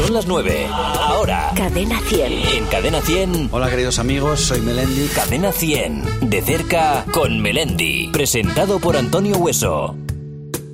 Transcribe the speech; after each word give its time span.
Son 0.00 0.14
las 0.14 0.26
9. 0.26 0.66
Ahora. 0.72 1.52
Cadena 1.54 2.00
100. 2.00 2.32
En 2.32 2.64
Cadena 2.68 3.02
100. 3.02 3.50
Hola 3.52 3.68
queridos 3.68 3.98
amigos, 3.98 4.40
soy 4.40 4.62
Melendi. 4.62 5.06
Cadena 5.08 5.52
100. 5.52 6.30
De 6.30 6.40
cerca 6.40 7.04
con 7.12 7.42
Melendi. 7.42 8.08
Presentado 8.10 8.80
por 8.80 8.96
Antonio 8.96 9.36
Hueso. 9.36 9.94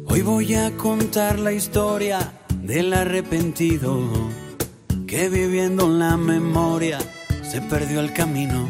Hoy 0.06 0.22
voy 0.22 0.54
a 0.54 0.70
contar 0.76 1.40
la 1.40 1.52
historia 1.52 2.34
del 2.62 2.92
arrepentido 2.92 4.00
que 5.08 5.28
viviendo 5.28 5.86
en 5.86 5.98
la 5.98 6.16
memoria 6.16 6.98
se 7.42 7.60
perdió 7.62 7.98
el 7.98 8.12
camino. 8.12 8.68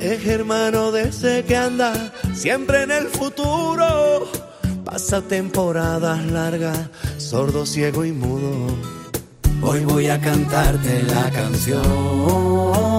Es 0.00 0.26
hermano 0.26 0.92
de 0.92 1.08
ese 1.08 1.44
que 1.44 1.56
anda 1.56 2.12
siempre 2.34 2.82
en 2.82 2.90
el 2.90 3.06
futuro. 3.06 4.28
Pasa 4.84 5.22
temporadas 5.22 6.26
largas, 6.26 6.90
sordo, 7.16 7.64
ciego 7.64 8.04
y 8.04 8.12
mudo. 8.12 8.89
Hoy 9.62 9.84
voy 9.84 10.08
a 10.08 10.18
cantarte 10.20 11.02
la 11.02 11.30
canción 11.30 12.89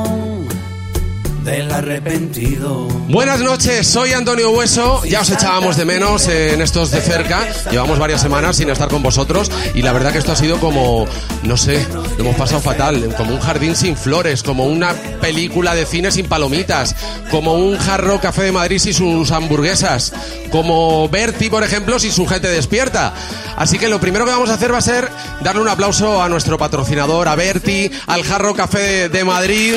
del 1.44 1.72
arrepentido. 1.72 2.88
Buenas 3.08 3.40
noches, 3.40 3.88
soy 3.88 4.14
Antonio 4.14 4.52
Hueso. 4.52 5.04
Ya 5.06 5.22
os 5.22 5.30
echábamos 5.30 5.76
de 5.76 5.86
menos 5.86 6.28
en 6.28 6.62
estos 6.62 6.92
de 6.92 7.02
cerca. 7.02 7.48
Llevamos 7.72 8.00
varias 8.00 8.22
semanas 8.22 8.58
sin 8.58 8.70
estar 8.70 8.90
con 8.90 9.02
vosotros 9.02 9.52
y 9.74 9.82
la 9.82 9.92
verdad 9.92 10.12
que 10.12 10.20
esto 10.20 10.32
ha 10.32 10.36
sido 10.36 10.60
como, 10.60 11.08
no 11.44 11.58
sé, 11.58 11.86
lo 11.94 12.24
hemos 12.24 12.36
pasado 12.36 12.62
fatal, 12.62 13.14
como 13.18 13.34
un 13.34 13.40
jardín 13.40 13.76
sin 13.76 13.98
flores, 13.98 14.44
como 14.44 14.66
una 14.66 14.94
película 15.20 15.74
de 15.74 15.86
cine 15.86 16.12
sin 16.12 16.28
palomitas, 16.28 16.96
como 17.30 17.56
un 17.56 17.78
jarro 17.78 18.20
café 18.20 18.44
de 18.44 18.52
Madrid 18.52 18.80
sin 18.80 18.94
sus 18.94 19.32
hamburguesas, 19.32 20.14
como 20.52 21.10
Berti, 21.10 21.50
por 21.50 21.64
ejemplo, 21.64 22.00
sin 22.00 22.12
su 22.12 22.28
gente 22.28 22.50
despierta. 22.50 23.14
Así 23.58 23.80
que 23.80 23.90
lo 23.90 24.00
primero 24.00 24.26
que 24.26 24.32
vamos 24.32 24.50
a 24.50 24.56
hacer 24.56 24.74
va 24.74 24.78
a 24.78 24.82
ser 24.82 25.10
darle 25.42 25.62
un 25.62 25.68
aplauso 25.68 26.22
a 26.22 26.30
nuestro 26.30 26.58
patrocinador, 26.58 27.28
a 27.28 27.36
Berti, 27.36 27.92
al 28.08 28.24
jarro 28.24 28.54
café 28.54 29.10
de 29.10 29.24
Madrid 29.24 29.76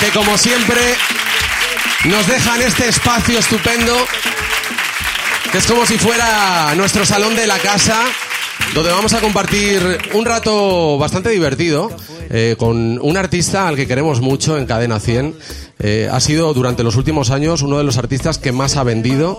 que 0.00 0.10
como 0.10 0.36
siempre 0.36 0.80
nos 2.04 2.26
dejan 2.26 2.60
este 2.62 2.88
espacio 2.88 3.38
estupendo, 3.38 3.96
que 5.50 5.58
es 5.58 5.66
como 5.66 5.86
si 5.86 5.96
fuera 5.96 6.74
nuestro 6.76 7.06
salón 7.06 7.34
de 7.34 7.46
la 7.46 7.58
casa, 7.58 8.04
donde 8.74 8.90
vamos 8.90 9.14
a 9.14 9.20
compartir 9.20 9.98
un 10.14 10.24
rato 10.24 10.98
bastante 10.98 11.30
divertido 11.30 11.90
eh, 12.30 12.56
con 12.58 12.98
un 13.00 13.16
artista 13.16 13.68
al 13.68 13.76
que 13.76 13.86
queremos 13.86 14.20
mucho 14.20 14.58
en 14.58 14.66
Cadena 14.66 15.00
100. 15.00 15.34
Eh, 15.78 16.08
ha 16.10 16.20
sido 16.20 16.52
durante 16.52 16.82
los 16.82 16.96
últimos 16.96 17.30
años 17.30 17.62
uno 17.62 17.78
de 17.78 17.84
los 17.84 17.96
artistas 17.96 18.38
que 18.38 18.52
más 18.52 18.76
ha 18.76 18.82
vendido. 18.82 19.38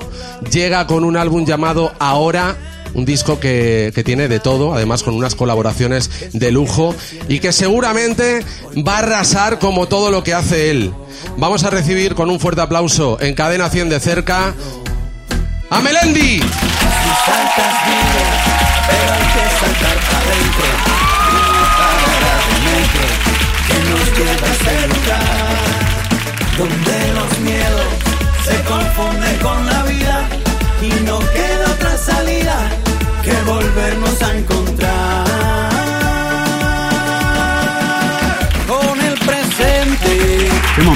Llega 0.51 0.87
con 0.87 1.03
un 1.03 1.17
álbum 1.17 1.45
llamado 1.45 1.93
Ahora 1.99 2.55
un 2.97 3.05
disco 3.05 3.39
que, 3.39 3.91
que, 3.93 4.03
tiene 4.03 4.27
de 4.27 4.39
todo, 4.39 4.73
además 4.73 5.03
con 5.03 5.13
unas 5.13 5.35
colaboraciones 5.35 6.09
de 6.33 6.51
lujo 6.51 6.95
y 7.29 7.39
que 7.39 7.53
seguramente 7.53 8.43
va 8.85 8.95
a 8.95 8.99
arrasar 8.99 9.59
como 9.59 9.87
todo 9.87 10.11
lo 10.11 10.23
que 10.23 10.33
hace 10.33 10.71
él. 10.71 10.91
Vamos 11.37 11.63
a 11.63 11.69
recibir 11.69 12.15
con 12.15 12.29
un 12.29 12.39
fuerte 12.39 12.61
aplauso 12.61 13.19
en 13.21 13.35
cadena 13.35 13.69
100 13.69 13.89
de 13.89 13.99
cerca 13.99 14.53
a 15.69 15.81
Melendi. 15.81 16.41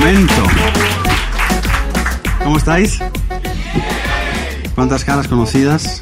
Momento! 0.02 0.34
¿Cómo 2.44 2.58
estáis? 2.58 3.00
¿Cuántas 4.74 5.06
caras 5.06 5.28
conocidas? 5.28 6.02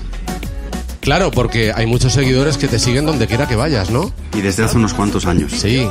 Claro, 1.02 1.32
porque 1.32 1.74
hay 1.76 1.86
muchos 1.86 2.14
seguidores 2.14 2.58
que 2.58 2.68
te 2.68 2.80
siguen 2.80 3.06
donde 3.06 3.28
quiera 3.28 3.48
que 3.48 3.56
vayas, 3.58 3.90
¿no? 3.90 4.12
Y 4.34 4.42
desde 4.42 4.64
hace 4.64 4.78
unos 4.78 4.94
cuantos 4.94 5.26
años. 5.26 5.52
Sí. 5.52 5.86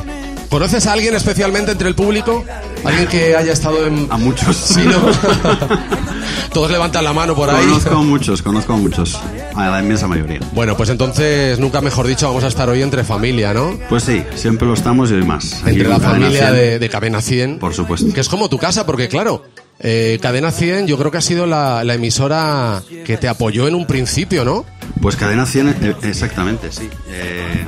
¿Conoces 0.49 0.87
a 0.87 0.95
alguien 0.95 1.15
especialmente 1.15 1.73
entre 1.73 1.89
el 1.89 1.95
público? 1.95 2.45
¿Alguien 2.83 3.07
que 3.09 3.37
haya 3.37 3.53
estado 3.53 3.87
en...? 3.87 4.07
A 4.11 4.17
muchos. 4.17 4.57
Sí, 4.57 4.81
¿no? 4.87 4.99
Todos 6.53 6.71
levantan 6.71 7.05
la 7.05 7.13
mano 7.13 7.35
por 7.35 7.51
ahí. 7.51 7.67
Conozco 7.67 7.97
a 7.97 8.03
muchos, 8.03 8.43
conozco 8.43 8.73
a 8.73 8.77
muchos. 8.77 9.21
A 9.59 9.71
la 9.71 9.83
inmensa 9.83 10.07
mayoría. 10.07 10.39
Bueno, 10.53 10.77
pues 10.77 10.89
entonces, 10.89 11.59
nunca 11.59 11.81
mejor 11.81 12.07
dicho, 12.07 12.29
vamos 12.29 12.45
a 12.45 12.47
estar 12.47 12.69
hoy 12.69 12.81
entre 12.81 13.03
familia, 13.03 13.53
¿no? 13.53 13.77
Pues 13.89 14.05
sí, 14.05 14.23
siempre 14.37 14.69
lo 14.69 14.75
estamos 14.75 15.11
y 15.11 15.15
hoy 15.15 15.25
más. 15.25 15.63
Entre 15.67 15.89
la 15.89 15.99
familia 15.99 16.53
de, 16.53 16.79
de 16.79 16.89
Cadena 16.89 17.21
100. 17.21 17.59
Por 17.59 17.75
supuesto. 17.75 18.13
Que 18.13 18.21
es 18.21 18.29
como 18.29 18.49
tu 18.49 18.57
casa, 18.57 18.87
porque 18.87 19.09
claro, 19.09 19.43
eh, 19.81 20.19
Cadena 20.23 20.51
100 20.51 20.87
yo 20.87 20.97
creo 20.97 21.11
que 21.11 21.19
ha 21.19 21.23
sido 21.23 21.47
la, 21.47 21.83
la, 21.85 21.95
emisora 21.95 22.83
que 23.05 23.17
te 23.17 23.29
apoyó 23.29 23.69
en 23.69 23.75
un 23.75 23.87
principio, 23.87 24.45
¿no? 24.45 24.65
Pues 25.01 25.17
Cadena 25.17 25.45
100, 25.45 25.69
eh, 25.69 25.97
exactamente, 26.03 26.73
sí. 26.73 26.89
Eh, 27.09 27.65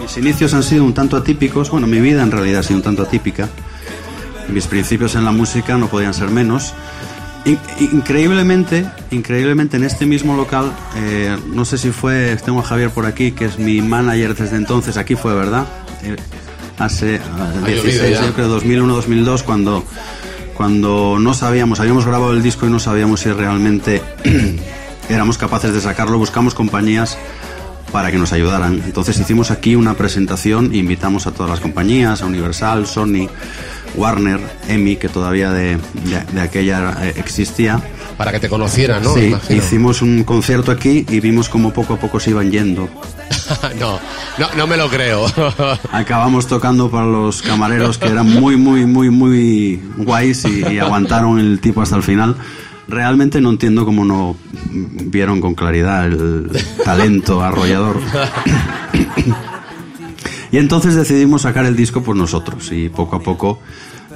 mis 0.00 0.16
inicios 0.16 0.52
han 0.54 0.62
sido 0.62 0.84
un 0.84 0.92
tanto 0.94 1.16
atípicos, 1.16 1.70
bueno, 1.70 1.86
mi 1.86 2.00
vida 2.00 2.22
en 2.22 2.30
realidad 2.30 2.60
ha 2.60 2.62
sido 2.62 2.76
un 2.78 2.82
tanto 2.82 3.02
atípica. 3.02 3.48
Mis 4.48 4.66
principios 4.66 5.14
en 5.14 5.24
la 5.24 5.32
música 5.32 5.78
no 5.78 5.88
podían 5.88 6.12
ser 6.12 6.30
menos. 6.30 6.74
In 7.44 7.58
increíblemente, 7.92 8.86
increíblemente 9.10 9.76
en 9.76 9.84
este 9.84 10.06
mismo 10.06 10.34
local, 10.36 10.72
eh, 10.96 11.36
no 11.52 11.64
sé 11.66 11.76
si 11.76 11.90
fue, 11.90 12.36
tengo 12.42 12.60
a 12.60 12.62
Javier 12.62 12.90
por 12.90 13.04
aquí, 13.04 13.32
que 13.32 13.44
es 13.44 13.58
mi 13.58 13.82
manager 13.82 14.34
desde 14.34 14.56
entonces, 14.56 14.96
aquí 14.96 15.14
fue, 15.14 15.34
¿verdad? 15.34 15.66
Eh, 16.02 16.16
hace 16.78 17.20
uh, 17.20 17.66
16, 17.66 18.20
yo 18.20 18.32
creo, 18.32 18.60
2001-2002, 18.60 19.42
cuando, 19.42 19.84
cuando 20.56 21.18
no 21.20 21.34
sabíamos, 21.34 21.80
habíamos 21.80 22.06
grabado 22.06 22.32
el 22.32 22.42
disco 22.42 22.66
y 22.66 22.70
no 22.70 22.78
sabíamos 22.78 23.20
si 23.20 23.30
realmente 23.30 24.00
éramos 25.10 25.36
capaces 25.36 25.74
de 25.74 25.82
sacarlo, 25.82 26.18
buscamos 26.18 26.54
compañías 26.54 27.18
para 27.92 28.10
que 28.10 28.18
nos 28.18 28.32
ayudaran. 28.32 28.82
Entonces 28.84 29.18
hicimos 29.20 29.50
aquí 29.50 29.76
una 29.76 29.94
presentación, 29.94 30.74
invitamos 30.74 31.26
a 31.26 31.32
todas 31.32 31.50
las 31.50 31.60
compañías, 31.60 32.22
a 32.22 32.26
Universal, 32.26 32.86
Sony, 32.86 33.28
Warner, 33.94 34.40
EMI, 34.68 34.96
que 34.96 35.08
todavía 35.08 35.50
de, 35.50 35.76
de, 35.76 36.24
de 36.32 36.40
aquella 36.40 36.96
eh, 37.02 37.14
existía. 37.16 37.80
Para 38.16 38.32
que 38.32 38.40
te 38.40 38.48
conocieran, 38.48 39.02
¿no? 39.02 39.14
Sí, 39.14 39.34
hicimos 39.50 40.02
un 40.02 40.24
concierto 40.24 40.70
aquí 40.70 41.04
y 41.08 41.20
vimos 41.20 41.48
como 41.48 41.72
poco 41.72 41.94
a 41.94 41.98
poco 41.98 42.20
se 42.20 42.30
iban 42.30 42.50
yendo. 42.50 42.88
no, 43.80 43.98
no, 44.38 44.48
no 44.56 44.66
me 44.66 44.76
lo 44.76 44.88
creo. 44.88 45.26
Acabamos 45.92 46.46
tocando 46.46 46.90
para 46.90 47.06
los 47.06 47.42
camareros 47.42 47.98
que 47.98 48.08
eran 48.08 48.28
muy, 48.28 48.56
muy, 48.56 48.86
muy, 48.86 49.10
muy 49.10 49.82
guays 49.96 50.44
y, 50.44 50.74
y 50.74 50.78
aguantaron 50.78 51.38
el 51.38 51.60
tipo 51.60 51.82
hasta 51.82 51.96
el 51.96 52.02
final 52.02 52.36
realmente 52.86 53.40
no 53.40 53.50
entiendo 53.50 53.84
cómo 53.84 54.04
no 54.04 54.36
vieron 54.70 55.40
con 55.40 55.54
claridad 55.54 56.06
el 56.06 56.50
talento 56.84 57.42
arrollador. 57.42 58.00
y 60.54 60.58
entonces 60.58 60.94
decidimos 60.94 61.42
sacar 61.42 61.66
el 61.66 61.74
disco 61.74 62.04
por 62.04 62.14
nosotros 62.14 62.70
y 62.70 62.88
poco 62.88 63.16
a 63.16 63.20
poco, 63.24 63.58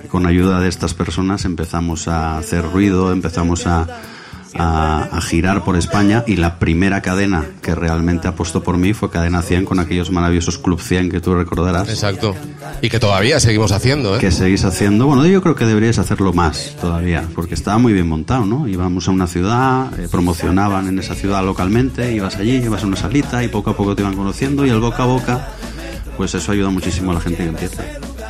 con 0.09 0.25
ayuda 0.25 0.61
de 0.61 0.69
estas 0.69 0.95
personas, 0.95 1.45
empezamos 1.45 2.07
a 2.07 2.39
hacer 2.39 2.65
ruido, 2.65 3.11
empezamos 3.11 3.67
a, 3.67 3.89
a, 4.55 5.03
a, 5.11 5.21
girar 5.21 5.65
por 5.65 5.77
España 5.77 6.23
y 6.29 6.37
la 6.37 6.61
primera 6.61 7.03
cadena 7.03 7.45
que 7.61 7.75
realmente 7.75 8.29
apostó 8.29 8.63
por 8.63 8.77
mí 8.77 8.93
fue 8.93 9.11
Cadena 9.11 9.43
100 9.43 9.65
con 9.65 9.81
aquellos 9.81 10.13
maravillosos 10.13 10.59
Club 10.59 10.81
100 10.81 11.11
que 11.11 11.21
tú 11.21 11.35
recordarás. 11.35 11.89
Exacto. 11.89 12.37
Y 12.83 12.89
que 12.89 13.01
todavía 13.01 13.41
seguimos 13.41 13.73
haciendo, 13.73 14.15
¿eh? 14.15 14.21
Que 14.21 14.31
seguís 14.31 14.65
haciendo. 14.65 15.07
Bueno, 15.07 15.27
yo 15.27 15.43
creo 15.43 15.57
que 15.57 15.67
deberíais 15.67 15.99
hacerlo 15.99 16.33
más 16.33 16.77
todavía, 16.81 17.25
porque 17.35 17.55
estaba 17.55 17.79
muy 17.79 17.93
bien 17.93 18.09
montado, 18.09 18.47
¿no? 18.47 18.69
Íbamos 18.69 19.09
a 19.09 19.11
una 19.11 19.27
ciudad, 19.27 19.99
eh, 19.99 20.07
promocionaban 20.09 20.87
en 20.87 21.01
esa 21.01 21.17
ciudad 21.17 21.45
localmente, 21.45 22.13
ibas 22.13 22.37
allí, 22.37 22.59
ibas 22.59 22.85
a 22.85 22.87
una 22.87 22.97
salita 22.97 23.43
y 23.43 23.49
poco 23.49 23.71
a 23.71 23.77
poco 23.77 23.97
te 23.97 24.03
iban 24.03 24.15
conociendo 24.15 24.65
y 24.65 24.71
el 24.71 24.79
boca 24.79 25.03
a 25.03 25.07
boca, 25.07 25.49
pues 26.19 26.35
eso 26.35 26.51
ayuda 26.51 26.69
muchísimo 26.69 27.13
a 27.13 27.15
la 27.15 27.21
gente 27.21 27.39
que 27.45 27.49
empieza. 27.49 27.85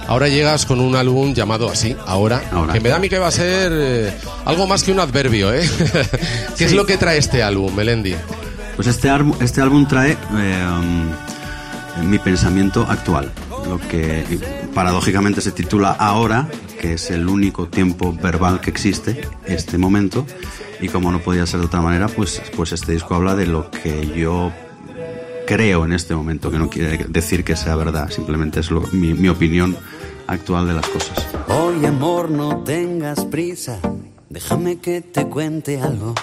Ahora 0.06 0.28
llegas 0.28 0.66
con 0.66 0.78
un 0.78 0.94
álbum 0.94 1.32
llamado 1.32 1.70
así, 1.70 1.96
ahora, 2.06 2.42
ahora. 2.52 2.74
que 2.74 2.80
me 2.80 2.90
da 2.90 2.96
a 2.96 2.98
mí 2.98 3.08
que 3.08 3.18
va 3.18 3.28
a 3.28 3.32
ser 3.32 3.72
eh, 3.74 4.12
algo 4.44 4.66
más 4.66 4.84
que 4.84 4.92
un 4.92 5.00
adverbio, 5.00 5.52
¿eh? 5.52 5.68
¿Qué 6.50 6.54
sí. 6.54 6.64
es 6.64 6.72
lo 6.74 6.84
que 6.84 6.98
trae 6.98 7.16
este 7.16 7.42
álbum, 7.42 7.74
Melendi? 7.74 8.14
Pues 8.76 8.88
este, 8.88 9.10
este 9.40 9.62
álbum 9.62 9.88
trae 9.88 10.12
eh, 10.12 10.66
mi 12.04 12.18
pensamiento 12.18 12.86
actual, 12.88 13.32
lo 13.66 13.80
que 13.88 14.38
paradójicamente 14.74 15.40
se 15.40 15.50
titula 15.50 15.92
Ahora, 15.92 16.46
que 16.80 16.92
es 16.92 17.10
el 17.10 17.26
único 17.26 17.68
tiempo 17.68 18.12
verbal 18.12 18.60
que 18.60 18.68
existe, 18.68 19.22
este 19.46 19.78
momento, 19.78 20.26
y 20.80 20.88
como 20.88 21.10
no 21.10 21.20
podía 21.20 21.46
ser 21.46 21.60
de 21.60 21.66
otra 21.66 21.80
manera, 21.80 22.06
pues, 22.08 22.42
pues 22.54 22.72
este 22.72 22.92
disco 22.92 23.14
habla 23.14 23.34
de 23.34 23.46
lo 23.46 23.70
que 23.70 24.06
yo 24.14 24.52
creo 25.48 25.86
en 25.86 25.94
este 25.94 26.14
momento, 26.14 26.50
que 26.50 26.58
no 26.58 26.68
quiere 26.68 27.06
decir 27.08 27.42
que 27.42 27.56
sea 27.56 27.74
verdad, 27.74 28.10
simplemente 28.10 28.60
es 28.60 28.70
lo, 28.70 28.82
mi, 28.92 29.14
mi 29.14 29.30
opinión 29.30 29.74
actual 30.26 30.68
de 30.68 30.74
las 30.74 30.86
cosas. 30.86 31.26
Hoy, 31.48 31.86
amor, 31.86 32.30
no 32.30 32.62
tengas 32.64 33.24
prisa. 33.24 33.78
Déjame 34.28 34.76
que 34.78 35.00
te 35.00 35.26
cuente 35.26 35.80
algo. 35.80 36.14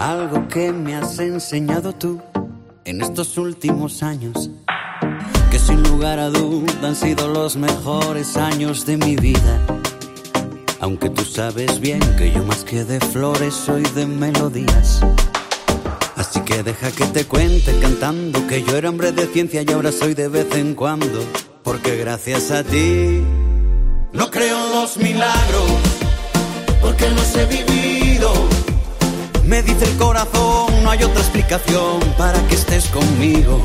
Algo 0.00 0.48
que 0.48 0.72
me 0.72 0.96
has 0.96 1.16
enseñado 1.20 1.92
tú 1.92 2.20
en 2.84 3.02
estos 3.02 3.38
últimos 3.38 4.02
años. 4.02 4.50
que 5.48 5.60
sin 5.60 5.84
lugar 5.84 6.18
a 6.18 6.28
duda 6.28 6.88
han 6.88 6.96
sido 6.96 7.28
los 7.28 7.54
mejores 7.54 8.36
años 8.36 8.84
de 8.84 8.96
mi 8.96 9.14
vida. 9.14 9.64
Aunque 10.80 11.08
tú 11.08 11.24
sabes 11.24 11.78
bien 11.78 12.00
que 12.18 12.32
yo 12.32 12.42
más 12.42 12.64
que 12.64 12.84
de 12.84 12.98
flores 12.98 13.54
soy 13.54 13.84
de 13.94 14.06
melodías. 14.06 15.02
Así 16.28 16.40
que 16.40 16.62
deja 16.64 16.90
que 16.90 17.06
te 17.06 17.24
cuente 17.24 17.78
cantando 17.78 18.46
que 18.48 18.62
yo 18.64 18.76
era 18.76 18.90
hombre 18.90 19.12
de 19.12 19.26
ciencia 19.28 19.62
y 19.62 19.70
ahora 19.70 19.92
soy 19.92 20.14
de 20.14 20.26
vez 20.26 20.46
en 20.54 20.74
cuando. 20.74 21.20
Porque 21.62 21.96
gracias 21.96 22.50
a 22.50 22.64
ti 22.64 23.22
no 24.12 24.30
creo 24.30 24.56
en 24.66 24.72
los 24.72 24.96
milagros, 24.96 25.70
porque 26.80 27.08
los 27.10 27.36
he 27.36 27.46
vivido. 27.46 28.32
Me 29.44 29.62
dice 29.62 29.84
el 29.84 29.96
corazón, 29.96 30.82
no 30.82 30.90
hay 30.90 31.04
otra 31.04 31.20
explicación 31.20 32.00
para 32.18 32.40
que 32.48 32.56
estés 32.56 32.86
conmigo. 32.86 33.60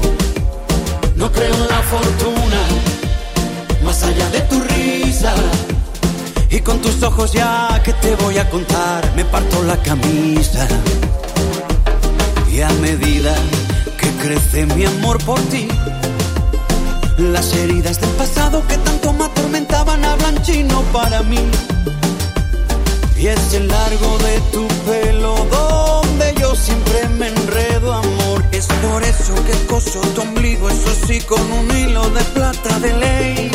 No 1.16 1.32
creo 1.32 1.54
en 1.54 1.68
la 1.68 1.82
fortuna, 1.82 2.62
más 3.84 4.04
allá 4.04 4.30
de 4.30 4.42
tu 4.42 4.60
risa. 4.60 5.34
Y 6.52 6.60
con 6.60 6.80
tus 6.80 7.02
ojos 7.02 7.32
ya 7.32 7.82
que 7.84 7.94
te 7.94 8.16
voy 8.18 8.38
a 8.38 8.48
contar, 8.50 9.12
me 9.16 9.26
parto 9.26 9.64
la 9.64 9.78
camisa. 9.78 10.68
A 12.64 12.70
medida 12.74 13.34
que 13.98 14.08
crece 14.22 14.68
mi 14.68 14.86
amor 14.86 15.18
por 15.26 15.40
ti, 15.50 15.68
las 17.18 17.56
heridas 17.56 18.00
del 18.00 18.12
pasado 18.12 18.62
que 18.68 18.78
tanto 18.78 19.14
me 19.14 19.26
atormentaban 19.26 20.06
hablan 20.06 20.40
chino 20.44 20.84
para 20.94 21.24
mí. 21.24 21.40
Y 23.18 23.28
es 23.28 23.54
el 23.56 23.68
largo 23.68 24.18
de 24.20 24.40
tu 24.52 24.68
pelo 24.86 25.36
donde 25.50 26.36
yo 26.40 26.56
siempre 26.56 27.10
me 27.18 27.30
enredo, 27.30 27.94
amor. 27.94 28.44
Es 28.52 28.68
por 28.68 29.02
eso 29.04 29.34
que 29.46 29.66
coso 29.66 30.00
tu 30.14 30.22
ombligo, 30.22 30.70
eso 30.70 30.94
sí, 31.08 31.20
con 31.22 31.42
un 31.52 31.76
hilo 31.76 32.10
de 32.12 32.24
plata 32.26 32.80
de 32.80 32.94
ley. 32.94 33.52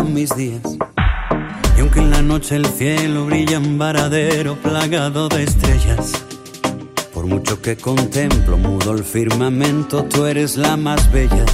Mis 0.00 0.34
días. 0.34 0.62
Y 1.76 1.80
aunque 1.80 1.98
en 1.98 2.10
la 2.10 2.22
noche 2.22 2.56
el 2.56 2.66
cielo 2.66 3.26
brilla 3.26 3.56
en 3.56 3.76
varadero 3.78 4.56
plagado 4.56 5.28
de 5.28 5.42
estrellas, 5.42 6.12
por 7.12 7.26
mucho 7.26 7.60
que 7.60 7.76
contemplo 7.76 8.56
mudo 8.56 8.92
el 8.92 9.04
firmamento, 9.04 10.04
tú 10.04 10.24
eres 10.24 10.56
la 10.56 10.76
más 10.76 11.12
bella. 11.12 11.44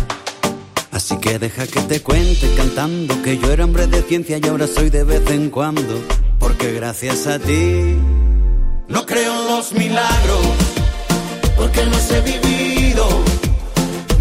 Así 0.93 1.19
que 1.19 1.39
deja 1.39 1.67
que 1.67 1.81
te 1.81 2.01
cuente 2.01 2.49
cantando 2.57 3.21
que 3.23 3.39
yo 3.39 3.51
era 3.51 3.65
hombre 3.65 3.87
de 3.89 4.03
ciencia 4.03 4.39
y 4.39 4.47
ahora 4.47 4.67
soy 4.69 4.91
de 4.91 5.03
vez 5.03 5.29
en 5.31 5.51
cuando, 5.51 5.99
porque 6.39 6.73
gracias 6.73 7.27
a 7.27 7.39
ti 7.39 7.97
no 8.87 9.05
creo 9.05 9.43
en 9.43 9.49
los 9.49 9.73
milagros, 9.73 10.47
porque 11.57 11.85
los 11.87 12.11
he 12.13 12.21
vivido. 12.21 13.38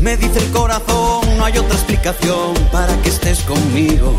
Me 0.08 0.16
dice 0.16 0.40
el 0.40 0.52
corazón, 0.52 1.38
no 1.38 1.44
hay 1.44 1.58
otra 1.58 1.76
explicación 1.76 2.54
para 2.72 2.96
que 3.02 3.10
estés 3.10 3.42
conmigo. 3.42 4.18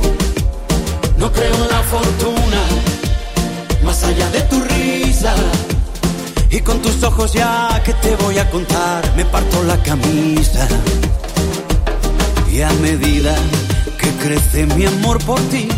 No 1.17 1.33
creo 1.33 1.55
en 1.55 1.67
la 1.67 1.83
fortuna, 1.85 2.61
más 3.83 4.05
allá 4.05 4.29
de 4.29 4.43
tu 4.43 4.61
risa. 4.61 5.35
Y 6.51 6.61
con 6.61 6.83
tus 6.83 7.03
ojos 7.03 7.33
ya 7.33 7.83
que 7.87 7.95
te 7.95 8.15
voy 8.17 8.37
a 8.37 8.51
contar, 8.51 9.03
me 9.17 9.25
parto 9.25 9.63
la 9.63 9.83
camisa. 9.83 10.69
Y 12.53 12.61
a 12.61 12.71
medida 12.83 13.35
que 13.99 14.11
crece 14.23 14.67
mi 14.67 14.85
amor 14.85 15.17
por 15.25 15.41
ti, 15.49 15.71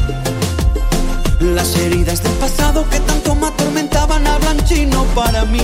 las 1.38 1.76
heridas 1.76 2.20
del 2.20 2.32
pasado 2.32 2.84
que 2.90 2.98
tanto 2.98 3.36
me 3.36 3.46
atormentaban 3.46 4.26
hablan 4.26 4.58
chino 4.64 5.04
para 5.14 5.44
mí. 5.44 5.62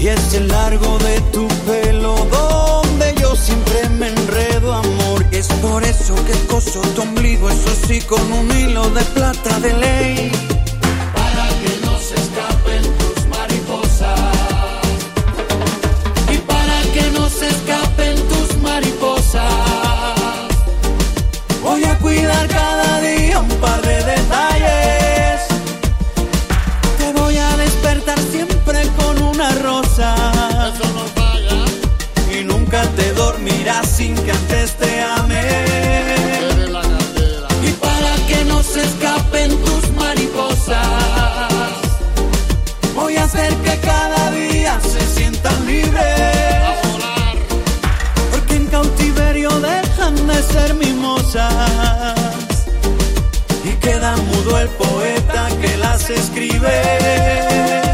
Y 0.00 0.06
es 0.06 0.32
el 0.34 0.46
largo 0.46 0.96
de 0.98 1.20
tu 1.32 1.48
pelo 1.66 2.14
donde 2.30 3.14
yo 3.20 3.34
siempre 3.34 3.88
me 3.88 4.08
enredo, 4.08 4.72
amor. 4.72 5.26
Es 5.32 5.48
por 5.60 5.82
eso 5.82 6.14
que 6.24 6.34
coso 6.46 6.80
tu 6.94 7.02
ombligo, 7.02 7.50
eso 7.50 7.72
sí, 7.86 8.00
con 8.02 8.32
un 8.32 8.48
hilo 8.56 8.88
de 8.90 9.02
plata 9.06 9.58
de 9.58 9.72
ley. 9.74 10.32
Para 11.14 11.48
que 11.62 11.84
no 11.84 11.98
se 11.98 12.14
escapen 12.14 12.82
tus 12.98 13.26
mariposas. 13.26 14.20
Y 16.32 16.38
para 16.38 16.82
que 16.94 17.10
no 17.18 17.28
se 17.28 17.48
escapen 17.48 18.16
tus 18.28 18.56
mariposas. 18.62 19.42
Voy 21.60 21.82
a 21.82 21.98
cuidar 21.98 22.46
cada 22.46 23.00
día 23.00 23.17
nunca 32.68 32.86
te 32.96 33.14
dormirás 33.14 33.88
sin 33.88 34.14
que 34.14 34.30
antes 34.30 34.72
te 34.76 35.00
ame. 35.00 35.40
Y 37.62 37.72
para 37.72 38.14
que 38.28 38.44
no 38.44 38.62
se 38.62 38.82
escapen 38.82 39.50
tus 39.64 39.90
mariposas, 39.92 40.76
voy 42.94 43.16
a 43.16 43.24
hacer 43.24 43.54
que 43.56 43.74
cada 43.78 44.30
día 44.32 44.78
se 44.82 45.00
sientan 45.14 45.66
libres. 45.66 46.78
Porque 48.32 48.56
en 48.56 48.66
cautiverio 48.66 49.50
dejan 49.60 50.26
de 50.26 50.42
ser 50.42 50.74
mimosas 50.74 52.14
y 53.64 53.70
queda 53.80 54.14
mudo 54.16 54.58
el 54.58 54.68
poeta 54.68 55.48
que 55.62 55.74
las 55.78 56.10
escribe. 56.10 57.87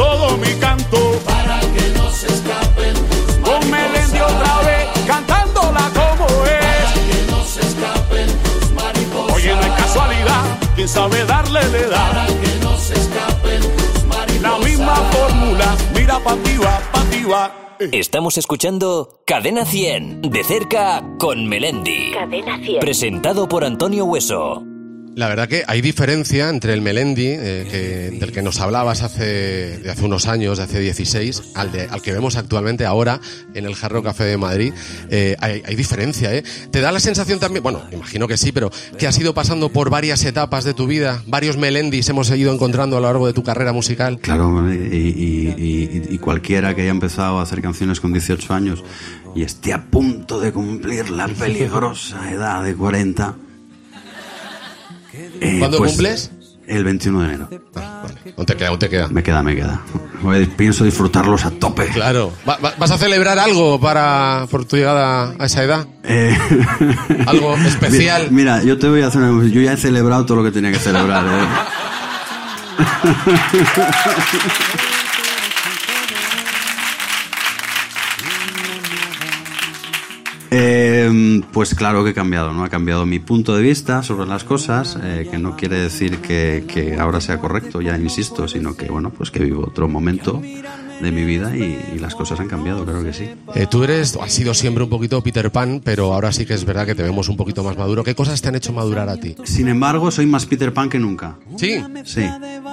Todo 0.00 0.36
mi 0.38 0.52
canto. 0.54 0.98
Para 1.26 1.60
que 1.60 1.84
no 1.98 2.10
se 2.10 2.26
escapen 2.26 2.94
tus 2.94 3.34
Con 3.46 3.70
Melendi 3.70 4.20
otra 4.20 4.54
vez, 4.68 4.88
cantándola 5.06 5.90
como 6.00 6.26
es. 6.46 6.90
que 7.08 7.30
no 7.30 7.44
se 7.44 7.60
escapen 7.60 8.26
tus 8.44 8.72
mariposas. 8.72 9.36
Oye, 9.36 9.54
no 9.54 9.60
es 9.60 9.72
casualidad, 9.82 10.42
quien 10.74 10.88
sabe 10.88 11.24
darle 11.26 11.60
le 11.68 11.86
da. 11.86 12.26
que 12.42 12.64
no 12.64 12.78
se 12.78 12.94
escapen 12.94 13.60
tus 13.60 14.04
mariposas. 14.04 14.42
La 14.42 14.58
misma 14.58 14.94
fórmula, 14.94 15.76
mira 15.94 16.18
pa' 16.24 16.36
ti 16.44 16.56
va, 16.56 16.80
pa' 16.92 17.04
ti 17.10 17.24
va. 17.24 17.76
Estamos 17.92 18.38
escuchando 18.38 19.22
Cadena 19.26 19.64
100, 19.64 20.22
de 20.22 20.44
cerca 20.44 21.02
con 21.18 21.46
Melendi. 21.46 22.12
Cadena 22.12 22.58
100. 22.58 22.80
Presentado 22.80 23.48
por 23.48 23.64
Antonio 23.64 24.04
Hueso. 24.06 24.69
La 25.20 25.28
verdad 25.28 25.48
que 25.48 25.64
hay 25.66 25.82
diferencia 25.82 26.48
entre 26.48 26.72
el 26.72 26.80
Melendi, 26.80 27.26
eh, 27.26 27.66
que- 27.70 28.18
del 28.18 28.32
que 28.32 28.40
nos 28.40 28.58
hablabas 28.58 29.02
hace, 29.02 29.76
de 29.78 29.90
hace 29.90 30.02
unos 30.06 30.26
años, 30.26 30.56
de 30.56 30.64
hace 30.64 30.80
16, 30.80 31.42
al, 31.54 31.70
de- 31.70 31.82
al 31.90 32.00
que 32.00 32.14
vemos 32.14 32.36
actualmente 32.36 32.86
ahora 32.86 33.20
en 33.52 33.66
el 33.66 33.74
Jarro 33.74 34.02
Café 34.02 34.24
de 34.24 34.38
Madrid. 34.38 34.72
Eh, 35.10 35.36
hay, 35.40 35.62
hay 35.66 35.76
diferencia, 35.76 36.34
¿eh? 36.34 36.42
¿Te 36.70 36.80
da 36.80 36.90
la 36.90 37.00
sensación 37.00 37.38
también, 37.38 37.62
bueno, 37.62 37.82
imagino 37.92 38.26
que 38.26 38.38
sí, 38.38 38.50
pero 38.50 38.70
que 38.98 39.06
has 39.06 39.18
ido 39.18 39.34
pasando 39.34 39.68
por 39.68 39.90
varias 39.90 40.24
etapas 40.24 40.64
de 40.64 40.72
tu 40.72 40.86
vida? 40.86 41.22
Varios 41.26 41.58
Melendis 41.58 42.08
hemos 42.08 42.30
ido 42.30 42.54
encontrando 42.54 42.96
a 42.96 43.00
lo 43.00 43.06
largo 43.06 43.26
de 43.26 43.34
tu 43.34 43.42
carrera 43.42 43.74
musical. 43.74 44.20
Claro, 44.20 44.72
y, 44.72 44.74
y- 44.74 45.54
y- 45.58 46.14
y 46.14 46.18
cualquiera 46.18 46.74
que 46.74 46.80
haya 46.80 46.90
empezado 46.92 47.40
a 47.40 47.42
hacer 47.42 47.60
canciones 47.60 48.00
con 48.00 48.14
18 48.14 48.54
años 48.54 48.82
y 49.36 49.42
esté 49.42 49.74
a 49.74 49.84
punto 49.84 50.40
de 50.40 50.50
cumplir 50.50 51.10
la 51.10 51.28
peligrosa 51.28 52.32
edad 52.32 52.64
de 52.64 52.74
40. 52.74 53.34
Eh, 55.12 55.56
¿Cuándo 55.58 55.78
pues, 55.78 55.90
cumples? 55.92 56.30
El 56.66 56.84
21 56.84 57.20
de 57.20 57.26
enero. 57.26 57.48
Ah, 57.74 58.02
vale. 58.04 58.34
Aún 58.36 58.46
te 58.46 58.56
queda, 58.56 58.68
aún 58.68 58.78
te 58.78 58.88
queda. 58.88 59.08
Me 59.08 59.22
queda, 59.24 59.42
me 59.42 59.56
queda. 59.56 59.80
Pienso 60.56 60.84
disfrutarlos 60.84 61.44
a 61.44 61.50
tope. 61.50 61.86
Claro. 61.88 62.32
Va- 62.48 62.58
va- 62.64 62.74
¿Vas 62.78 62.90
a 62.92 62.98
celebrar 62.98 63.38
algo 63.40 63.80
para 63.80 64.46
por 64.50 64.64
tu 64.66 64.76
llegada 64.76 65.34
a 65.38 65.46
esa 65.46 65.64
edad? 65.64 65.86
Eh, 66.04 66.36
Algo 67.26 67.56
especial. 67.56 68.28
Mira, 68.30 68.58
mira, 68.58 68.62
yo 68.64 68.78
te 68.78 68.88
voy 68.88 69.02
a 69.02 69.08
hacer 69.08 69.20
una. 69.22 69.48
Yo 69.48 69.60
ya 69.60 69.72
he 69.72 69.76
celebrado 69.76 70.24
todo 70.26 70.36
lo 70.38 70.44
que 70.44 70.52
tenía 70.52 70.70
que 70.70 70.78
celebrar. 70.78 71.24
¿eh? 71.26 71.46
Eh, 81.10 81.42
Pues 81.52 81.74
claro 81.74 82.04
que 82.04 82.10
he 82.10 82.14
cambiado, 82.14 82.52
¿no? 82.52 82.64
Ha 82.64 82.68
cambiado 82.68 83.06
mi 83.06 83.18
punto 83.18 83.54
de 83.56 83.62
vista 83.62 84.02
sobre 84.02 84.26
las 84.26 84.44
cosas, 84.44 84.98
eh, 85.02 85.28
que 85.30 85.38
no 85.38 85.56
quiere 85.56 85.78
decir 85.78 86.18
que, 86.18 86.64
que 86.66 86.96
ahora 86.98 87.20
sea 87.20 87.38
correcto, 87.38 87.80
ya 87.80 87.96
insisto, 87.98 88.46
sino 88.48 88.76
que, 88.76 88.86
bueno, 88.86 89.10
pues 89.10 89.30
que 89.30 89.40
vivo 89.42 89.64
otro 89.66 89.88
momento 89.88 90.40
de 91.00 91.12
mi 91.12 91.24
vida 91.24 91.56
y, 91.56 91.94
y 91.94 91.98
las 91.98 92.14
cosas 92.14 92.38
han 92.40 92.48
cambiado, 92.48 92.84
claro 92.84 93.02
que 93.02 93.14
sí. 93.14 93.24
Eh, 93.54 93.66
tú 93.70 93.82
eres, 93.84 94.16
has 94.20 94.30
sido 94.32 94.52
siempre 94.52 94.84
un 94.84 94.90
poquito 94.90 95.22
Peter 95.22 95.50
Pan, 95.50 95.80
pero 95.82 96.12
ahora 96.12 96.30
sí 96.30 96.44
que 96.44 96.52
es 96.52 96.64
verdad 96.66 96.84
que 96.84 96.94
te 96.94 97.02
vemos 97.02 97.28
un 97.30 97.38
poquito 97.38 97.64
más 97.64 97.76
maduro. 97.78 98.04
¿Qué 98.04 98.14
cosas 98.14 98.40
te 98.42 98.48
han 98.48 98.54
hecho 98.54 98.72
madurar 98.74 99.08
a 99.08 99.16
ti? 99.16 99.34
Sin 99.44 99.68
embargo, 99.68 100.10
soy 100.10 100.26
más 100.26 100.44
Peter 100.44 100.74
Pan 100.74 100.90
que 100.90 100.98
nunca. 100.98 101.36
Sí, 101.56 101.82
Sí. 102.04 102.22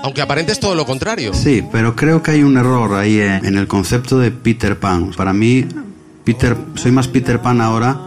aunque 0.03 0.22
aparentes 0.22 0.60
todo 0.60 0.75
lo 0.75 0.86
contrario. 0.86 1.34
Sí, 1.34 1.63
pero 1.72 1.96
creo 1.96 2.22
que 2.22 2.32
hay 2.32 2.44
un 2.44 2.58
error 2.58 2.94
ahí 2.96 3.17
eh, 3.20 3.39
en 3.44 3.58
el 3.58 3.67
concepto 3.67 4.20
de 4.20 4.29
Peter 4.32 4.77
Pan. 4.77 5.12
Para 5.15 5.32
mí, 5.32 5.65
Peter, 6.25 6.58
soy 6.75 6.91
más 6.91 7.08
Peter 7.08 7.39
Pan 7.41 7.62
ahora 7.62 7.98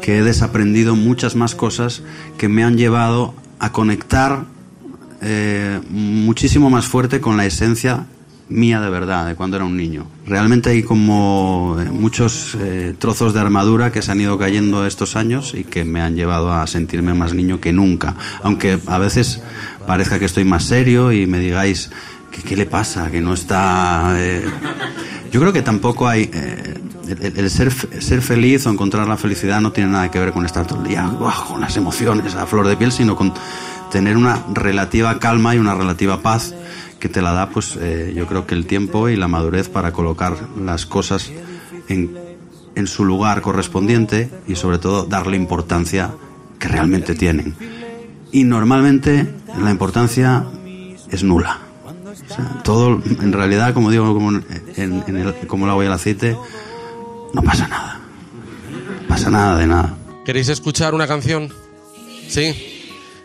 que 0.00 0.18
he 0.18 0.22
desaprendido 0.22 0.96
muchas 0.96 1.36
más 1.36 1.54
cosas 1.54 2.02
que 2.38 2.48
me 2.48 2.64
han 2.64 2.76
llevado 2.76 3.34
a 3.58 3.72
conectar 3.72 4.44
eh, 5.22 5.80
muchísimo 5.90 6.70
más 6.70 6.86
fuerte 6.86 7.20
con 7.20 7.36
la 7.36 7.44
esencia 7.44 8.06
mía 8.48 8.80
de 8.80 8.90
verdad, 8.90 9.26
de 9.26 9.36
cuando 9.36 9.56
era 9.56 9.64
un 9.64 9.76
niño. 9.76 10.06
Realmente 10.26 10.70
hay 10.70 10.82
como 10.82 11.76
eh, 11.78 11.84
muchos 11.84 12.56
eh, 12.58 12.94
trozos 12.98 13.32
de 13.32 13.40
armadura 13.40 13.92
que 13.92 14.02
se 14.02 14.10
han 14.10 14.20
ido 14.20 14.38
cayendo 14.38 14.86
estos 14.86 15.14
años 15.14 15.54
y 15.54 15.64
que 15.64 15.84
me 15.84 16.00
han 16.00 16.16
llevado 16.16 16.52
a 16.52 16.66
sentirme 16.66 17.14
más 17.14 17.32
niño 17.32 17.60
que 17.60 17.72
nunca. 17.72 18.16
Aunque 18.42 18.78
a 18.86 18.98
veces 18.98 19.40
parezca 19.86 20.18
que 20.18 20.24
estoy 20.24 20.44
más 20.44 20.64
serio 20.64 21.12
y 21.12 21.26
me 21.26 21.38
digáis, 21.38 21.90
¿qué, 22.30 22.56
le 22.56 22.66
pasa? 22.66 23.10
Que 23.10 23.20
no 23.20 23.34
está... 23.34 24.16
Yo 25.30 25.40
creo 25.40 25.52
que 25.52 25.62
tampoco 25.62 26.08
hay... 26.08 26.28
el, 27.10 27.38
el 27.38 27.50
ser, 27.50 27.68
f- 27.68 28.00
ser 28.00 28.22
feliz 28.22 28.66
o 28.66 28.70
encontrar 28.70 29.06
la 29.08 29.16
felicidad 29.16 29.60
no 29.60 29.72
tiene 29.72 29.90
nada 29.90 30.10
que 30.10 30.18
ver 30.18 30.32
con 30.32 30.44
estar 30.46 30.66
todo 30.66 30.80
el 30.82 30.88
día 30.88 31.10
con 31.48 31.60
las 31.60 31.76
emociones 31.76 32.34
a 32.34 32.46
flor 32.46 32.66
de 32.66 32.76
piel, 32.76 32.92
sino 32.92 33.16
con 33.16 33.32
tener 33.90 34.16
una 34.16 34.44
relativa 34.54 35.18
calma 35.18 35.54
y 35.54 35.58
una 35.58 35.74
relativa 35.74 36.22
paz 36.22 36.54
que 36.98 37.08
te 37.08 37.22
la 37.22 37.32
da, 37.32 37.48
pues 37.50 37.76
eh, 37.80 38.12
yo 38.14 38.26
creo 38.26 38.46
que 38.46 38.54
el 38.54 38.66
tiempo 38.66 39.08
y 39.08 39.16
la 39.16 39.26
madurez 39.26 39.68
para 39.68 39.92
colocar 39.92 40.36
las 40.62 40.86
cosas 40.86 41.30
en, 41.88 42.14
en 42.74 42.86
su 42.86 43.04
lugar 43.04 43.40
correspondiente 43.40 44.30
y 44.46 44.54
sobre 44.56 44.78
todo 44.78 45.04
darle 45.04 45.36
importancia 45.36 46.10
que 46.58 46.68
realmente 46.68 47.14
tienen. 47.14 47.54
Y 48.32 48.44
normalmente 48.44 49.26
la 49.60 49.70
importancia 49.70 50.44
es 51.10 51.24
nula. 51.24 51.58
Todo, 52.62 53.02
en 53.04 53.32
realidad, 53.32 53.72
como 53.74 53.90
digo, 53.90 54.12
como, 54.14 54.30
en, 54.76 55.02
en 55.06 55.16
el, 55.16 55.34
como 55.48 55.64
el 55.64 55.70
agua 55.70 55.82
y 55.84 55.86
el 55.86 55.92
aceite, 55.92 56.36
no 57.34 57.42
pasa 57.42 57.68
nada. 57.68 58.00
No 59.02 59.08
pasa 59.08 59.30
nada 59.30 59.58
de 59.58 59.66
nada. 59.66 59.94
¿Queréis 60.24 60.48
escuchar 60.48 60.94
una 60.94 61.06
canción? 61.06 61.52
¿Sí? 62.28 62.54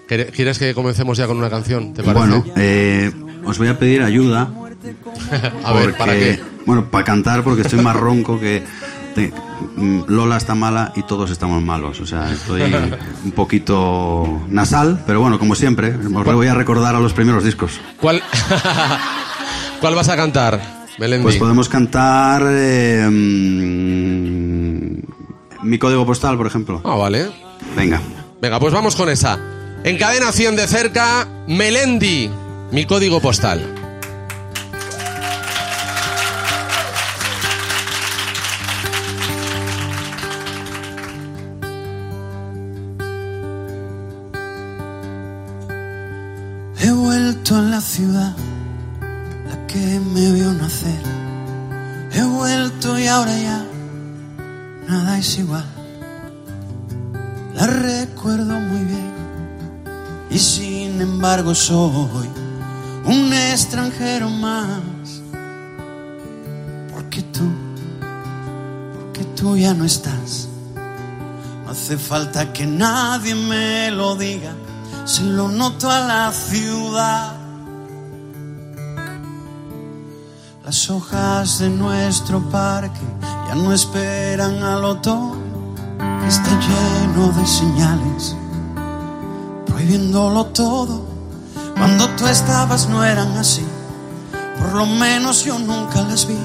¿Quere- 0.07 0.31
¿Quieres 0.31 0.57
que 0.59 0.73
comencemos 0.73 1.17
ya 1.17 1.27
con 1.27 1.37
una 1.37 1.49
canción? 1.49 1.93
¿Te 1.93 2.03
parece? 2.03 2.19
Bueno, 2.27 2.45
eh, 2.55 3.11
os 3.43 3.57
voy 3.57 3.67
a 3.67 3.77
pedir 3.79 4.01
ayuda. 4.03 4.49
a 5.63 5.73
ver, 5.73 5.91
¿para 5.97 6.13
porque- 6.13 6.39
qué? 6.39 6.55
Bueno, 6.65 6.89
para 6.89 7.03
cantar, 7.03 7.43
porque 7.43 7.61
estoy 7.61 7.79
más 7.81 7.95
ronco 7.95 8.39
que. 8.39 8.63
te- 9.13 9.31
mm, 9.77 10.01
Lola 10.07 10.37
está 10.37 10.55
mala 10.55 10.91
y 10.95 11.03
todos 11.03 11.29
estamos 11.31 11.61
malos. 11.61 11.99
O 12.01 12.05
sea, 12.07 12.31
estoy 12.31 12.61
un 13.23 13.31
poquito 13.31 14.41
nasal, 14.49 15.03
pero 15.05 15.21
bueno, 15.21 15.37
como 15.39 15.53
siempre, 15.55 15.95
os 15.95 16.23
voy 16.25 16.47
a 16.47 16.53
recordar 16.55 16.95
a 16.95 16.99
los 16.99 17.13
primeros 17.13 17.43
discos. 17.43 17.79
¿Cuál, 18.01 18.21
¿Cuál 19.81 19.95
vas 19.95 20.09
a 20.09 20.15
cantar, 20.15 20.59
Melendi? 20.97 21.23
Pues 21.23 21.37
podemos 21.37 21.69
cantar. 21.69 22.43
eh, 22.47 23.07
mm, 23.09 24.99
mi 25.63 25.77
código 25.79 26.05
postal, 26.05 26.37
por 26.37 26.47
ejemplo. 26.47 26.81
Ah, 26.83 26.95
vale. 26.95 27.27
Venga. 27.75 28.01
Venga, 28.41 28.59
pues 28.59 28.73
vamos 28.73 28.95
con 28.95 29.09
esa. 29.09 29.39
Encadenación 29.83 30.55
de 30.55 30.67
cerca, 30.67 31.27
Melendi, 31.47 32.29
mi 32.71 32.85
código 32.85 33.19
postal. 33.19 33.61
He 46.79 46.91
vuelto 46.91 47.55
a 47.55 47.61
la 47.61 47.81
ciudad, 47.81 48.35
me 49.85 50.31
vio 50.31 50.51
nacer. 50.53 51.01
He 52.11 52.23
vuelto 52.23 52.97
y 52.97 53.07
ahora 53.07 53.37
ya 53.37 53.65
nada 54.87 55.17
es 55.17 55.37
igual. 55.37 55.65
La 57.53 57.67
recuerdo 57.67 58.59
muy 58.59 58.83
bien 58.85 59.13
y 60.29 60.39
sin 60.39 61.01
embargo 61.01 61.53
soy 61.53 62.27
un 63.05 63.33
extranjero 63.33 64.29
más. 64.29 64.81
Porque 66.93 67.21
tú, 67.21 67.47
porque 68.93 69.23
tú 69.35 69.55
ya 69.55 69.73
no 69.73 69.85
estás. 69.85 70.49
No 71.63 71.71
hace 71.71 71.97
falta 71.97 72.51
que 72.51 72.65
nadie 72.65 73.35
me 73.35 73.91
lo 73.91 74.15
diga, 74.15 74.53
se 75.05 75.23
lo 75.23 75.47
noto 75.47 75.89
a 75.89 75.99
la 75.99 76.31
ciudad. 76.31 77.44
Las 80.65 80.89
hojas 80.89 81.59
de 81.59 81.69
nuestro 81.69 82.39
parque 82.49 82.99
ya 83.47 83.53
no 83.53 83.71
esperan 83.71 84.63
al 84.63 84.83
otoño, 84.83 85.75
está 86.27 86.59
lleno 86.59 87.27
de 87.33 87.45
señales, 87.45 88.35
prohibiéndolo 89.67 90.45
todo. 90.47 91.05
Cuando 91.77 92.09
tú 92.15 92.25
estabas 92.25 92.89
no 92.89 93.05
eran 93.05 93.37
así, 93.37 93.63
por 94.57 94.73
lo 94.73 94.87
menos 94.87 95.45
yo 95.45 95.59
nunca 95.59 96.01
las 96.01 96.25
vi. 96.27 96.39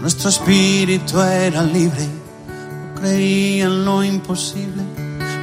Nuestro 0.00 0.28
espíritu 0.28 1.20
era 1.20 1.60
libre, 1.64 2.08
no 3.02 3.08
en 3.08 3.84
lo 3.84 4.04
imposible. 4.04 4.84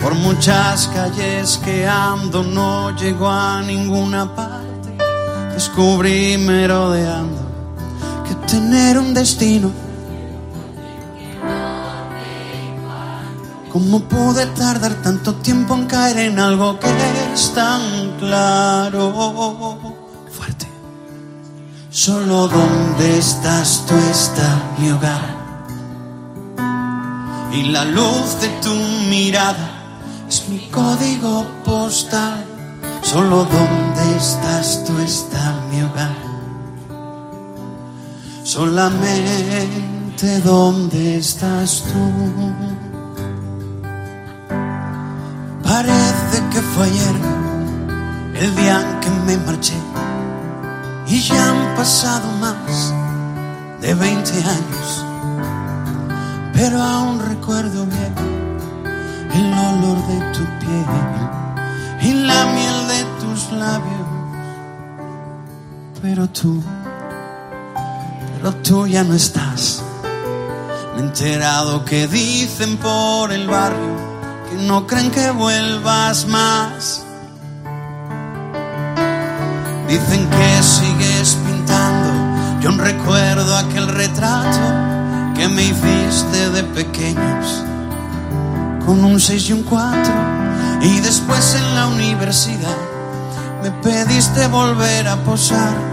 Por 0.01 0.15
muchas 0.15 0.87
calles 0.87 1.59
que 1.61 1.85
ando 1.85 2.41
no 2.41 2.95
llego 2.95 3.27
a 3.27 3.61
ninguna 3.61 4.33
parte. 4.33 4.95
Descubrí 5.53 6.37
merodeando 6.37 7.40
tener 8.51 8.99
un 8.99 9.13
destino. 9.13 9.71
¿Cómo 13.71 14.01
pude 14.01 14.45
tardar 14.47 14.93
tanto 15.01 15.35
tiempo 15.35 15.73
en 15.75 15.85
caer 15.85 16.17
en 16.17 16.37
algo 16.37 16.77
que 16.77 16.89
es 17.33 17.53
tan 17.53 18.17
claro? 18.19 19.77
Fuerte. 20.29 20.67
Solo 21.89 22.49
donde 22.49 23.19
estás 23.19 23.85
tú 23.87 23.95
está 24.11 24.49
mi 24.77 24.91
hogar. 24.91 25.29
Y 27.53 27.63
la 27.71 27.85
luz 27.85 28.41
de 28.41 28.49
tu 28.61 28.75
mirada 29.09 29.69
es 30.27 30.49
mi 30.49 30.59
código 30.69 31.45
postal. 31.63 32.43
Solo 33.01 33.45
donde 33.45 34.17
estás 34.17 34.83
tú 34.83 34.97
está 34.99 35.55
mi 35.71 35.81
hogar. 35.83 36.20
Solamente 38.53 40.41
donde 40.43 41.19
estás 41.19 41.85
tú. 41.87 42.03
Parece 45.63 46.37
que 46.51 46.59
fue 46.59 46.83
ayer 46.87 47.15
el 48.41 48.55
día 48.57 48.81
en 48.81 48.99
que 48.99 49.09
me 49.25 49.37
marché. 49.45 49.79
Y 51.07 51.21
ya 51.21 51.49
han 51.49 51.77
pasado 51.77 52.27
más 52.41 52.93
de 53.79 53.95
20 53.95 54.31
años. 54.43 55.05
Pero 56.51 56.81
aún 56.81 57.21
recuerdo 57.21 57.85
bien 57.85 58.13
el 59.33 59.53
olor 59.69 59.97
de 60.07 60.19
tu 60.33 60.43
piel 60.59 60.85
y 62.01 62.13
la 62.15 62.45
miel 62.47 62.87
de 62.89 63.05
tus 63.21 63.49
labios. 63.53 64.09
Pero 66.01 66.27
tú, 66.27 66.61
pero 68.41 68.55
tú 68.55 68.87
ya 68.87 69.03
no 69.03 69.13
estás. 69.13 69.83
Me 70.95 71.01
he 71.01 71.05
enterado 71.05 71.85
que 71.85 72.07
dicen 72.07 72.77
por 72.77 73.31
el 73.31 73.47
barrio 73.47 73.95
que 74.49 74.55
no 74.65 74.87
creen 74.87 75.11
que 75.11 75.29
vuelvas 75.29 76.25
más. 76.25 77.03
Dicen 79.87 80.27
que 80.27 80.63
sigues 80.63 81.37
pintando. 81.45 82.61
Yo 82.61 82.69
aún 82.69 82.79
recuerdo 82.79 83.57
aquel 83.57 83.87
retrato 83.87 84.59
que 85.35 85.47
me 85.47 85.63
hiciste 85.63 86.49
de 86.49 86.63
pequeños 86.63 87.63
con 88.85 89.03
un 89.03 89.19
6 89.19 89.49
y 89.49 89.53
un 89.53 89.63
4 89.63 90.13
y 90.81 90.99
después 90.99 91.55
en 91.55 91.75
la 91.75 91.87
universidad 91.87 92.77
me 93.61 93.71
pediste 93.71 94.47
volver 94.47 95.07
a 95.07 95.17
posar 95.17 95.90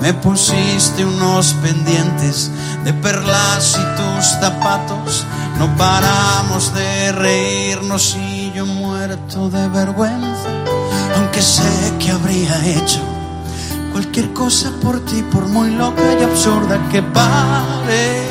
me 0.00 0.14
pusiste 0.14 1.04
unos 1.04 1.54
pendientes 1.54 2.50
de 2.84 2.92
perlas 2.94 3.78
y 3.78 3.84
tus 3.96 4.26
zapatos. 4.40 5.26
No 5.58 5.74
paramos 5.76 6.72
de 6.74 7.12
reírnos 7.12 8.16
y 8.16 8.50
yo 8.52 8.64
muerto 8.66 9.50
de 9.50 9.68
vergüenza, 9.68 10.48
aunque 11.16 11.42
sé 11.42 11.92
que 11.98 12.10
habría 12.10 12.64
hecho 12.64 13.00
cualquier 13.92 14.32
cosa 14.32 14.72
por 14.82 15.00
ti, 15.04 15.22
por 15.30 15.46
muy 15.46 15.70
loca 15.70 16.02
y 16.18 16.22
absurda 16.22 16.78
que 16.90 17.02
pareciera. 17.02 18.30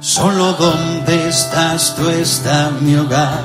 Solo 0.00 0.54
estás 1.10 1.94
tú 1.96 2.08
está 2.08 2.70
mi 2.80 2.94
hogar. 2.96 3.42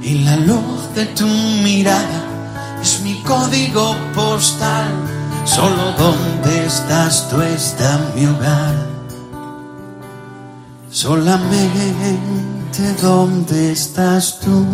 Y 0.00 0.24
la 0.24 0.36
luz 0.36 0.94
de 0.94 1.06
tu 1.06 1.26
mirada 1.26 2.22
es 2.80 3.00
mi 3.02 3.20
código 3.22 3.96
postal. 4.14 4.88
Solo 5.44 5.92
donde 5.98 6.66
estás 6.66 7.28
tú 7.28 7.40
está 7.42 8.00
mi 8.14 8.26
hogar. 8.26 8.74
Solamente 10.90 12.08
donde 13.02 13.72
estás 13.72 14.40
tú. 14.40 14.64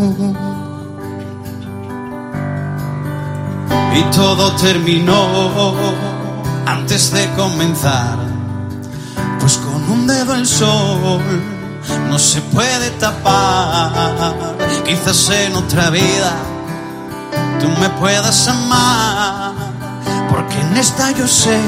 Y 3.96 4.02
todo 4.14 4.54
terminó 4.56 5.74
antes 6.66 7.12
de 7.12 7.28
comenzar. 7.34 8.18
Pues 9.40 9.56
con 9.58 9.73
dedo 10.06 10.34
el 10.34 10.46
sol 10.46 11.20
no 12.08 12.18
se 12.18 12.40
puede 12.40 12.90
tapar. 12.92 13.92
Quizás 14.84 15.30
en 15.30 15.56
otra 15.56 15.90
vida 15.90 16.32
tú 17.60 17.68
me 17.80 17.88
puedas 17.90 18.48
amar. 18.48 19.52
Porque 20.30 20.60
en 20.60 20.76
esta 20.76 21.10
yo 21.12 21.26
sé 21.26 21.58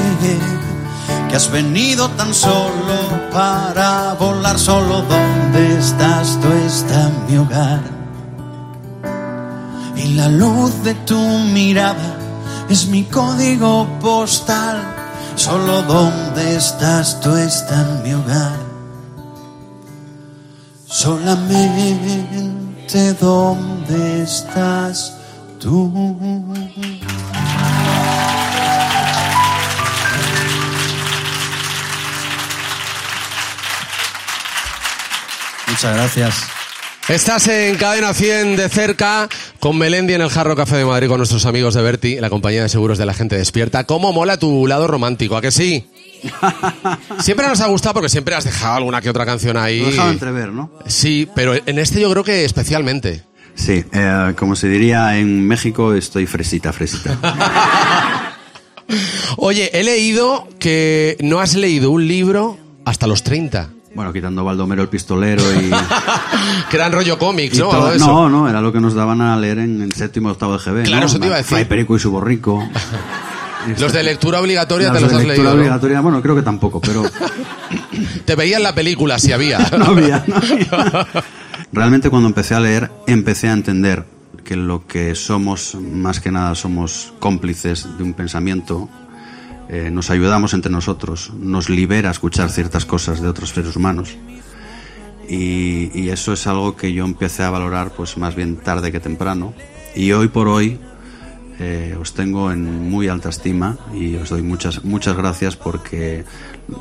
que 1.29 1.35
has 1.35 1.51
venido 1.51 2.09
tan 2.11 2.33
solo 2.33 2.95
para 3.31 4.13
volar. 4.13 4.57
Solo 4.59 5.01
donde 5.03 5.79
estás 5.79 6.39
tú 6.41 6.47
está 6.65 7.11
mi 7.27 7.37
hogar. 7.37 7.81
Y 9.95 10.13
la 10.13 10.29
luz 10.29 10.83
de 10.83 10.93
tu 10.93 11.19
mirada 11.19 12.17
es 12.69 12.87
mi 12.87 13.03
código 13.03 13.87
postal. 13.99 14.96
Solo 15.47 15.81
donde 15.83 16.57
estás 16.57 17.21
tú 17.21 17.33
está 17.37 17.79
en 17.79 18.03
mi 18.03 18.13
hogar. 18.13 18.59
Solamente 20.85 22.33
donde 23.13 24.23
estás 24.23 25.13
tú. 25.57 25.87
Muchas 35.69 35.95
gracias. 35.95 36.56
Estás 37.09 37.47
en 37.47 37.77
Cadena 37.77 38.13
100 38.13 38.57
de 38.57 38.67
cerca 38.67 39.29
con 39.61 39.77
Melendi 39.77 40.13
en 40.13 40.19
el 40.19 40.29
Jarro 40.29 40.57
Café 40.57 40.75
de 40.75 40.83
Madrid 40.83 41.07
con 41.07 41.19
nuestros 41.19 41.45
amigos 41.45 41.73
de 41.73 41.81
Berti, 41.81 42.17
la 42.19 42.29
compañía 42.29 42.63
de 42.63 42.67
seguros 42.67 42.97
de 42.97 43.05
la 43.05 43.13
gente 43.13 43.37
despierta. 43.37 43.85
¿Cómo 43.85 44.11
mola 44.11 44.35
tu 44.37 44.67
lado 44.67 44.87
romántico? 44.87 45.37
¿A 45.37 45.41
que 45.41 45.51
sí? 45.51 45.87
Siempre 47.19 47.47
nos 47.47 47.61
ha 47.61 47.67
gustado 47.67 47.93
porque 47.93 48.09
siempre 48.09 48.35
has 48.35 48.43
dejado 48.43 48.75
alguna 48.75 48.99
que 48.99 49.09
otra 49.09 49.25
canción 49.25 49.55
ahí. 49.55 49.79
Lo 49.79 49.87
dejado 49.87 50.11
entrever, 50.11 50.51
¿no? 50.51 50.69
Sí, 50.85 51.29
pero 51.33 51.53
en 51.55 51.79
este 51.79 52.01
yo 52.01 52.11
creo 52.11 52.25
que 52.25 52.43
especialmente. 52.43 53.23
Sí, 53.55 53.85
eh, 53.93 54.33
como 54.35 54.57
se 54.57 54.67
diría 54.67 55.17
en 55.17 55.47
México, 55.47 55.93
estoy 55.93 56.25
fresita, 56.25 56.73
fresita. 56.73 57.17
Oye, 59.37 59.69
he 59.73 59.83
leído 59.83 60.49
que 60.59 61.15
no 61.21 61.39
has 61.39 61.55
leído 61.55 61.89
un 61.91 62.05
libro 62.05 62.57
hasta 62.83 63.07
los 63.07 63.23
30. 63.23 63.69
Bueno, 63.97 64.13
quitando 64.13 64.43
Baldomero 64.43 64.83
el 64.83 64.89
pistolero 64.89 65.41
y... 65.59 65.71
que 66.69 66.75
eran 66.77 66.91
rollo 66.91 67.17
cómics, 67.17 67.57
y 67.57 67.61
¿no? 67.61 67.69
todo- 67.69 67.97
no, 67.97 68.29
no, 68.29 68.47
era 68.47 68.61
lo 68.61 68.71
que 68.71 68.79
nos 68.79 68.93
daban 68.93 69.21
a 69.21 69.35
leer 69.37 69.57
en 69.57 69.81
el 69.81 69.91
séptimo 69.93 70.29
octavo 70.29 70.55
de 70.55 70.59
GB. 70.59 70.83
Claro, 70.83 70.99
¿no? 71.01 71.05
eso 71.07 71.19
te 71.19 71.25
iba 71.25 71.33
a 71.33 71.39
decir. 71.39 71.49
Fray 71.55 71.65
Perico 71.65 71.95
y 71.95 71.99
su 71.99 72.11
borrico. 72.11 72.63
Los 73.79 73.91
de 73.91 74.03
lectura 74.03 74.39
obligatoria 74.39 74.93
te 74.93 75.01
Los 75.01 75.01
los 75.01 75.11
de 75.11 75.17
has 75.17 75.23
lectura 75.23 75.35
leído. 75.49 75.55
¿no? 75.55 75.59
obligatoria, 75.61 75.99
bueno, 76.01 76.21
creo 76.21 76.35
que 76.35 76.43
tampoco, 76.43 76.79
pero 76.79 77.03
Te 78.25 78.35
veían 78.35 78.61
la 78.61 78.73
película 78.75 79.17
si 79.17 79.33
había. 79.33 79.57
no 79.77 79.85
había, 79.85 80.23
no 80.27 80.35
había. 80.37 81.07
Realmente 81.73 82.11
cuando 82.11 82.29
empecé 82.29 82.53
a 82.53 82.59
leer, 82.59 82.91
empecé 83.07 83.49
a 83.49 83.53
entender 83.53 84.05
que 84.45 84.55
lo 84.55 84.85
que 84.85 85.15
somos, 85.15 85.75
más 85.75 86.19
que 86.21 86.31
nada, 86.31 86.53
somos 86.55 87.13
cómplices 87.19 87.97
de 87.97 88.03
un 88.03 88.13
pensamiento, 88.13 88.87
eh, 89.69 89.89
nos 89.91 90.09
ayudamos 90.09 90.53
entre 90.53 90.71
nosotros, 90.71 91.31
nos 91.37 91.69
libera 91.69 92.09
escuchar 92.09 92.49
ciertas 92.49 92.85
cosas 92.85 93.21
de 93.21 93.27
otros 93.27 93.49
seres 93.49 93.75
humanos. 93.75 94.15
Y, 95.29 96.07
eso 96.09 96.31
es 96.31 96.47
algo 96.47 96.77
que 96.77 96.93
yo 96.93 97.03
empecé 97.03 97.43
a 97.43 97.49
valorar 97.49 97.91
pues 97.91 98.17
más 98.17 98.33
bien 98.33 98.55
tarde 98.55 98.93
que 98.93 99.01
temprano. 99.01 99.53
Y 99.93 100.13
hoy 100.13 100.29
por 100.29 100.47
hoy 100.47 100.79
eh, 101.59 101.97
os 101.99 102.13
tengo 102.13 102.49
en 102.51 102.89
muy 102.89 103.09
alta 103.09 103.29
estima 103.29 103.77
y 103.93 104.15
os 104.15 104.29
doy 104.29 104.41
muchas, 104.41 104.85
muchas 104.85 105.17
gracias 105.17 105.57
porque 105.57 106.23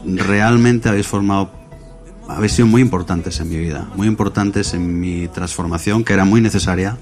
realmente 0.05 0.89
habéis 0.89 1.09
formado, 1.09 1.51
habéis 2.29 2.53
sido 2.53 2.69
muy 2.69 2.83
importantes 2.83 3.41
en 3.41 3.49
mi 3.49 3.57
vida, 3.57 3.89
muy 3.97 4.07
importantes 4.07 4.75
en 4.75 5.01
mi 5.01 5.27
transformación, 5.27 6.05
que 6.05 6.13
era 6.13 6.25
muy 6.25 6.41
necesaria 6.41 6.99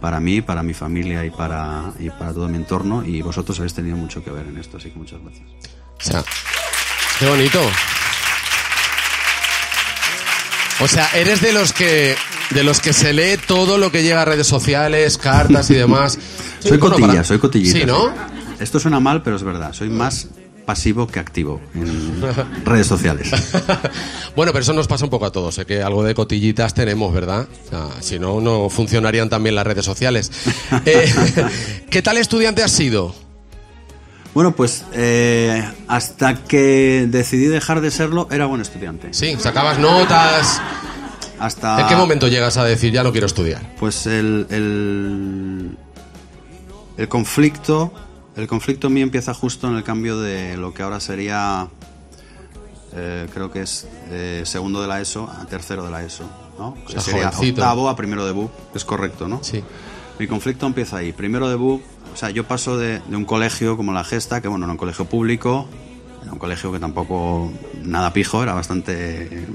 para 0.00 0.20
mí, 0.20 0.40
para 0.42 0.62
mi 0.62 0.74
familia 0.74 1.24
y 1.24 1.30
para, 1.30 1.92
y 1.98 2.10
para 2.10 2.32
todo 2.32 2.48
mi 2.48 2.56
entorno. 2.56 3.04
Y 3.04 3.22
vosotros 3.22 3.58
habéis 3.58 3.74
tenido 3.74 3.96
mucho 3.96 4.22
que 4.22 4.30
ver 4.30 4.46
en 4.46 4.58
esto, 4.58 4.76
así 4.76 4.90
que 4.90 4.98
muchas 4.98 5.20
gracias. 5.22 5.48
O 5.98 6.04
sea, 6.04 6.24
qué 7.18 7.26
bonito. 7.26 7.60
O 10.80 10.88
sea, 10.88 11.08
eres 11.14 11.40
de 11.40 11.52
los 11.52 11.72
que 11.72 12.16
de 12.50 12.62
los 12.62 12.80
que 12.80 12.92
se 12.92 13.12
lee 13.12 13.38
todo 13.46 13.78
lo 13.78 13.90
que 13.90 14.02
llega 14.02 14.22
a 14.22 14.24
redes 14.24 14.46
sociales, 14.46 15.18
cartas 15.18 15.70
y 15.70 15.74
demás. 15.74 16.18
Soy 16.60 16.78
cotilla, 16.78 17.22
soy 17.22 17.38
cotillita. 17.38 17.78
Sí, 17.78 17.84
¿no? 17.84 18.12
Esto 18.58 18.80
suena 18.80 18.98
mal, 18.98 19.22
pero 19.22 19.36
es 19.36 19.44
verdad. 19.44 19.72
Soy 19.72 19.88
más 19.88 20.26
pasivo 20.66 21.06
que 21.06 21.20
activo 21.20 21.60
en 21.74 22.20
redes 22.64 22.86
sociales. 22.86 23.30
bueno, 24.36 24.52
pero 24.52 24.62
eso 24.62 24.72
nos 24.72 24.88
pasa 24.88 25.04
un 25.04 25.10
poco 25.10 25.24
a 25.24 25.32
todos, 25.32 25.54
sé 25.54 25.64
que 25.64 25.82
algo 25.82 26.02
de 26.02 26.14
cotillitas 26.14 26.74
tenemos, 26.74 27.14
¿verdad? 27.14 27.48
Si 28.00 28.18
no, 28.18 28.40
no 28.40 28.68
funcionarían 28.68 29.30
también 29.30 29.54
las 29.54 29.66
redes 29.66 29.84
sociales. 29.84 30.30
Eh, 30.84 31.12
¿Qué 31.90 32.02
tal 32.02 32.16
estudiante 32.16 32.62
has 32.62 32.72
sido? 32.72 33.14
Bueno, 34.34 34.52
pues 34.54 34.84
eh, 34.92 35.64
hasta 35.88 36.44
que 36.44 37.06
decidí 37.08 37.46
dejar 37.46 37.80
de 37.80 37.90
serlo, 37.90 38.28
era 38.30 38.46
buen 38.46 38.60
estudiante. 38.60 39.08
Sí, 39.12 39.36
sacabas 39.38 39.78
notas. 39.78 40.60
Hasta 41.38 41.80
¿En 41.80 41.86
qué 41.88 41.96
momento 41.96 42.28
llegas 42.28 42.56
a 42.56 42.64
decir 42.64 42.92
ya 42.92 43.02
no 43.02 43.12
quiero 43.12 43.26
estudiar? 43.26 43.62
Pues 43.78 44.06
el, 44.06 44.46
el, 44.50 45.76
el 46.96 47.08
conflicto, 47.08 47.92
el 48.36 48.46
conflicto 48.46 48.90
mío 48.90 49.02
empieza 49.02 49.32
justo 49.34 49.66
en 49.66 49.76
el 49.76 49.82
cambio 49.82 50.18
de 50.20 50.56
lo 50.56 50.74
que 50.74 50.82
ahora 50.82 51.00
sería, 51.00 51.68
eh, 52.94 53.26
creo 53.32 53.50
que 53.50 53.62
es 53.62 53.88
eh, 54.10 54.42
segundo 54.44 54.82
de 54.82 54.88
la 54.88 55.00
ESO 55.00 55.30
a 55.30 55.46
tercero 55.46 55.84
de 55.84 55.90
la 55.90 56.04
ESO, 56.04 56.24
¿no? 56.58 56.74
Que 56.86 56.92
sea, 56.92 57.00
sería 57.00 57.32
jovencito. 57.32 57.62
octavo 57.62 57.88
a 57.88 57.96
primero 57.96 58.26
de 58.26 58.32
BU, 58.32 58.50
es 58.74 58.84
correcto, 58.84 59.26
¿no? 59.26 59.42
Sí. 59.42 59.64
Mi 60.18 60.26
conflicto 60.26 60.66
empieza 60.66 60.98
ahí. 60.98 61.12
Primero 61.12 61.48
de 61.48 61.56
BU, 61.56 61.80
o 62.12 62.16
sea, 62.16 62.30
yo 62.30 62.44
paso 62.44 62.78
de, 62.78 63.00
de 63.00 63.16
un 63.16 63.24
colegio 63.24 63.76
como 63.76 63.92
la 63.92 64.04
Gesta, 64.04 64.40
que 64.42 64.48
bueno, 64.48 64.66
era 64.66 64.72
un 64.72 64.78
colegio 64.78 65.06
público, 65.06 65.66
era 66.22 66.32
un 66.32 66.38
colegio 66.38 66.70
que 66.72 66.78
tampoco 66.78 67.50
nada 67.82 68.12
pijo, 68.12 68.42
era 68.42 68.52
bastante 68.52 69.46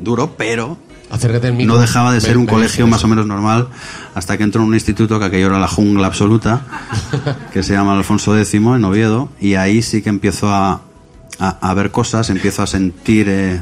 duro, 0.00 0.36
pero 0.36 0.78
Acércate 1.10 1.46
al 1.48 1.54
micro. 1.54 1.74
no 1.74 1.80
dejaba 1.80 2.12
de 2.12 2.20
ser 2.20 2.30
Ven, 2.30 2.40
un 2.40 2.46
ven, 2.46 2.54
colegio 2.54 2.84
ven. 2.84 2.90
más 2.90 3.02
o 3.04 3.08
menos 3.08 3.26
normal 3.26 3.68
hasta 4.14 4.36
que 4.36 4.44
entró 4.44 4.62
en 4.62 4.68
un 4.68 4.74
instituto 4.74 5.18
que 5.18 5.24
aquello 5.24 5.46
era 5.46 5.58
la 5.58 5.68
jungla 5.68 6.06
absoluta, 6.06 6.62
que 7.52 7.62
se 7.62 7.72
llama 7.72 7.96
Alfonso 7.96 8.36
X 8.36 8.54
en 8.54 8.84
Oviedo, 8.84 9.28
y 9.40 9.54
ahí 9.54 9.80
sí 9.82 10.02
que 10.02 10.08
empiezo 10.10 10.48
a, 10.50 10.82
a, 11.38 11.48
a 11.70 11.74
ver 11.74 11.90
cosas, 11.90 12.28
empiezo 12.30 12.62
a 12.62 12.66
sentir 12.66 13.26
eh, 13.28 13.60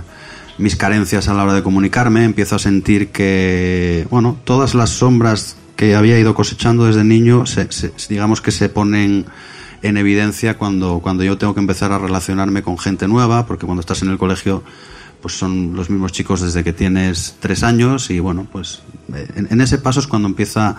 mis 0.59 0.75
carencias 0.77 1.29
a 1.29 1.35
la 1.35 1.45
hora 1.45 1.53
de 1.55 1.63
comunicarme, 1.63 2.25
empiezo 2.25 2.57
a 2.57 2.59
sentir 2.59 3.09
que, 3.13 4.07
bueno, 4.11 4.37
todas 4.45 4.75
las 4.75 4.91
sombras 4.91 5.57
que 5.77 5.95
había 5.95 6.19
ido 6.19 6.35
cosechando 6.35 6.87
desde 6.87 7.05
niño, 7.05 7.45
se- 7.47 7.71
se- 7.71 7.93
digamos 8.09 8.41
que 8.41 8.51
se 8.51 8.69
ponen 8.71 9.27
en 9.83 9.97
evidencia 9.99 10.57
cuando, 10.57 11.01
cuando 11.01 11.23
yo 11.23 11.37
tengo 11.37 11.53
que 11.55 11.61
empezar 11.61 11.93
a 11.93 11.99
relacionarme 11.99 12.63
con 12.63 12.79
gente 12.79 13.07
nueva, 13.07 13.47
porque 13.47 13.67
cuando 13.67 13.81
estás 13.83 14.01
en 14.03 14.09
el 14.09 14.17
colegio 14.17 14.65
pues 15.27 15.39
son 15.39 15.75
los 15.75 15.91
mismos 15.91 16.13
chicos 16.13 16.41
desde 16.41 16.63
que 16.63 16.73
tienes 16.73 17.35
tres 17.41 17.65
años 17.65 18.11
y 18.11 18.21
bueno, 18.21 18.47
pues 18.53 18.83
eh, 19.13 19.27
en, 19.51 19.61
ese 19.61 19.79
paso 19.79 19.99
es 19.99 20.07
cuando 20.07 20.29
empieza 20.29 20.77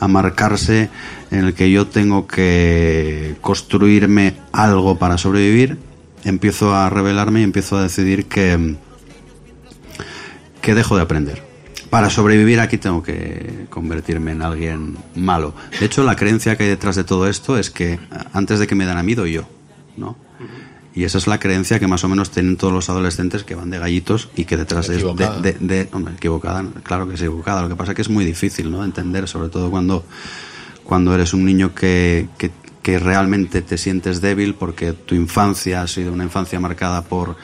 a 0.00 0.08
marcarse 0.08 0.88
en 1.30 1.44
el 1.44 1.52
que 1.52 1.70
yo 1.70 1.86
tengo 1.88 2.26
que 2.26 3.36
construirme 3.42 4.38
algo 4.50 4.98
para 4.98 5.18
sobrevivir, 5.18 5.76
empiezo 6.24 6.74
a 6.74 6.88
revelarme 6.88 7.40
y 7.40 7.42
empiezo 7.42 7.76
a 7.76 7.82
decidir 7.82 8.24
que, 8.28 8.76
que 10.62 10.74
dejo 10.74 10.96
de 10.96 11.02
aprender. 11.02 11.42
Para 11.90 12.08
sobrevivir 12.08 12.60
aquí 12.60 12.78
tengo 12.78 13.02
que 13.02 13.66
convertirme 13.68 14.32
en 14.32 14.40
alguien 14.40 14.96
malo. 15.14 15.52
De 15.78 15.84
hecho, 15.84 16.02
la 16.02 16.16
creencia 16.16 16.56
que 16.56 16.62
hay 16.62 16.70
detrás 16.70 16.96
de 16.96 17.04
todo 17.04 17.28
esto 17.28 17.58
es 17.58 17.68
que 17.68 18.00
antes 18.32 18.58
de 18.58 18.66
que 18.66 18.74
me 18.74 18.86
dan 18.86 18.96
a 18.96 19.02
mí, 19.02 19.14
doy 19.14 19.32
yo, 19.32 19.42
¿no? 19.98 20.16
Y 20.94 21.04
esa 21.04 21.16
es 21.18 21.26
la 21.26 21.40
creencia 21.40 21.78
que 21.80 21.86
más 21.86 22.04
o 22.04 22.08
menos 22.08 22.30
tienen 22.30 22.56
todos 22.58 22.72
los 22.72 22.90
adolescentes 22.90 23.44
que 23.44 23.54
van 23.54 23.70
de 23.70 23.78
gallitos 23.78 24.28
y 24.36 24.44
que 24.44 24.56
detrás 24.58 24.88
de, 24.88 24.96
Equivocada. 24.96 25.40
de, 25.40 25.52
de- 25.54 25.88
hombre, 25.92 26.14
equivocada, 26.14 26.64
claro 26.82 27.08
que 27.08 27.14
es 27.14 27.20
equivocada. 27.22 27.62
Lo 27.62 27.68
que 27.70 27.76
pasa 27.76 27.92
es 27.92 27.96
que 27.96 28.02
es 28.02 28.10
muy 28.10 28.24
difícil, 28.26 28.70
¿no? 28.70 28.84
Entender, 28.84 29.26
sobre 29.26 29.48
todo 29.48 29.70
cuando, 29.70 30.04
cuando 30.84 31.14
eres 31.14 31.32
un 31.32 31.46
niño 31.46 31.74
que, 31.74 32.28
que, 32.36 32.50
que 32.82 32.98
realmente 32.98 33.62
te 33.62 33.78
sientes 33.78 34.20
débil 34.20 34.54
porque 34.54 34.92
tu 34.92 35.14
infancia 35.14 35.80
ha 35.80 35.86
sido 35.86 36.12
una 36.12 36.24
infancia 36.24 36.60
marcada 36.60 37.02
por, 37.04 37.36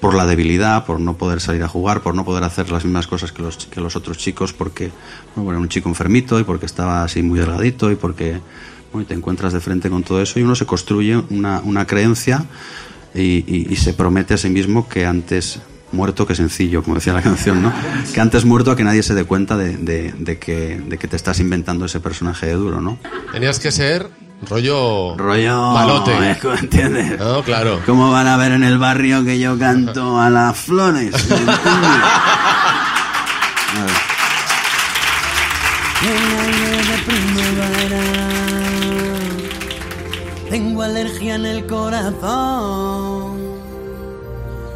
por 0.00 0.14
la 0.14 0.26
debilidad, 0.26 0.84
por 0.84 0.98
no 0.98 1.16
poder 1.16 1.40
salir 1.40 1.62
a 1.62 1.68
jugar, 1.68 2.02
por 2.02 2.16
no 2.16 2.24
poder 2.24 2.42
hacer 2.42 2.72
las 2.72 2.84
mismas 2.84 3.06
cosas 3.06 3.30
que 3.30 3.40
los, 3.42 3.56
que 3.66 3.80
los 3.80 3.94
otros 3.94 4.18
chicos 4.18 4.52
porque, 4.52 4.90
bueno, 5.36 5.50
era 5.52 5.60
un 5.60 5.68
chico 5.68 5.88
enfermito 5.88 6.40
y 6.40 6.44
porque 6.44 6.66
estaba 6.66 7.04
así 7.04 7.22
muy 7.22 7.38
delgadito 7.38 7.92
y 7.92 7.94
porque, 7.94 8.40
bueno, 8.92 9.04
y 9.04 9.06
te 9.06 9.14
encuentras 9.14 9.52
de 9.52 9.60
frente 9.60 9.90
con 9.90 10.02
todo 10.02 10.20
eso 10.20 10.40
y 10.40 10.42
uno 10.42 10.56
se 10.56 10.66
construye 10.66 11.16
una, 11.30 11.60
una 11.60 11.86
creencia 11.86 12.44
y, 13.16 13.44
y- 13.46 13.66
y 13.70 13.76
se 13.76 13.92
promete 13.94 14.34
a 14.34 14.36
sí 14.36 14.48
mismo 14.50 14.88
que 14.88 15.06
antes 15.06 15.58
muerto 15.92 16.26
que 16.26 16.34
sencillo, 16.34 16.82
como 16.82 16.96
decía 16.96 17.12
la 17.12 17.22
canción, 17.22 17.62
¿no? 17.62 17.72
Que 18.12 18.20
antes 18.20 18.44
muerto 18.44 18.70
a 18.72 18.76
que 18.76 18.84
nadie 18.84 19.02
se 19.02 19.14
dé 19.14 19.24
cuenta 19.24 19.56
de, 19.56 19.76
de- 19.76 20.12
de 20.18 20.38
que, 20.38 20.80
de 20.86 20.98
que 20.98 21.08
te 21.08 21.16
estás 21.16 21.40
inventando 21.40 21.86
ese 21.86 22.00
personaje 22.00 22.46
de 22.46 22.52
duro, 22.54 22.80
¿no? 22.80 22.98
Tenías 23.32 23.58
que 23.60 23.70
ser 23.72 24.08
rollo... 24.50 25.16
Rollo... 25.16 25.72
Malote. 25.72 26.12
¿eh? 26.12 26.36
¿Entiendes? 26.60 27.18
No, 27.18 27.42
claro. 27.42 27.80
¿Cómo 27.86 28.10
van 28.10 28.26
a 28.26 28.36
ver 28.36 28.52
en 28.52 28.64
el 28.64 28.78
barrio 28.78 29.24
que 29.24 29.38
yo 29.38 29.58
canto 29.58 30.20
a 30.20 30.28
las 30.28 30.56
flores? 30.58 31.14
Tengo 40.50 40.82
alergia 40.82 41.34
en 41.34 41.46
el 41.46 41.66
corazón 41.66 43.05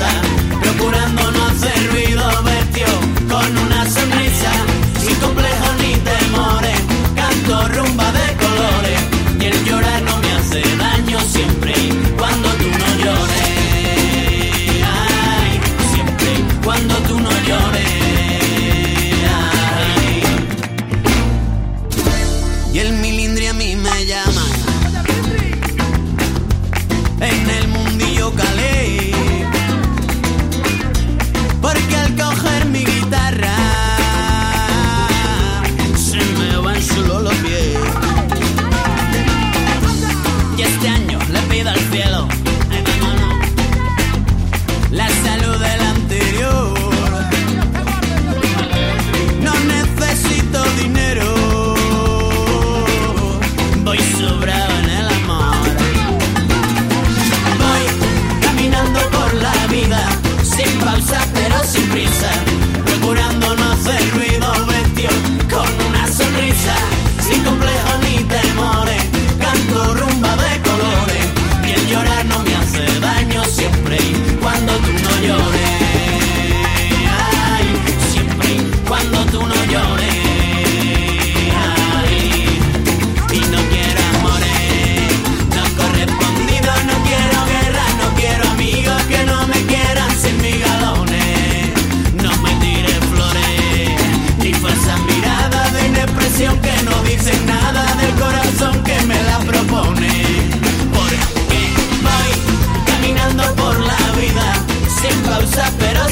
sin 0.00 0.39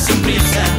sin 0.01 0.23
prisa, 0.23 0.78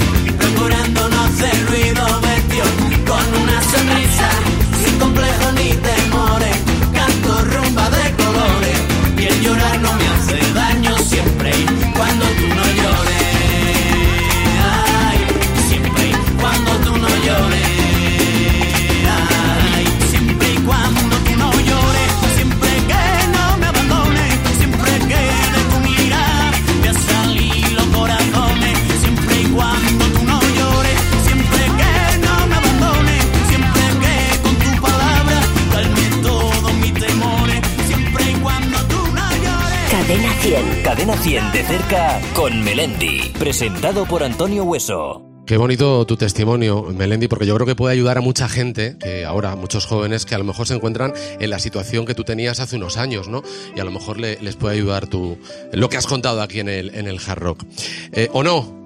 100. 41.23 41.39
Cadena 41.39 41.51
100 41.51 41.51
de 41.51 41.63
cerca 41.63 42.21
con 42.33 42.63
Melendi. 42.63 43.31
Presentado 43.37 44.05
por 44.05 44.23
Antonio 44.23 44.63
Hueso. 44.63 45.23
Qué 45.45 45.57
bonito 45.57 46.05
tu 46.05 46.15
testimonio, 46.15 46.83
Melendi, 46.95 47.27
porque 47.27 47.47
yo 47.47 47.55
creo 47.55 47.65
que 47.65 47.75
puede 47.75 47.93
ayudar 47.93 48.19
a 48.19 48.21
mucha 48.21 48.47
gente, 48.47 48.97
que 48.99 49.25
ahora, 49.25 49.55
muchos 49.55 49.87
jóvenes 49.87 50.25
que 50.27 50.35
a 50.35 50.37
lo 50.37 50.43
mejor 50.43 50.67
se 50.67 50.75
encuentran 50.75 51.11
en 51.39 51.49
la 51.49 51.57
situación 51.57 52.05
que 52.05 52.13
tú 52.13 52.23
tenías 52.23 52.59
hace 52.59 52.75
unos 52.75 52.97
años, 52.97 53.27
¿no? 53.29 53.41
Y 53.75 53.79
a 53.79 53.83
lo 53.83 53.89
mejor 53.89 54.19
le- 54.19 54.37
les 54.41 54.55
puede 54.55 54.75
ayudar 54.75 55.07
tu, 55.07 55.39
lo 55.73 55.89
que 55.89 55.97
has 55.97 56.05
contado 56.05 56.41
aquí 56.43 56.59
en 56.59 56.69
el, 56.69 56.93
en 56.93 57.07
el 57.07 57.19
Hard 57.25 57.39
Rock. 57.39 57.63
Eh, 58.11 58.29
¿O 58.31 58.43
no? 58.43 58.77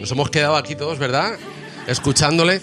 Nos 0.00 0.10
hemos 0.12 0.28
quedado 0.28 0.56
aquí 0.56 0.74
todos, 0.74 0.98
¿verdad? 0.98 1.32
Escuchándole. 1.86 2.60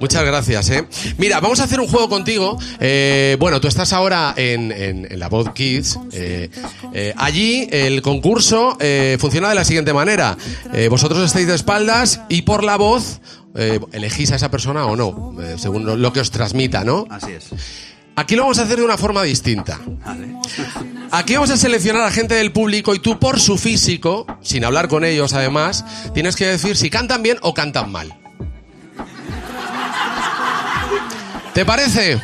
Muchas 0.00 0.24
gracias, 0.24 0.70
¿eh? 0.70 0.84
Mira, 1.18 1.40
vamos 1.40 1.60
a 1.60 1.64
hacer 1.64 1.80
un 1.80 1.86
juego 1.88 2.08
contigo. 2.08 2.58
Eh, 2.80 3.36
bueno, 3.38 3.60
tú 3.60 3.68
estás 3.68 3.92
ahora 3.92 4.34
en, 4.36 4.72
en- 4.72 5.06
en 5.10 5.18
la 5.18 5.28
Voz 5.28 5.52
Kids. 5.52 5.98
eh, 6.12 6.50
eh, 6.92 7.14
allí 7.16 7.68
el 7.70 8.02
concurso 8.02 8.76
eh, 8.80 9.16
funciona 9.20 9.48
de 9.48 9.54
la 9.54 9.64
siguiente 9.64 9.92
manera. 9.92 10.36
Eh, 10.72 10.88
vosotros 10.88 11.22
estáis 11.24 11.46
de 11.46 11.54
espaldas 11.54 12.20
y 12.28 12.42
por 12.42 12.64
la 12.64 12.76
voz 12.76 13.20
eh, 13.54 13.78
elegís 13.92 14.32
a 14.32 14.36
esa 14.36 14.50
persona 14.50 14.86
o 14.86 14.96
no, 14.96 15.36
eh, 15.42 15.56
según 15.58 15.84
lo- 15.84 15.96
lo 15.96 16.12
que 16.12 16.20
os 16.20 16.30
transmita, 16.30 16.84
¿no? 16.84 17.06
Así 17.10 17.32
es. 17.32 17.44
Aquí 18.16 18.36
lo 18.36 18.42
vamos 18.42 18.58
a 18.58 18.62
hacer 18.64 18.76
de 18.76 18.84
una 18.84 18.98
forma 18.98 19.22
distinta. 19.22 19.80
Aquí 21.10 21.34
vamos 21.34 21.50
a 21.50 21.56
seleccionar 21.56 22.02
a 22.02 22.10
gente 22.10 22.34
del 22.34 22.52
público 22.52 22.94
y 22.94 22.98
tú 22.98 23.18
por 23.18 23.40
su 23.40 23.56
físico, 23.58 24.26
sin 24.42 24.64
hablar 24.64 24.88
con 24.88 25.04
ellos 25.04 25.32
además, 25.32 25.84
tienes 26.14 26.36
que 26.36 26.46
decir 26.46 26.76
si 26.76 26.90
cantan 26.90 27.22
bien 27.22 27.38
o 27.42 27.54
cantan 27.54 27.90
mal. 27.90 28.14
¿Te 31.54 31.64
parece? 31.64 32.20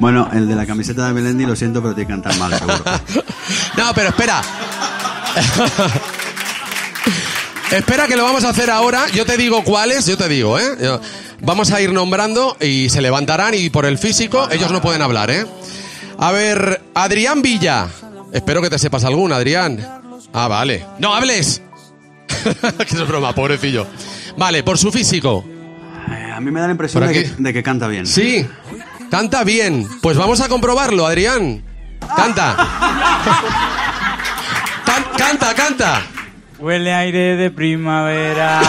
Bueno, 0.00 0.28
el 0.32 0.48
de 0.48 0.54
la 0.54 0.64
camiseta 0.66 1.06
de 1.08 1.12
Melendi, 1.12 1.44
lo 1.44 1.56
siento, 1.56 1.82
pero 1.82 1.94
te 1.94 2.06
cantar 2.06 2.36
mal, 2.36 2.56
seguro. 2.56 2.76
No, 3.76 3.92
pero 3.94 4.08
espera. 4.10 4.42
espera 7.70 8.06
que 8.06 8.16
lo 8.16 8.24
vamos 8.24 8.44
a 8.44 8.50
hacer 8.50 8.70
ahora. 8.70 9.08
Yo 9.08 9.26
te 9.26 9.36
digo 9.36 9.62
cuáles, 9.64 10.06
yo 10.06 10.16
te 10.16 10.28
digo, 10.28 10.58
¿eh? 10.58 10.76
Yo- 10.80 11.00
Vamos 11.40 11.70
a 11.70 11.80
ir 11.80 11.92
nombrando 11.92 12.56
y 12.60 12.88
se 12.88 13.00
levantarán 13.00 13.54
y 13.54 13.70
por 13.70 13.86
el 13.86 13.96
físico 13.96 14.48
ellos 14.50 14.72
no 14.72 14.82
pueden 14.82 15.02
hablar, 15.02 15.30
¿eh? 15.30 15.46
A 16.18 16.32
ver, 16.32 16.82
Adrián 16.94 17.42
Villa. 17.42 17.86
Espero 18.32 18.60
que 18.60 18.68
te 18.68 18.76
sepas 18.76 19.04
alguna, 19.04 19.36
Adrián. 19.36 19.78
Ah, 20.32 20.48
vale. 20.48 20.84
No 20.98 21.14
hables. 21.14 21.62
que 22.88 22.96
es 22.96 23.06
broma, 23.06 23.32
pobrecillo. 23.36 23.86
Vale, 24.36 24.64
por 24.64 24.78
su 24.78 24.90
físico. 24.90 25.44
A 26.38 26.40
mí 26.40 26.52
me 26.52 26.60
da 26.60 26.66
la 26.66 26.72
impresión 26.72 27.04
de 27.04 27.12
que, 27.12 27.28
de 27.36 27.52
que 27.52 27.62
canta 27.64 27.88
bien. 27.88 28.06
Sí, 28.06 28.46
canta 29.10 29.42
bien. 29.42 29.88
Pues 30.00 30.16
vamos 30.16 30.40
a 30.40 30.48
comprobarlo, 30.48 31.04
Adrián. 31.04 31.64
Canta. 32.14 32.54
Can- 34.86 35.06
canta, 35.16 35.52
canta. 35.56 36.02
Huele 36.60 36.94
aire 36.94 37.34
de 37.34 37.50
primavera. 37.50 38.60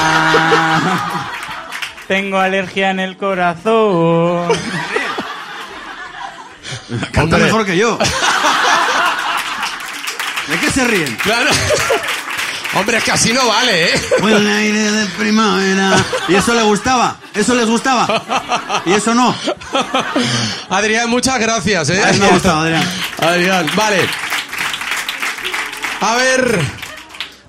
Tengo 2.08 2.40
alergia 2.40 2.90
en 2.90 3.00
el 3.02 3.18
corazón. 3.18 4.52
Canta 7.12 7.22
Hombre. 7.36 7.44
mejor 7.44 7.68
que 7.68 7.78
yo. 7.78 8.00
¿De 10.48 10.58
qué 10.60 10.72
se 10.72 10.86
ríen? 10.86 11.16
Claro. 11.22 11.52
Hombre, 12.76 12.98
es 12.98 13.04
que 13.04 13.12
así 13.12 13.34
no 13.34 13.48
vale, 13.48 13.86
¿eh? 13.94 14.02
Huele 14.22 14.52
aire 14.52 14.92
de 14.92 15.06
primavera. 15.18 16.06
¿Y 16.28 16.36
eso 16.36 16.54
le 16.54 16.62
gustaba? 16.64 17.20
¿Eso 17.34 17.56
les 17.56 17.66
gustaba? 17.68 18.84
¿Y 18.86 18.94
eso 18.94 19.16
no? 19.16 19.36
Adrián, 20.70 21.10
muchas 21.10 21.40
gracias, 21.40 21.90
¿eh? 21.90 22.04
A 22.04 22.12
mí 22.12 22.20
me 22.20 22.26
ha 22.28 22.30
gustado, 22.30 22.60
Adrián. 22.62 22.84
Adrián, 23.18 23.68
vale. 23.76 23.98
A 26.02 26.16
ver. 26.16 26.60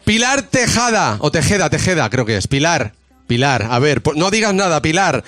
Pilar 0.05 0.43
Tejada, 0.43 1.17
o 1.21 1.31
Tejeda, 1.31 1.69
Tejeda, 1.71 2.09
creo 2.09 2.25
que 2.25 2.37
es. 2.37 2.49
Pilar, 2.49 2.95
Pilar. 3.27 3.69
A 3.71 3.79
ver, 3.79 4.03
no 4.17 4.31
digas 4.31 4.55
nada, 4.55 4.81
Pilar. 4.83 5.23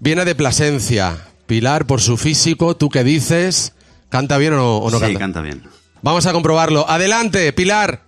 Viene 0.00 0.24
de 0.24 0.34
Plasencia. 0.34 1.18
Pilar, 1.46 1.84
por 1.84 2.00
su 2.00 2.16
físico, 2.16 2.76
¿tú 2.76 2.88
qué 2.88 3.04
dices? 3.04 3.74
¿Canta 4.08 4.38
bien 4.38 4.54
o 4.54 4.56
no, 4.56 4.76
o 4.78 4.90
no 4.90 4.98
sí, 4.98 5.04
canta? 5.04 5.18
canta 5.18 5.40
bien. 5.42 5.62
Vamos 6.02 6.24
a 6.26 6.32
comprobarlo. 6.32 6.88
Adelante, 6.88 7.52
Pilar. 7.52 8.00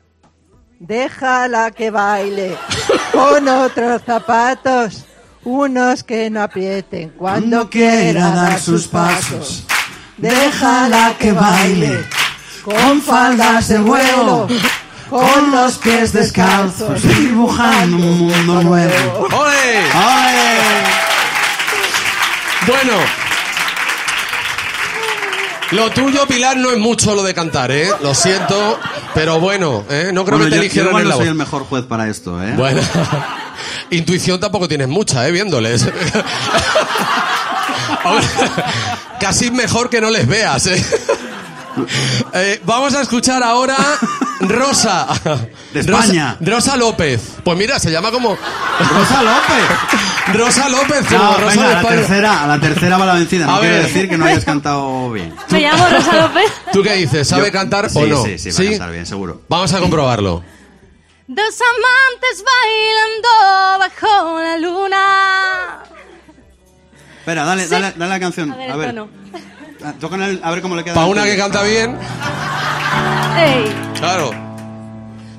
Déjala 0.78 1.70
que 1.70 1.90
baile 1.90 2.56
con 3.10 3.48
otros 3.48 4.02
zapatos, 4.04 5.06
unos 5.42 6.04
que 6.04 6.28
no 6.28 6.42
aprieten 6.42 7.10
cuando 7.16 7.70
quiera 7.70 8.30
dar 8.30 8.60
sus 8.60 8.86
pasos. 8.86 9.64
Déjala 10.18 11.14
que 11.18 11.32
baile 11.32 12.04
con 12.62 13.00
faldas 13.00 13.68
de 13.68 13.78
vuelo, 13.78 14.48
con 15.08 15.50
los 15.50 15.78
pies 15.78 16.12
descalzos, 16.12 17.02
Dibujando 17.02 17.96
un 17.96 18.18
mundo 18.18 18.62
nuevo. 18.62 19.28
¡Ole! 19.32 19.82
¡Ay! 19.94 20.36
Bueno. 22.66 23.25
Lo 25.72 25.90
tuyo, 25.90 26.26
Pilar, 26.26 26.56
no 26.56 26.70
es 26.70 26.78
mucho 26.78 27.14
lo 27.14 27.22
de 27.24 27.34
cantar, 27.34 27.72
¿eh? 27.72 27.88
Lo 28.00 28.14
siento, 28.14 28.78
pero 29.14 29.40
bueno, 29.40 29.84
¿eh? 29.90 30.10
No 30.12 30.24
creo 30.24 30.38
Bueno, 30.38 30.54
que 30.54 30.60
te 30.60 30.68
yo, 30.68 30.74
yo 30.82 30.88
igual 30.88 31.02
en 31.02 31.08
no 31.08 31.10
la 31.10 31.16
soy 31.16 31.24
voz. 31.24 31.32
el 31.32 31.34
mejor 31.34 31.64
juez 31.64 31.84
para 31.84 32.08
esto, 32.08 32.40
¿eh? 32.42 32.52
Bueno, 32.56 32.80
intuición 33.90 34.38
tampoco 34.38 34.68
tienes 34.68 34.86
mucha, 34.88 35.26
¿eh? 35.26 35.32
Viéndoles. 35.32 35.86
Casi 39.20 39.50
mejor 39.50 39.90
que 39.90 40.00
no 40.00 40.10
les 40.10 40.26
veas, 40.26 40.66
¿eh? 40.66 40.84
Eh, 42.32 42.58
vamos 42.64 42.94
a 42.94 43.02
escuchar 43.02 43.42
ahora 43.42 43.76
Rosa. 44.40 45.06
De 45.72 45.80
España. 45.80 46.36
Rosa, 46.40 46.50
Rosa 46.52 46.76
López. 46.76 47.36
Pues 47.42 47.56
mira, 47.58 47.78
se 47.78 47.90
llama 47.90 48.10
como 48.10 48.36
Rosa 48.36 49.22
López. 49.22 50.34
Rosa 50.34 50.68
López. 50.68 51.06
como 51.08 51.18
No, 51.22 51.32
Rosa 51.38 51.46
venga, 51.46 51.62
de 51.68 51.74
la 51.74 51.80
España. 51.80 51.96
tercera, 51.96 52.42
a 52.42 52.46
la 52.46 52.60
tercera 52.60 52.98
va 52.98 53.06
la 53.06 53.14
vencida. 53.14 53.46
No 53.46 53.56
A 53.56 53.60
quiere 53.60 53.74
ver. 53.76 53.86
decir 53.86 54.08
que 54.08 54.18
no 54.18 54.24
hayas 54.26 54.44
cantado 54.44 55.10
bien. 55.12 55.34
Me 55.50 55.60
llamo 55.60 55.86
Rosa 55.88 56.16
López. 56.16 56.52
¿Tú 56.72 56.82
qué 56.82 56.94
dices? 56.94 57.26
¿Sabe 57.28 57.46
Yo- 57.46 57.52
cantar 57.52 57.88
sí, 57.90 57.98
o 57.98 58.06
no? 58.06 58.24
Sí, 58.24 58.38
sí, 58.38 58.50
va 58.50 58.66
a 58.68 58.70
cantar 58.70 58.92
bien, 58.92 59.06
seguro. 59.06 59.42
Vamos 59.48 59.72
a 59.72 59.80
comprobarlo. 59.80 60.42
Dos 61.28 61.54
amantes 61.60 62.44
bailando 62.44 63.78
bajo 63.80 64.40
la 64.40 64.58
luna. 64.58 65.78
Espera, 67.20 67.44
dale, 67.44 67.66
dale, 67.66 67.92
dale 67.96 68.08
la 68.10 68.20
canción. 68.20 68.52
A 68.52 68.56
ver, 68.56 68.70
A 68.70 68.74
el 68.74 68.78
ver, 68.78 68.88
tono. 68.90 69.08
Tocan 69.94 70.22
el- 70.22 70.40
a 70.42 70.50
ver 70.50 70.62
cómo 70.62 70.74
le 70.76 70.84
queda. 70.84 70.94
Para 70.94 71.06
una 71.06 71.24
que 71.24 71.36
canta 71.36 71.62
bien, 71.62 71.96
Ey. 73.38 73.74
claro. 73.98 74.30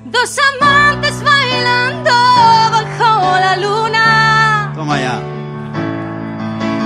Dos 0.05 0.37
amantes 0.59 1.21
bailando 1.23 2.11
bajo 2.11 3.39
la 3.39 3.55
luna. 3.57 4.71
Toma 4.75 4.99
ya. 4.99 5.19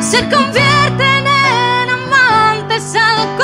Se 0.01 0.17
convierten 0.29 1.27
en 1.27 1.89
amantes 1.89 2.95
al 2.95 3.37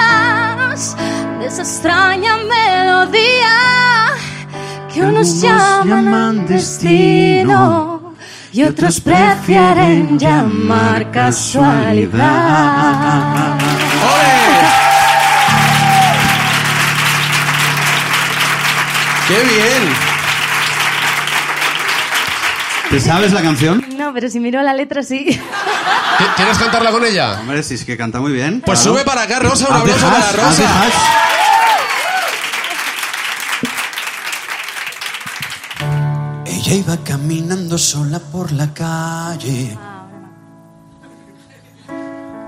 compás 0.00 0.96
de 1.38 1.46
esa 1.46 1.62
extraña 1.62 2.36
melodía 2.38 3.56
que 4.92 5.02
unos 5.02 5.40
llaman 5.42 6.46
destino 6.46 7.89
y 8.52 8.62
otros 8.64 9.00
prefieren 9.00 10.18
llamar 10.18 11.10
casualidad. 11.10 12.18
¡Ole! 14.02 14.40
¡Qué 19.28 19.34
bien! 19.44 20.10
¿Te 22.90 22.98
sabes 23.00 23.32
la 23.32 23.40
canción? 23.42 23.84
No, 23.96 24.12
pero 24.12 24.28
si 24.28 24.40
miro 24.40 24.60
la 24.62 24.74
letra 24.74 25.04
sí. 25.04 25.26
¿Qui- 25.28 26.34
¿Quieres 26.34 26.58
cantarla 26.58 26.90
con 26.90 27.04
ella? 27.04 27.38
Hombre, 27.40 27.62
si 27.62 27.74
es 27.74 27.84
que 27.84 27.96
canta 27.96 28.18
muy 28.20 28.32
bien. 28.32 28.60
Pues 28.66 28.80
claro. 28.80 28.96
sube 28.96 29.04
para 29.04 29.22
acá, 29.22 29.38
Rosa, 29.38 29.68
un 29.68 29.76
aplauso 29.76 30.08
para 30.10 30.32
Rosa. 30.32 30.64
Ella 36.70 36.78
iba 36.78 36.96
caminando 36.98 37.76
sola 37.76 38.20
por 38.20 38.52
la 38.52 38.72
calle, 38.72 39.76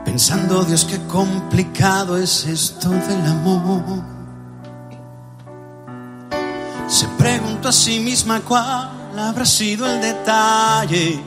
pensando, 0.04 0.62
Dios, 0.62 0.84
qué 0.84 0.96
complicado 1.08 2.16
es 2.16 2.46
esto 2.46 2.90
del 2.90 3.26
amor. 3.26 3.82
Se 6.86 7.08
preguntó 7.18 7.70
a 7.70 7.72
sí 7.72 7.98
misma 7.98 8.38
cuál 8.42 9.18
habrá 9.18 9.44
sido 9.44 9.92
el 9.92 10.00
detalle 10.00 11.20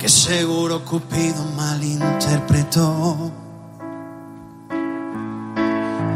que 0.00 0.08
seguro 0.08 0.84
Cupido 0.84 1.44
malinterpretó. 1.56 3.30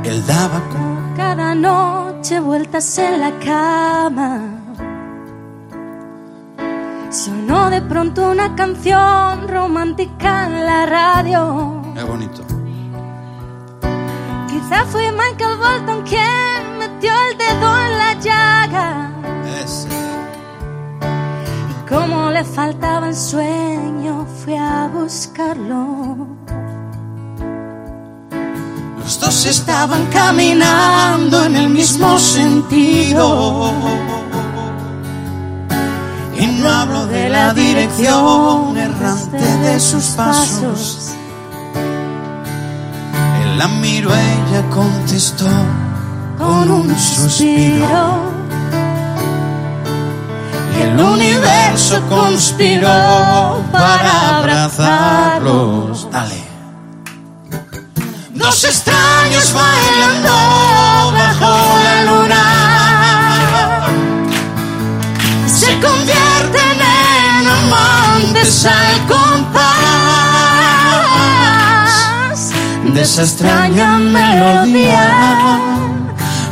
Él 0.02 0.26
daba 0.26 0.60
con 0.70 1.14
Cada 1.16 1.54
noche 1.54 2.11
vueltas 2.30 2.98
en 2.98 3.20
la 3.20 3.32
cama. 3.40 4.40
Sonó 7.10 7.68
de 7.68 7.82
pronto 7.82 8.30
una 8.30 8.54
canción 8.54 9.48
romántica 9.48 10.46
en 10.46 10.64
la 10.64 10.86
radio. 10.86 11.82
Qué 11.94 12.04
bonito. 12.04 12.42
Quizá 14.48 14.84
fue 14.86 15.10
Michael 15.10 15.58
Bolton 15.58 16.02
quien 16.04 16.78
metió 16.78 17.10
el 17.30 17.38
dedo 17.38 17.78
en 17.86 17.98
la 17.98 18.14
llaga. 18.20 19.10
Ese. 19.62 19.88
Y 21.70 21.88
como 21.88 22.30
le 22.30 22.44
faltaba 22.44 23.08
el 23.08 23.16
sueño, 23.16 24.26
fui 24.42 24.54
a 24.54 24.88
buscarlo. 24.88 26.41
Los 29.12 29.20
dos 29.20 29.44
estaban 29.44 30.06
caminando 30.06 31.44
en 31.44 31.54
el 31.54 31.68
mismo 31.68 32.18
sentido. 32.18 33.70
Y 36.34 36.46
no 36.46 36.70
hablo 36.70 37.06
de 37.08 37.28
la 37.28 37.52
dirección 37.52 38.74
errante 38.78 39.36
de 39.36 39.78
sus 39.78 40.04
pasos. 40.16 41.10
Él 43.42 43.58
la 43.58 43.68
miró, 43.68 44.14
ella 44.14 44.64
contestó 44.70 45.50
con 46.38 46.70
un 46.70 46.98
suspiro. 46.98 48.32
y 50.74 50.82
el 50.84 50.98
universo 50.98 52.00
conspiró 52.08 53.62
para 53.70 54.38
abrazarlos. 54.38 56.08
Dale. 56.10 56.41
Dos 58.42 58.64
extraños 58.64 59.52
bailando 59.52 60.30
bajo 61.12 61.78
la 61.84 61.96
luna. 62.08 62.44
Se 65.46 65.70
convierten 65.80 66.78
en 66.80 67.48
amantes 67.48 68.66
al 68.66 69.06
compás 69.06 69.62
de 72.92 73.00
esa 73.02 73.22
extraña 73.22 73.98
melodía 73.98 75.06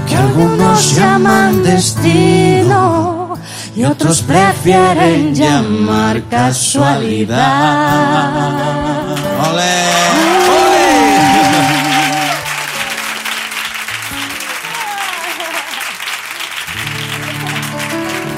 que 0.09 0.17
algunos 0.17 0.95
llaman 0.95 1.63
destino 1.65 3.20
y 3.81 3.85
otros 3.85 4.21
prefieren 4.21 5.35
llamar 5.35 6.23
casualidad. 6.29 7.39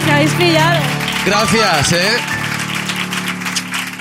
Me 0.06 0.12
habéis 0.12 0.30
pillado. 0.34 0.80
Gracias, 1.26 1.92
¿eh? 1.92 1.98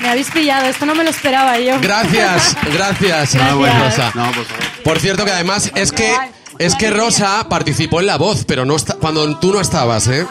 Me 0.00 0.08
habéis 0.10 0.30
pillado. 0.30 0.66
Esto 0.66 0.86
no 0.86 0.94
me 0.94 1.02
lo 1.02 1.10
esperaba 1.10 1.58
yo. 1.58 1.80
Gracias, 1.80 2.56
gracias, 2.72 3.34
Gracias. 3.34 3.44
Rosa. 3.44 4.12
No, 4.14 4.26
por 4.26 4.44
favor. 4.44 4.64
Por 4.84 5.00
cierto, 5.00 5.24
que 5.24 5.32
además 5.32 5.72
es 5.74 5.90
que 5.90 6.14
es 6.58 6.76
que 6.76 6.90
Rosa 6.90 7.48
participó 7.48 7.98
en 7.98 8.06
la 8.06 8.16
voz, 8.16 8.44
pero 8.46 8.64
no 8.64 8.76
está, 8.76 8.94
cuando 8.94 9.38
tú 9.38 9.52
no 9.52 9.60
estabas, 9.60 10.06
¿eh? 10.06 10.24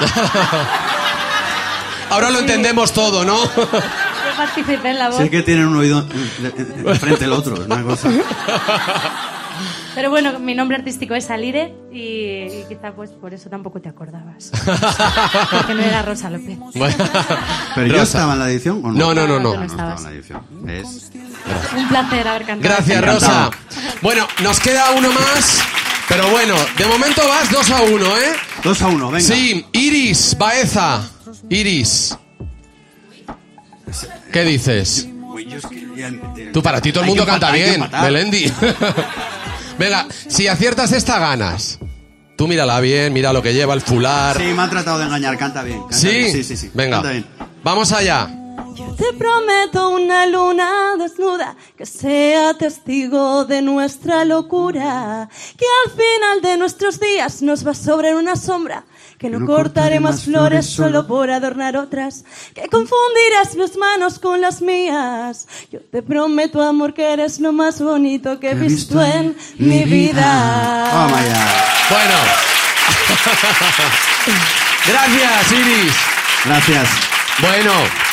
Ahora 2.10 2.30
lo 2.30 2.40
entendemos 2.40 2.92
todo, 2.92 3.24
¿no? 3.24 3.44
Yo 3.44 3.68
participé 4.36 4.90
en 4.90 4.98
la 4.98 5.08
voz. 5.10 5.18
Sí 5.18 5.30
que 5.30 5.42
tienen 5.42 5.66
un 5.68 5.76
oído 5.76 6.04
frente 6.98 7.24
al 7.24 7.32
otro, 7.32 7.54
es 7.54 7.60
una 7.66 7.82
cosa. 7.84 8.08
Pero 9.94 10.10
bueno, 10.10 10.38
mi 10.38 10.54
nombre 10.54 10.76
artístico 10.76 11.14
es 11.14 11.30
Alire 11.30 11.74
y, 11.92 12.46
y 12.46 12.64
quizá 12.68 12.92
pues 12.92 13.10
por 13.10 13.34
eso 13.34 13.50
tampoco 13.50 13.80
te 13.80 13.88
acordabas. 13.88 14.50
Porque 15.50 15.74
no 15.74 15.82
era 15.82 16.02
Rosa 16.02 16.30
López. 16.30 16.56
Bueno. 16.74 16.94
Pero 17.74 17.86
yo 17.88 17.92
Rosa. 17.94 18.02
estaba 18.04 18.32
en 18.34 18.38
la 18.38 18.50
edición 18.50 18.80
o 18.84 18.92
no? 18.92 18.94
No, 18.94 19.14
no, 19.14 19.26
no, 19.26 19.40
no. 19.40 19.54
No 19.54 19.60
No 19.60 19.64
estaba 19.66 19.96
en 19.96 20.02
la 20.04 20.10
edición. 20.10 20.42
¿Ves? 20.50 21.10
Un 21.76 21.88
placer 21.88 22.28
haber 22.28 22.46
cantado. 22.46 22.74
Gracias. 22.74 23.04
Rosa. 23.04 23.50
Bueno, 24.00 24.26
nos 24.42 24.60
queda 24.60 24.84
uno 24.96 25.10
más, 25.12 25.60
pero 26.10 26.28
bueno, 26.28 26.56
de 26.76 26.86
momento 26.86 27.22
vas 27.26 27.48
2 27.52 27.70
a 27.70 27.82
1, 27.82 28.16
¿eh? 28.18 28.32
Dos 28.64 28.82
a 28.82 28.88
uno, 28.88 29.10
venga. 29.12 29.24
Sí, 29.24 29.64
Iris 29.72 30.36
Baeza. 30.36 31.08
Iris. 31.48 32.18
¿Qué 34.32 34.44
dices? 34.44 35.08
Tú 36.52 36.62
para 36.62 36.80
ti 36.80 36.90
todo 36.90 37.04
el 37.04 37.08
mundo 37.08 37.24
canta 37.24 37.52
bien. 37.52 37.88
Melendi. 38.02 38.52
Venga, 39.78 40.06
si 40.28 40.48
aciertas 40.48 40.92
esta 40.92 41.18
ganas. 41.20 41.78
Tú 42.36 42.48
mírala 42.48 42.80
bien, 42.80 43.12
mira 43.12 43.32
lo 43.32 43.40
que 43.40 43.54
lleva 43.54 43.74
el 43.74 43.80
fular. 43.80 44.36
Sí, 44.36 44.52
me 44.52 44.62
ha 44.62 44.68
tratado 44.68 44.98
de 44.98 45.04
engañar, 45.04 45.38
canta 45.38 45.62
bien. 45.62 45.80
canta 45.82 45.96
¿Sí? 45.96 46.08
bien, 46.08 46.32
Sí, 46.32 46.44
sí, 46.44 46.56
sí. 46.56 46.70
Venga. 46.74 46.96
Canta 46.96 47.12
bien. 47.12 47.26
Vamos 47.62 47.92
allá. 47.92 48.28
Te 48.96 49.12
prometo 49.16 49.90
una 49.90 50.26
luna 50.26 50.96
desnuda 50.98 51.56
que 51.76 51.86
sea 51.86 52.54
testigo 52.54 53.44
de 53.44 53.62
nuestra 53.62 54.24
locura, 54.24 55.28
que 55.56 55.66
al 55.84 55.92
final 55.92 56.42
de 56.42 56.56
nuestros 56.58 57.00
días 57.00 57.42
nos 57.42 57.66
va 57.66 57.74
sobre 57.74 58.14
una 58.14 58.36
sombra, 58.36 58.84
que 59.18 59.30
no, 59.30 59.46
cortaré 59.46 60.00
más 60.00 60.24
flores 60.24 60.66
solo 60.66 61.06
por 61.06 61.30
adornar 61.30 61.76
otras, 61.76 62.24
que 62.54 62.68
confundirás 62.68 63.54
mis 63.56 63.76
manos 63.76 64.18
con 64.18 64.40
las 64.40 64.60
mías. 64.60 65.48
Yo 65.70 65.80
te 65.80 66.02
prometo, 66.02 66.62
amor, 66.62 66.92
que 66.92 67.12
eres 67.12 67.40
lo 67.40 67.52
más 67.52 67.80
bonito 67.80 68.38
que 68.38 68.50
he 68.50 68.54
visto 68.54 69.00
en 69.02 69.36
mi 69.58 69.84
vida. 69.84 70.88
Toma 70.90 71.24
ya. 71.24 71.64
Bueno. 71.90 72.14
Gracias, 74.86 75.52
Iris. 75.52 75.94
Gracias. 76.44 76.88
Bueno. 77.40 78.09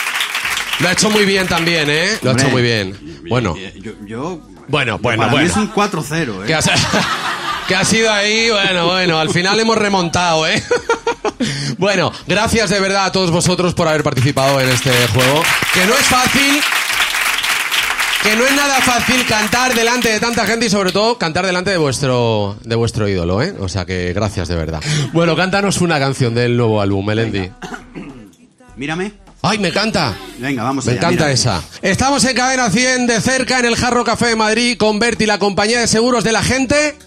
Lo 0.79 0.89
ha 0.89 0.91
hecho 0.91 1.09
muy 1.09 1.25
bien 1.25 1.47
también, 1.47 1.89
¿eh? 1.89 2.17
Lo 2.21 2.31
ha 2.31 2.33
hecho 2.33 2.49
muy 2.49 2.61
bien. 2.61 2.97
Bueno. 3.29 3.55
Yo, 3.81 3.91
yo- 4.05 4.41
Bueno, 4.67 4.97
bueno, 4.99 5.21
para 5.23 5.31
mí 5.31 5.37
bueno. 5.37 5.49
es 5.49 5.55
un 5.57 5.71
4-0, 5.73 6.43
¿eh? 6.43 6.47
Que 6.47 6.53
ha, 6.55 6.59
que 7.67 7.75
ha 7.75 7.83
sido 7.85 8.11
ahí, 8.11 8.49
bueno, 8.51 8.85
bueno, 8.87 9.19
al 9.19 9.29
final 9.29 9.59
hemos 9.59 9.77
remontado, 9.77 10.47
¿eh? 10.47 10.61
Bueno, 11.77 12.11
gracias 12.25 12.69
de 12.71 12.79
verdad 12.79 13.05
a 13.05 13.11
todos 13.11 13.29
vosotros 13.29 13.73
por 13.75 13.87
haber 13.87 14.01
participado 14.01 14.59
en 14.59 14.69
este 14.69 14.89
juego, 15.13 15.43
que 15.73 15.85
no 15.85 15.93
es 15.93 16.05
fácil, 16.07 16.59
que 18.23 18.35
no 18.35 18.43
es 18.45 18.55
nada 18.55 18.75
fácil 18.81 19.23
cantar 19.27 19.75
delante 19.75 20.09
de 20.11 20.19
tanta 20.19 20.47
gente 20.47 20.65
y 20.65 20.69
sobre 20.69 20.91
todo 20.91 21.17
cantar 21.19 21.45
delante 21.45 21.69
de 21.69 21.77
vuestro 21.77 22.57
de 22.63 22.75
vuestro 22.75 23.07
ídolo, 23.07 23.43
¿eh? 23.43 23.53
O 23.59 23.69
sea 23.69 23.85
que 23.85 24.11
gracias 24.13 24.47
de 24.47 24.55
verdad. 24.55 24.81
Bueno, 25.13 25.35
cántanos 25.35 25.79
una 25.81 25.99
canción 25.99 26.33
del 26.33 26.57
nuevo 26.57 26.81
álbum, 26.81 27.05
Melendi. 27.05 27.51
Mírame. 28.75 29.13
¡Ay, 29.49 29.59
me 29.59 29.69
encanta! 29.69 30.13
Venga, 30.39 30.63
vamos 30.63 30.85
Me 30.85 30.91
allá, 30.91 30.99
encanta 30.99 31.15
mírame. 31.25 31.33
esa. 31.33 31.63
Estamos 31.81 32.23
en 32.25 32.35
Cadena 32.35 32.69
100 32.69 33.07
de 33.07 33.21
cerca 33.21 33.59
en 33.59 33.65
el 33.65 33.77
Jarro 33.77 34.03
Café 34.03 34.27
de 34.27 34.35
Madrid 34.35 34.77
con 34.77 34.99
Berti, 34.99 35.25
la 35.25 35.39
compañía 35.39 35.79
de 35.79 35.87
seguros 35.87 36.23
de 36.25 36.33
la 36.33 36.43
gente. 36.43 36.99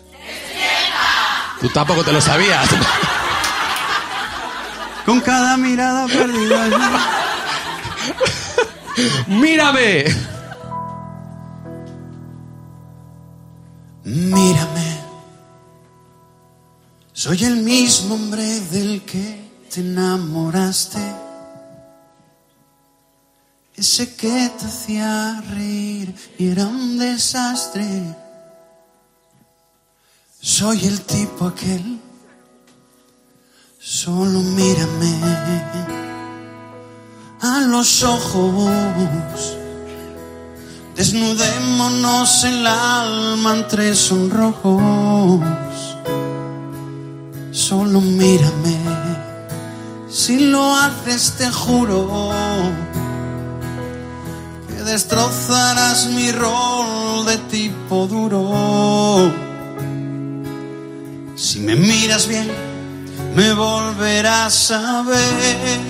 Tú 1.61 1.68
tampoco 1.68 2.03
te 2.03 2.12
lo 2.12 2.20
sabías. 2.20 2.66
Con 5.05 5.20
cada 5.20 5.57
mirada 5.59 6.07
perdida. 6.07 6.68
¡Mírame! 9.26 10.05
Mírame, 14.05 14.98
soy 17.12 17.44
el 17.44 17.57
mismo 17.59 18.14
hombre 18.14 18.42
del 18.42 19.03
que 19.03 19.50
te 19.72 19.81
enamoraste, 19.83 20.98
ese 23.81 24.14
que 24.14 24.53
te 24.59 24.66
hacía 24.66 25.43
reír 25.55 26.14
y 26.38 26.49
era 26.49 26.66
un 26.66 26.99
desastre. 26.99 28.14
Soy 30.38 30.85
el 30.85 31.01
tipo 31.01 31.47
aquel, 31.47 31.99
solo 33.79 34.40
mírame 34.40 35.14
a 37.40 37.61
los 37.61 38.03
ojos. 38.03 39.57
Desnudémonos 40.95 42.45
el 42.45 42.66
alma 42.66 43.57
entre 43.57 43.95
sonrojos. 43.95 45.40
Solo 47.51 48.03
mírame. 48.03 48.77
Si 50.11 50.38
lo 50.51 50.77
haces, 50.77 51.33
te 51.38 51.51
juro 51.51 52.31
destrozarás 54.85 56.07
mi 56.07 56.33
rol 56.33 57.25
de 57.27 57.37
tipo 57.51 58.07
duro. 58.07 59.33
Si 61.37 61.61
me 61.61 61.75
miras 61.75 62.27
bien, 62.27 62.49
me 63.35 63.53
volverás 63.55 64.71
a 64.71 65.03
ver. 65.03 65.81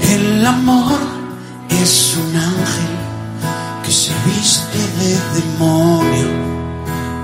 El 0.00 0.46
amor 0.46 0.98
es 1.68 2.16
un 2.16 2.36
ángel 2.36 2.94
que 3.84 3.92
se 3.92 4.12
viste 4.26 4.78
de 5.00 5.40
demonio 5.40 6.28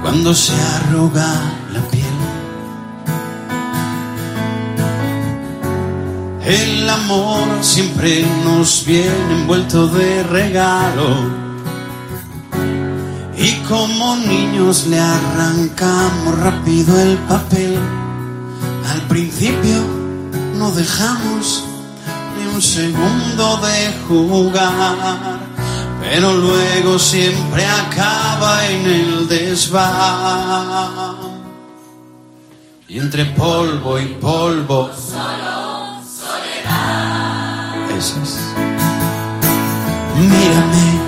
cuando 0.03 0.35
se 0.35 0.55
arruga 0.77 1.33
la 1.73 1.81
piel. 1.91 2.10
El 6.45 6.89
amor 6.89 7.49
siempre 7.61 8.25
nos 8.45 8.85
viene 8.87 9.41
envuelto 9.41 9.87
de 9.89 10.23
regalo. 10.23 11.41
Y 13.37 13.53
como 13.69 14.17
niños 14.17 14.87
le 14.87 14.99
arrancamos 14.99 16.39
rápido 16.39 16.99
el 16.99 17.19
papel. 17.19 17.79
Al 18.91 19.03
principio 19.03 19.83
no 20.57 20.71
dejamos 20.71 21.65
ni 22.39 22.47
un 22.55 22.63
segundo 22.63 23.59
de 23.59 23.93
jugar, 24.09 25.41
pero 26.01 26.33
luego 26.33 26.99
siempre 26.99 27.67
acaba 27.67 28.67
en 28.67 28.87
el 28.87 29.29
desván. 29.29 29.81
Y 32.89 32.99
entre 32.99 33.27
polvo 33.27 33.99
y 34.01 34.07
polvo, 34.07 34.91
Mírame. 40.17 41.01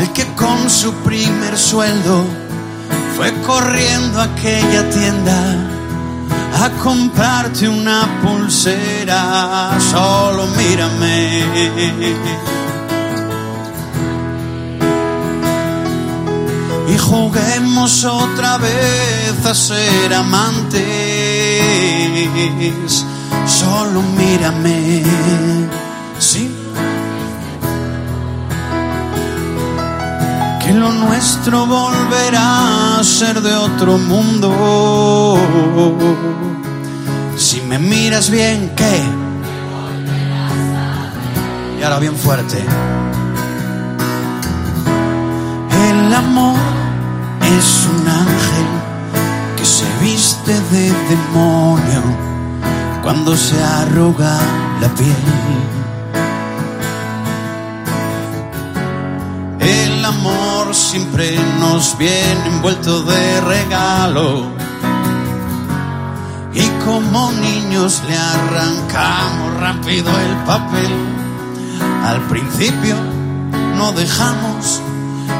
El 0.00 0.12
que 0.14 0.24
con 0.34 0.70
su 0.70 0.90
primer 1.04 1.58
sueldo 1.58 2.24
fue 3.14 3.30
corriendo 3.42 4.20
a 4.20 4.24
aquella 4.24 4.88
tienda 4.88 5.36
a 6.58 6.70
comprarte 6.82 7.68
una 7.68 8.08
pulsera, 8.22 9.78
solo 9.90 10.46
mírame. 10.56 12.65
Y 16.88 16.98
juguemos 16.98 18.04
otra 18.04 18.58
vez 18.58 19.44
a 19.44 19.54
ser 19.54 20.14
amantes. 20.14 20.84
Solo 23.46 24.02
mírame. 24.02 25.02
Sí. 26.18 26.56
que 30.66 30.72
lo 30.72 30.90
nuestro 30.90 31.64
volverá 31.64 32.98
a 32.98 33.04
ser 33.04 33.40
de 33.40 33.54
otro 33.54 33.98
mundo. 33.98 35.38
Si 37.36 37.60
me 37.60 37.78
miras 37.78 38.30
bien, 38.30 38.72
¿qué? 38.74 39.00
Y 41.78 41.82
ahora 41.84 42.00
bien 42.00 42.16
fuerte. 42.16 42.64
El 45.88 46.12
amor 46.14 46.65
es 47.58 47.88
un 47.94 48.08
ángel 48.08 48.66
que 49.56 49.64
se 49.64 49.84
viste 50.02 50.52
de 50.52 50.92
demonio 51.08 52.02
cuando 53.02 53.36
se 53.36 53.62
arruga 53.62 54.38
la 54.80 54.88
piel. 54.94 55.16
El 59.60 60.04
amor 60.04 60.74
siempre 60.74 61.36
nos 61.60 61.96
viene 61.98 62.46
envuelto 62.46 63.02
de 63.02 63.40
regalo. 63.40 64.46
Y 66.52 66.66
como 66.84 67.32
niños 67.32 68.02
le 68.08 68.16
arrancamos 68.16 69.60
rápido 69.60 70.10
el 70.10 70.36
papel. 70.44 70.92
Al 72.04 72.20
principio 72.28 72.96
no 73.76 73.92
dejamos 73.92 74.80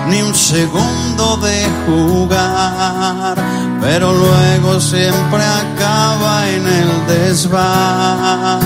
ni 0.08 0.22
un 0.22 0.34
segundo 0.34 1.36
de 1.38 1.66
jugar, 1.86 3.36
pero 3.80 4.12
luego 4.12 4.80
siempre 4.80 5.42
acaba 5.44 6.48
en 6.48 6.66
el 6.66 7.06
desván. 7.06 8.60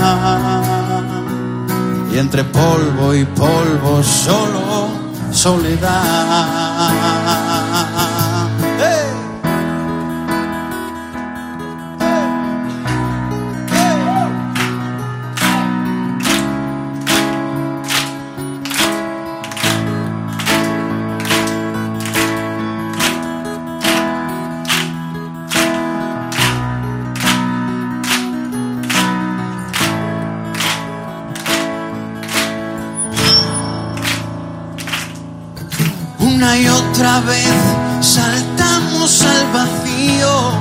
Y 2.13 2.19
entre 2.19 2.45
polvo 2.45 3.15
y 3.15 3.25
polvo 3.25 4.03
solo 4.03 4.89
soledad. 5.33 7.20
Y 36.59 36.69
otra 36.69 37.21
vez 37.21 37.49
saltamos 38.01 39.23
al 39.23 39.53
vacío, 39.53 40.53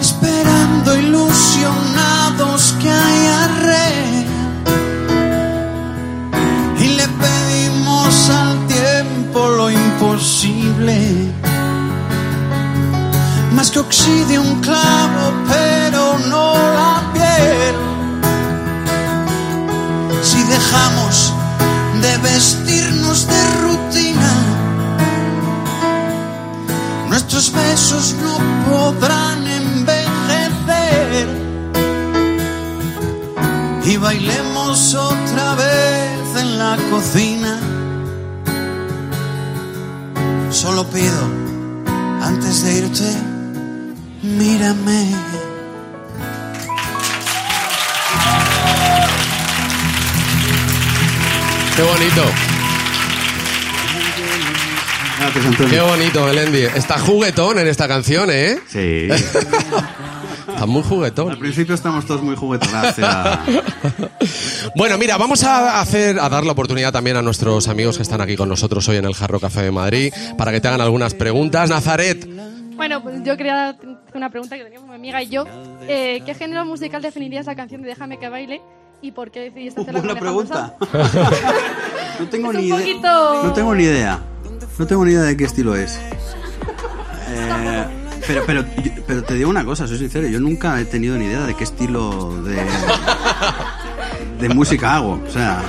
esperando 0.00 0.98
ilusionados 0.98 2.74
que 2.80 2.90
haya 2.90 3.48
re. 3.62 4.26
Y 6.80 6.88
le 6.96 7.08
pedimos 7.08 8.30
al 8.30 8.66
tiempo 8.66 9.48
lo 9.48 9.70
imposible, 9.70 11.32
más 13.52 13.70
que 13.70 13.78
oxide 13.78 14.38
un 14.38 14.60
clavo, 14.60 15.32
pero 15.48 16.18
no 16.28 16.52
la 16.74 17.12
piel. 17.14 17.76
Si 20.22 20.42
dejamos 20.42 21.32
de 22.02 22.18
vestirnos 22.18 22.95
de 23.24 23.42
rutina. 23.62 24.32
Nuestros 27.08 27.50
besos 27.52 28.14
no 28.22 28.36
podrán 28.68 29.46
envejecer. 29.46 31.26
Y 33.84 33.96
bailemos 33.96 34.94
otra 34.94 35.54
vez 35.54 36.42
en 36.42 36.58
la 36.58 36.76
cocina. 36.90 37.58
Solo 40.50 40.84
pido, 40.88 41.22
antes 42.20 42.62
de 42.64 42.78
irte, 42.80 43.10
mírame. 44.22 45.14
Qué 51.76 51.82
bonito. 51.82 52.22
Gracias, 55.18 55.46
Antonio. 55.46 55.70
Qué 55.70 55.80
bonito, 55.80 56.24
Melendi. 56.26 56.62
Está 56.62 56.98
juguetón 56.98 57.58
en 57.58 57.66
esta 57.68 57.88
canción, 57.88 58.30
¿eh? 58.30 58.58
Sí. 58.68 59.08
Está 60.48 60.64
muy 60.66 60.82
Al 60.82 60.88
juguetón. 60.88 61.38
principio 61.38 61.74
estamos 61.74 62.06
todos 62.06 62.22
muy 62.22 62.36
juguetones. 62.36 62.74
hacia- 62.74 63.40
Bueno, 64.76 64.96
mira, 64.96 65.16
vamos 65.18 65.42
a 65.44 65.80
hacer, 65.80 66.18
a 66.20 66.28
dar 66.28 66.44
la 66.46 66.52
oportunidad 66.52 66.92
también 66.92 67.16
a 67.16 67.22
nuestros 67.22 67.68
amigos 67.68 67.96
que 67.96 68.02
están 68.02 68.20
aquí 68.20 68.36
con 68.36 68.48
nosotros 68.48 68.88
hoy 68.88 68.96
en 68.96 69.04
el 69.04 69.14
Jarro 69.14 69.40
Café 69.40 69.62
de 69.62 69.70
Madrid 69.72 70.12
para 70.38 70.52
que 70.52 70.60
te 70.60 70.68
hagan 70.68 70.80
algunas 70.80 71.14
preguntas. 71.14 71.68
Nazaret, 71.68 72.26
Bueno, 72.76 73.02
pues 73.02 73.22
yo 73.24 73.36
quería 73.36 73.70
hacer 73.70 73.88
una 74.14 74.30
pregunta 74.30 74.56
que 74.56 74.64
teníamos 74.64 74.88
mi 74.88 74.94
amiga 74.94 75.22
y 75.22 75.28
yo. 75.28 75.44
Eh, 75.82 76.22
¿Qué 76.24 76.34
género 76.34 76.64
musical 76.64 77.02
definirías 77.02 77.46
la 77.46 77.56
canción 77.56 77.82
de 77.82 77.88
Déjame 77.88 78.18
que 78.18 78.28
baile 78.28 78.62
y 79.02 79.10
por 79.12 79.30
qué 79.30 79.40
decidiste 79.40 79.80
hacerla 79.82 80.00
Buena 80.00 80.14
con 80.14 80.20
pregunta. 80.22 80.74
No 82.20 82.28
tengo 82.30 82.50
Es 82.52 82.58
ni 82.58 82.70
un 82.72 82.80
idea. 82.80 82.94
poquito- 82.94 83.42
No 83.44 83.52
tengo 83.52 83.74
ni 83.74 83.82
idea. 83.82 84.20
No 84.78 84.86
tengo 84.86 85.04
ni 85.04 85.12
idea 85.12 85.22
de 85.22 85.36
qué 85.36 85.44
estilo 85.44 85.74
es. 85.74 85.98
Eh, 87.28 87.84
pero, 88.26 88.42
pero, 88.46 88.64
pero 89.06 89.22
te 89.22 89.34
digo 89.34 89.48
una 89.48 89.64
cosa, 89.64 89.86
soy 89.86 89.98
sincero, 89.98 90.26
yo 90.28 90.40
nunca 90.40 90.80
he 90.80 90.84
tenido 90.84 91.16
ni 91.16 91.26
idea 91.26 91.46
de 91.46 91.54
qué 91.54 91.64
estilo 91.64 92.42
de, 92.42 92.56
de 94.40 94.48
música 94.54 94.96
hago. 94.96 95.20
O 95.26 95.30
sea, 95.30 95.62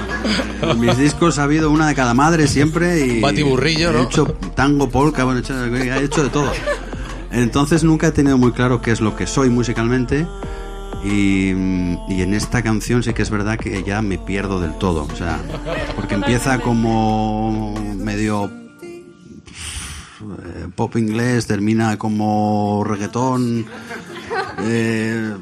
en 0.62 0.80
mis 0.80 0.98
discos 0.98 1.40
ha 1.40 1.44
habido 1.44 1.72
una 1.72 1.88
de 1.88 1.96
cada 1.96 2.14
madre 2.14 2.48
siempre 2.48 3.06
y... 3.06 3.22
Batiburrillo, 3.22 3.94
¿no? 3.94 4.00
He 4.00 4.04
hecho 4.04 4.26
tango, 4.56 4.90
polka, 4.90 5.24
bueno, 5.24 5.40
he 5.40 5.44
hecho, 5.44 5.66
he 5.66 6.04
hecho 6.04 6.24
de 6.24 6.30
todo. 6.30 6.52
Entonces 7.32 7.84
nunca 7.84 8.08
he 8.08 8.12
tenido 8.12 8.38
muy 8.38 8.52
claro 8.52 8.82
qué 8.82 8.92
es 8.92 9.02
lo 9.02 9.16
que 9.16 9.28
soy 9.28 9.50
musicalmente 9.50 10.26
y, 11.04 11.50
y 11.50 12.22
en 12.22 12.34
esta 12.34 12.62
canción 12.62 13.04
sí 13.04 13.14
que 13.14 13.22
es 13.22 13.30
verdad 13.30 13.58
que 13.58 13.84
ya 13.84 14.02
me 14.02 14.18
pierdo 14.18 14.60
del 14.60 14.74
todo. 14.78 15.08
O 15.12 15.16
sea, 15.16 15.40
porque 15.96 16.16
empieza 16.16 16.60
como 16.60 17.76
medio 17.98 18.52
eh, 20.22 20.68
pop 20.76 20.96
inglés, 20.98 21.48
termina 21.48 21.98
como 21.98 22.84
reggaetón. 22.86 23.66
eh, 24.60 25.34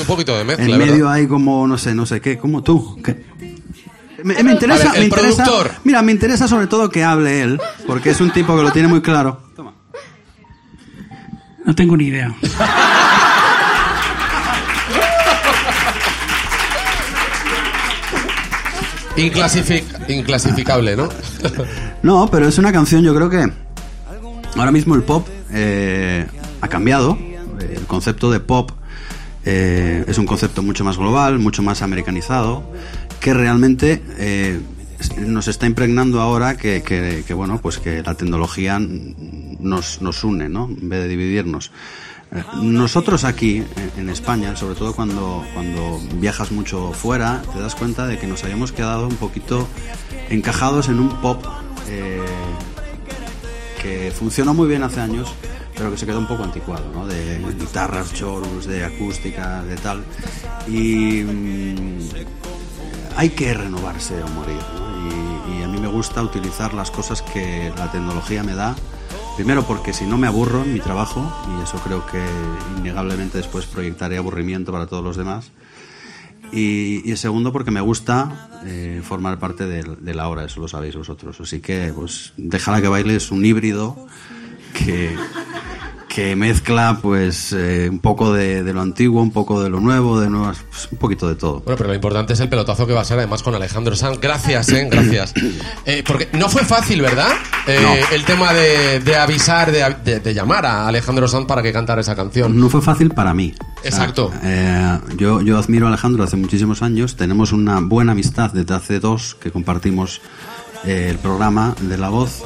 un 0.00 0.06
poquito 0.06 0.36
de 0.36 0.44
mezcla, 0.44 0.64
en 0.64 0.70
¿verdad? 0.72 0.86
medio 0.86 1.08
hay 1.10 1.26
como 1.26 1.66
no 1.66 1.78
sé, 1.78 1.94
no 1.94 2.06
sé 2.06 2.20
qué, 2.20 2.38
como 2.38 2.62
tú. 2.62 3.00
¿Qué? 3.02 3.24
Me, 4.24 4.34
interesa, 4.40 4.86
ver, 4.92 4.94
el 4.94 5.00
me 5.00 5.04
interesa, 5.16 5.44
productor. 5.44 5.70
mira, 5.84 6.02
me 6.02 6.10
interesa 6.12 6.48
sobre 6.48 6.66
todo 6.66 6.90
que 6.90 7.04
hable 7.04 7.40
él, 7.42 7.60
porque 7.86 8.10
es 8.10 8.20
un 8.20 8.32
tipo 8.32 8.56
que 8.56 8.62
lo 8.62 8.72
tiene 8.72 8.88
muy 8.88 9.00
claro. 9.00 9.42
No 11.64 11.74
tengo 11.74 11.96
ni 11.96 12.06
idea. 12.06 12.34
Inclasific- 19.16 20.08
inclasificable, 20.08 20.96
¿no? 20.96 21.08
No, 22.02 22.28
pero 22.30 22.46
es 22.48 22.58
una 22.58 22.72
canción, 22.72 23.02
yo 23.02 23.14
creo 23.14 23.28
que 23.28 23.50
ahora 24.58 24.72
mismo 24.72 24.94
el 24.94 25.02
pop 25.02 25.26
eh, 25.52 26.26
ha 26.60 26.68
cambiado. 26.68 27.18
El 27.60 27.86
concepto 27.86 28.30
de 28.30 28.40
pop 28.40 28.70
eh, 29.44 30.04
es 30.06 30.18
un 30.18 30.26
concepto 30.26 30.62
mucho 30.62 30.84
más 30.84 30.96
global, 30.96 31.38
mucho 31.38 31.62
más 31.62 31.82
americanizado, 31.82 32.62
que 33.20 33.34
realmente 33.34 34.02
eh, 34.18 34.60
nos 35.18 35.48
está 35.48 35.66
impregnando 35.66 36.20
ahora 36.20 36.56
que, 36.56 37.24
bueno, 37.34 37.58
pues 37.60 37.78
que 37.78 38.02
la 38.02 38.14
tecnología 38.14 38.78
nos, 38.80 40.24
une, 40.24 40.48
¿no? 40.48 40.66
En 40.68 40.88
vez 40.88 41.02
de 41.02 41.08
dividirnos. 41.08 41.70
Nosotros 42.60 43.24
aquí, 43.24 43.64
en- 43.96 44.10
España, 44.10 44.54
sobre 44.54 44.74
todo 44.74 44.94
cuando, 44.94 45.44
cuando 45.54 45.98
viajas 46.16 46.52
mucho 46.52 46.92
fuera, 46.92 47.42
te 47.54 47.58
das 47.60 47.74
cuenta 47.74 48.06
de 48.06 48.18
que 48.18 48.26
nos 48.26 48.44
habíamos 48.44 48.70
quedado 48.72 49.06
un 49.08 49.16
poquito 49.16 49.66
encajados 50.28 50.88
en 50.88 50.98
un 51.00 51.08
pop 51.22 51.42
que 53.82 54.10
funcionó 54.10 54.54
muy 54.54 54.68
bien 54.68 54.82
hace 54.82 55.00
años, 55.00 55.32
pero 55.76 55.90
que 55.90 55.96
se 55.96 56.06
quedó 56.06 56.18
un 56.18 56.26
poco 56.26 56.44
anticuado, 56.44 56.90
¿no? 56.92 57.06
De 57.06 57.38
guitarras, 57.58 58.12
chorus, 58.12 58.66
de 58.66 58.84
acústica, 58.84 59.62
de 59.62 59.76
tal. 59.76 60.04
Y 60.66 61.22
mm, 61.22 61.98
hay 63.16 63.30
que 63.30 63.54
renovarse 63.54 64.22
o 64.22 64.28
morir, 64.28 64.60
¿no? 64.74 65.54
Y, 65.54 65.58
y 65.58 65.62
a 65.62 65.68
mí 65.68 65.78
me 65.80 65.88
gusta 65.88 66.22
utilizar 66.22 66.74
las 66.74 66.90
cosas 66.90 67.22
que 67.22 67.72
la 67.76 67.90
tecnología 67.90 68.42
me 68.42 68.54
da. 68.54 68.74
Primero 69.36 69.62
porque 69.62 69.92
si 69.92 70.04
no 70.04 70.18
me 70.18 70.26
aburro 70.26 70.64
en 70.64 70.74
mi 70.74 70.80
trabajo, 70.80 71.32
y 71.48 71.62
eso 71.62 71.78
creo 71.78 72.04
que 72.06 72.20
innegablemente 72.78 73.38
después 73.38 73.66
proyectaré 73.66 74.16
aburrimiento 74.16 74.72
para 74.72 74.86
todos 74.86 75.04
los 75.04 75.16
demás. 75.16 75.52
Y, 76.52 77.10
y 77.10 77.16
segundo 77.16 77.52
porque 77.52 77.70
me 77.70 77.80
gusta 77.80 78.48
eh, 78.64 79.00
formar 79.04 79.38
parte 79.38 79.66
de, 79.66 79.82
de 79.82 80.14
la 80.14 80.28
hora, 80.28 80.44
eso 80.44 80.60
lo 80.60 80.68
sabéis 80.68 80.96
vosotros. 80.96 81.40
Así 81.40 81.60
que, 81.60 81.92
pues, 81.94 82.32
déjala 82.36 82.80
que 82.80 82.88
baile 82.88 83.16
es 83.16 83.30
un 83.30 83.44
híbrido 83.44 84.06
que, 84.74 85.14
que 86.18 86.34
mezcla, 86.34 86.98
pues, 87.00 87.52
eh, 87.52 87.86
un 87.88 88.00
poco 88.00 88.32
de, 88.32 88.64
de 88.64 88.72
lo 88.72 88.80
antiguo, 88.80 89.22
un 89.22 89.30
poco 89.30 89.62
de 89.62 89.70
lo 89.70 89.78
nuevo, 89.78 90.18
de 90.18 90.28
nuevas, 90.28 90.58
pues, 90.68 90.88
un 90.90 90.98
poquito 90.98 91.28
de 91.28 91.36
todo. 91.36 91.60
Bueno, 91.60 91.76
pero 91.76 91.90
lo 91.90 91.94
importante 91.94 92.32
es 92.32 92.40
el 92.40 92.48
pelotazo 92.48 92.88
que 92.88 92.92
va 92.92 93.02
a 93.02 93.04
ser 93.04 93.18
además 93.18 93.44
con 93.44 93.54
Alejandro 93.54 93.94
Sanz. 93.94 94.18
Gracias, 94.20 94.68
¿eh? 94.70 94.88
Gracias. 94.90 95.32
Eh, 95.86 96.02
porque 96.06 96.28
no 96.32 96.48
fue 96.50 96.64
fácil, 96.64 97.00
¿verdad? 97.00 97.30
Eh, 97.66 97.78
No. 97.80 98.14
El 98.14 98.24
tema 98.24 98.52
de, 98.52 99.00
de 99.00 99.16
avisar, 99.16 99.70
de, 99.72 100.34
llamar 100.34 100.66
a 100.66 100.86
Alejandro 100.86 101.26
Sanz 101.28 101.46
para 101.46 101.62
que 101.62 101.72
cantara 101.72 102.00
esa 102.00 102.14
canción. 102.14 102.58
No 102.58 102.68
fue 102.68 102.82
fácil 102.82 103.10
para 103.10 103.32
mí. 103.32 103.54
O 103.60 103.80
sea, 103.80 103.88
Exacto. 103.90 104.32
yo, 105.16 105.40
yo 105.40 105.58
admiro 105.58 105.86
a 105.86 105.88
Alejandro 105.88 106.24
hace 106.24 106.36
muchísimos 106.36 106.82
años. 106.82 107.16
Tenemos 107.16 107.52
una 107.52 107.80
buena 107.80 108.12
amistad 108.12 108.52
desde 108.52 108.74
hace 108.74 109.00
dos 109.00 109.34
que 109.36 109.50
compartimos 109.50 110.20
el 110.84 111.18
programa 111.18 111.74
de 111.80 111.96
La 111.96 112.10
Voz. 112.10 112.42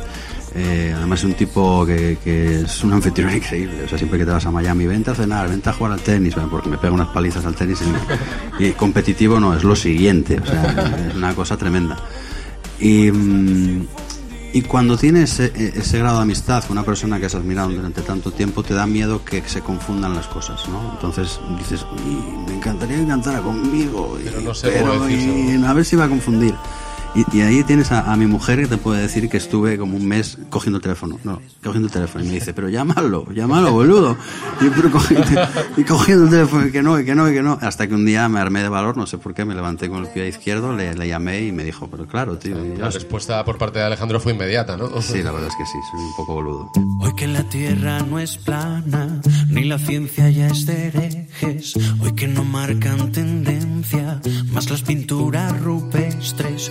Eh, 0.54 0.92
además 0.96 1.20
es 1.20 1.24
un 1.24 1.34
tipo 1.34 1.86
que, 1.86 2.18
que 2.22 2.60
es 2.62 2.84
un 2.84 2.92
anfitrión 2.92 3.34
increíble. 3.34 3.84
O 3.84 3.88
sea, 3.88 3.96
siempre 3.98 4.18
que 4.18 4.24
te 4.26 4.30
vas 4.32 4.44
a 4.46 4.50
Miami, 4.50 4.86
vente 4.86 5.10
a 5.10 5.14
cenar, 5.14 5.48
vente 5.48 5.70
a 5.70 5.72
jugar 5.72 5.92
al 5.92 6.00
tenis, 6.00 6.34
porque 6.50 6.68
me 6.68 6.78
pega 6.78 6.92
unas 6.92 7.08
palizas 7.08 7.44
al 7.46 7.54
tenis. 7.54 7.78
Y, 8.58 8.64
y 8.66 8.72
competitivo 8.72 9.40
no, 9.40 9.56
es 9.56 9.64
lo 9.64 9.74
siguiente. 9.76 10.38
O 10.42 10.46
sea, 10.46 11.06
es 11.08 11.14
una 11.14 11.34
cosa 11.34 11.56
tremenda. 11.56 11.98
Y, 12.78 13.10
mm, 13.10 13.86
y 14.54 14.60
cuando 14.62 14.98
tienes 14.98 15.40
ese, 15.40 15.72
ese 15.78 15.98
grado 15.98 16.16
de 16.18 16.24
amistad 16.24 16.62
con 16.64 16.72
una 16.76 16.84
persona 16.84 17.18
que 17.18 17.24
has 17.24 17.34
admirado 17.34 17.70
durante 17.70 18.02
tanto 18.02 18.32
tiempo, 18.32 18.62
te 18.62 18.74
da 18.74 18.86
miedo 18.86 19.24
que 19.24 19.42
se 19.46 19.62
confundan 19.62 20.14
las 20.14 20.26
cosas, 20.26 20.68
¿no? 20.68 20.92
Entonces 20.92 21.40
dices, 21.56 21.86
"Uy, 21.90 22.18
me 22.46 22.56
encantaría 22.56 22.98
que 22.98 23.06
cantara 23.06 23.40
conmigo. 23.40 24.18
y- 24.20 24.24
Pero 24.24 24.42
no 24.42 24.52
sé 24.52 24.68
pero, 24.68 24.92
cómo 24.92 25.06
decírselo". 25.06 25.60
y 25.60 25.64
a 25.64 25.72
ver 25.72 25.84
si 25.86 25.96
va 25.96 26.04
a 26.04 26.08
confundir. 26.08 26.54
Y, 27.14 27.36
y 27.36 27.40
ahí 27.42 27.62
tienes 27.64 27.92
a, 27.92 28.10
a 28.10 28.16
mi 28.16 28.26
mujer 28.26 28.60
que 28.60 28.66
te 28.68 28.78
puede 28.78 29.02
decir 29.02 29.28
que 29.28 29.36
estuve 29.36 29.76
como 29.76 29.96
un 29.96 30.06
mes 30.06 30.38
cogiendo 30.48 30.78
el 30.78 30.82
teléfono. 30.82 31.18
No, 31.24 31.40
cogiendo 31.62 31.88
el 31.88 31.92
teléfono. 31.92 32.24
Y 32.24 32.28
me 32.28 32.34
dice, 32.34 32.54
pero 32.54 32.70
llámalo, 32.70 33.30
llámalo, 33.32 33.72
boludo. 33.72 34.16
Y, 34.60 34.70
pero 34.70 34.90
cogiendo, 34.90 35.26
y 35.76 35.84
cogiendo 35.84 36.24
el 36.24 36.30
teléfono, 36.30 36.66
y 36.66 36.72
que 36.72 36.82
no, 36.82 36.98
y 36.98 37.04
que 37.04 37.14
no, 37.14 37.30
y 37.30 37.34
que 37.34 37.42
no. 37.42 37.58
Hasta 37.60 37.86
que 37.86 37.94
un 37.94 38.06
día 38.06 38.28
me 38.30 38.40
armé 38.40 38.62
de 38.62 38.70
valor, 38.70 38.96
no 38.96 39.06
sé 39.06 39.18
por 39.18 39.34
qué, 39.34 39.44
me 39.44 39.54
levanté 39.54 39.90
con 39.90 39.98
el 40.04 40.08
pie 40.10 40.26
izquierdo, 40.28 40.74
le, 40.74 40.94
le 40.94 41.06
llamé 41.06 41.42
y 41.42 41.52
me 41.52 41.64
dijo, 41.64 41.86
pero 41.90 42.06
claro, 42.06 42.38
tío. 42.38 42.64
y 42.64 42.76
La 42.78 42.88
respuesta 42.88 43.44
por 43.44 43.58
parte 43.58 43.78
de 43.80 43.84
Alejandro 43.84 44.18
fue 44.18 44.32
inmediata, 44.32 44.78
¿no? 44.78 45.02
Sí, 45.02 45.22
la 45.22 45.32
verdad 45.32 45.48
es 45.48 45.56
que 45.56 45.66
sí, 45.66 45.78
soy 45.90 46.00
un 46.00 46.16
poco 46.16 46.34
boludo. 46.34 46.70
Hoy 47.00 47.14
que 47.14 47.26
la 47.26 47.42
tierra 47.44 48.00
no 48.00 48.18
es 48.18 48.38
plana, 48.38 49.20
ni 49.50 49.64
la 49.64 49.78
ciencia 49.78 50.30
ya 50.30 50.46
es 50.46 50.64
de 50.64 50.86
herejes. 50.86 51.74
Hoy 52.00 52.12
que 52.12 52.26
no 52.28 52.44
marcan 52.44 53.12
tendencia, 53.12 54.20
más 54.50 54.70
las 54.70 54.80
pinturas 54.82 55.60
rupestres. 55.60 56.70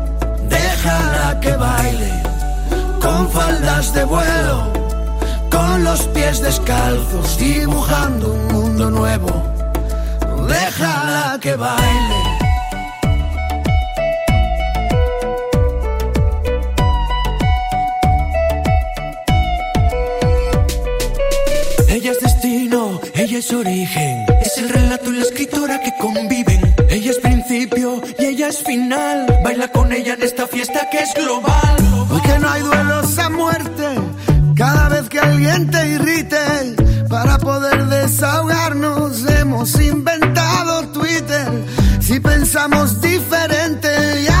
Déjala 0.51 1.39
que 1.41 1.53
baile 1.55 2.11
con 3.01 3.29
faldas 3.31 3.93
de 3.93 4.03
vuelo 4.03 4.81
con 5.51 5.83
los 5.83 6.01
pies 6.07 6.41
descalzos, 6.41 7.37
dibujando 7.37 8.33
un 8.33 8.47
mundo 8.47 8.89
nuevo. 8.89 9.31
Déjala 10.47 11.37
que 11.41 11.55
baile. 11.55 12.21
Ella 21.89 22.11
es 22.11 22.19
destino, 22.21 23.01
ella 23.13 23.37
es 23.37 23.51
origen, 23.51 24.25
es 24.41 24.57
el 24.57 24.69
relato 24.69 25.11
y 25.11 25.17
la 25.17 25.23
escritora 25.23 25.81
que 25.81 25.91
conviven. 25.99 26.73
Ella 26.89 27.11
es 27.11 27.19
principio 27.19 28.01
y 28.17 28.25
ella 28.25 28.30
final. 28.57 29.25
Baila 29.43 29.67
con 29.69 29.91
ella 29.91 30.13
en 30.13 30.23
esta 30.23 30.47
fiesta 30.47 30.89
que 30.91 30.99
es 30.99 31.13
global. 31.13 31.75
Hoy 32.09 32.21
que 32.21 32.39
no 32.39 32.49
hay 32.49 32.61
duelos 32.61 33.17
a 33.17 33.29
muerte, 33.29 33.87
cada 34.55 34.89
vez 34.89 35.09
que 35.09 35.19
alguien 35.19 35.69
te 35.69 35.89
irrite, 35.89 36.37
para 37.09 37.37
poder 37.37 37.85
desahogarnos 37.87 39.29
hemos 39.29 39.79
inventado 39.79 40.87
Twitter. 40.89 41.47
Si 42.01 42.19
pensamos 42.19 42.99
diferente, 43.01 44.23
ya 44.25 44.40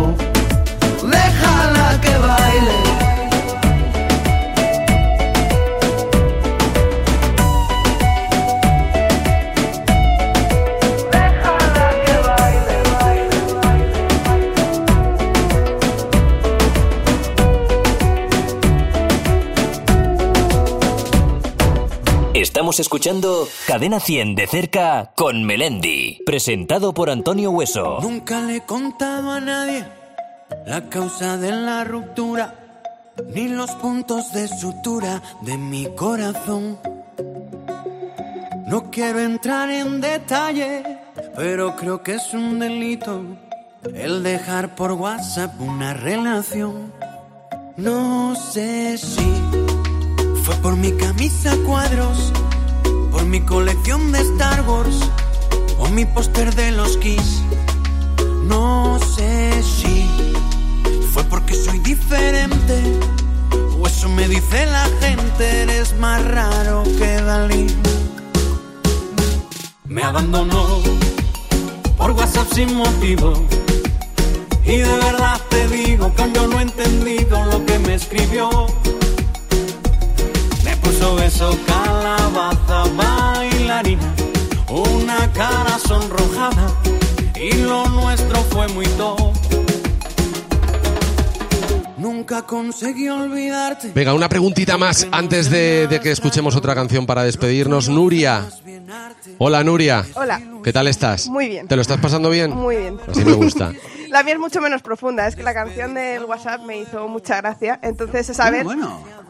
Estamos 22.71 22.87
escuchando 22.87 23.49
Cadena 23.67 23.99
100 23.99 24.35
de 24.35 24.47
cerca 24.47 25.11
con 25.17 25.43
Melendi, 25.43 26.21
presentado 26.25 26.93
por 26.93 27.09
Antonio 27.09 27.51
Hueso. 27.51 27.99
Nunca 28.01 28.39
le 28.39 28.55
he 28.55 28.61
contado 28.61 29.29
a 29.31 29.41
nadie 29.41 29.85
la 30.65 30.87
causa 30.87 31.35
de 31.35 31.51
la 31.51 31.83
ruptura, 31.83 32.55
ni 33.35 33.49
los 33.49 33.71
puntos 33.71 34.31
de 34.31 34.47
sutura 34.47 35.21
de 35.41 35.57
mi 35.57 35.93
corazón. 35.97 36.79
No 38.67 38.89
quiero 38.89 39.19
entrar 39.19 39.69
en 39.69 39.99
detalle, 39.99 40.81
pero 41.35 41.75
creo 41.75 42.01
que 42.01 42.13
es 42.13 42.33
un 42.33 42.57
delito 42.59 43.21
el 43.93 44.23
dejar 44.23 44.75
por 44.75 44.93
WhatsApp 44.93 45.59
una 45.59 45.93
relación. 45.93 46.93
No 47.75 48.33
sé 48.33 48.97
si 48.97 49.29
fue 50.45 50.55
por 50.55 50.77
mi 50.77 50.93
camisa 50.93 51.53
cuadros, 51.65 52.31
por 53.11 53.25
mi 53.25 53.41
colección 53.41 54.11
de 54.11 54.21
Star 54.21 54.61
Wars 54.67 54.95
o 55.77 55.87
mi 55.89 56.05
póster 56.05 56.55
de 56.55 56.71
los 56.71 56.97
Kiss. 56.97 57.41
No 58.43 58.99
sé 59.15 59.61
si 59.63 60.07
fue 61.13 61.23
porque 61.25 61.53
soy 61.53 61.79
diferente 61.79 62.81
o 63.79 63.87
eso 63.87 64.09
me 64.09 64.27
dice 64.27 64.65
la 64.65 64.87
gente, 65.01 65.61
eres 65.63 65.95
más 65.99 66.23
raro 66.25 66.83
que 66.97 67.21
Dalí. 67.21 67.67
Me 69.85 70.03
abandonó 70.03 70.81
por 71.97 72.11
WhatsApp 72.11 72.47
sin 72.53 72.73
motivo. 72.75 73.33
Y 74.63 74.77
de 74.77 74.95
verdad 74.97 75.41
te 75.49 75.67
digo 75.67 76.13
que 76.15 76.31
yo 76.33 76.47
no 76.47 76.59
he 76.59 76.63
entendido 76.63 77.43
lo 77.45 77.65
que 77.65 77.79
me 77.79 77.95
escribió. 77.95 78.67
Beso, 81.09 81.57
calabaza, 81.65 82.83
bailarina, 82.95 84.13
una 84.69 85.31
cara 85.33 85.77
sonrojada. 85.79 86.67
Y 87.35 87.53
lo 87.63 87.89
nuestro 87.89 88.35
fue 88.43 88.67
muy 88.69 88.85
top. 88.97 89.33
Nunca 91.97 92.43
conseguí 92.43 93.09
olvidarte. 93.09 93.91
Venga, 93.93 94.13
una 94.13 94.29
preguntita 94.29 94.77
más 94.77 95.07
antes 95.11 95.49
de, 95.49 95.87
de 95.87 95.99
que 95.99 96.11
escuchemos 96.11 96.55
otra 96.55 96.75
canción 96.75 97.05
para 97.05 97.23
despedirnos. 97.23 97.89
Nuria. 97.89 98.47
Hola, 99.39 99.63
Nuria. 99.63 100.05
Hola. 100.13 100.39
¿Qué 100.63 100.71
tal 100.71 100.87
estás? 100.87 101.27
Muy 101.27 101.47
bien. 101.47 101.67
¿Te 101.67 101.75
lo 101.75 101.81
estás 101.81 101.99
pasando 101.99 102.29
bien? 102.29 102.51
Muy 102.51 102.77
bien. 102.77 102.99
Así 103.07 103.25
me 103.25 103.33
gusta. 103.33 103.73
La 104.11 104.23
mía 104.23 104.33
es 104.33 104.39
mucho 104.39 104.59
menos 104.59 104.81
profunda, 104.81 105.25
es 105.25 105.37
que 105.37 105.43
la 105.43 105.53
canción 105.53 105.93
del 105.93 106.25
WhatsApp 106.25 106.63
me 106.65 106.77
hizo 106.77 107.07
mucha 107.07 107.37
gracia, 107.37 107.79
entonces 107.81 108.27
es 108.29 108.35
saber 108.35 108.65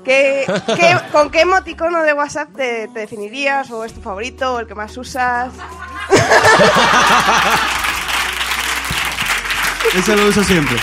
qué- 0.04 0.46
qué- 0.68 0.98
con 1.12 1.30
qué 1.30 1.42
emoticono 1.42 2.02
de 2.04 2.14
WhatsApp 2.14 2.50
te, 2.56 2.88
te 2.90 3.00
definirías, 3.02 3.70
o 3.72 3.84
es 3.86 3.94
tu 3.94 4.02
favorito, 4.02 4.54
o 4.56 4.60
el 4.60 4.68
que 4.68 4.76
más 4.76 4.96
usas. 4.98 5.52
Ese 9.96 10.16
lo 10.16 10.28
uso 10.28 10.44
siempre. 10.44 10.78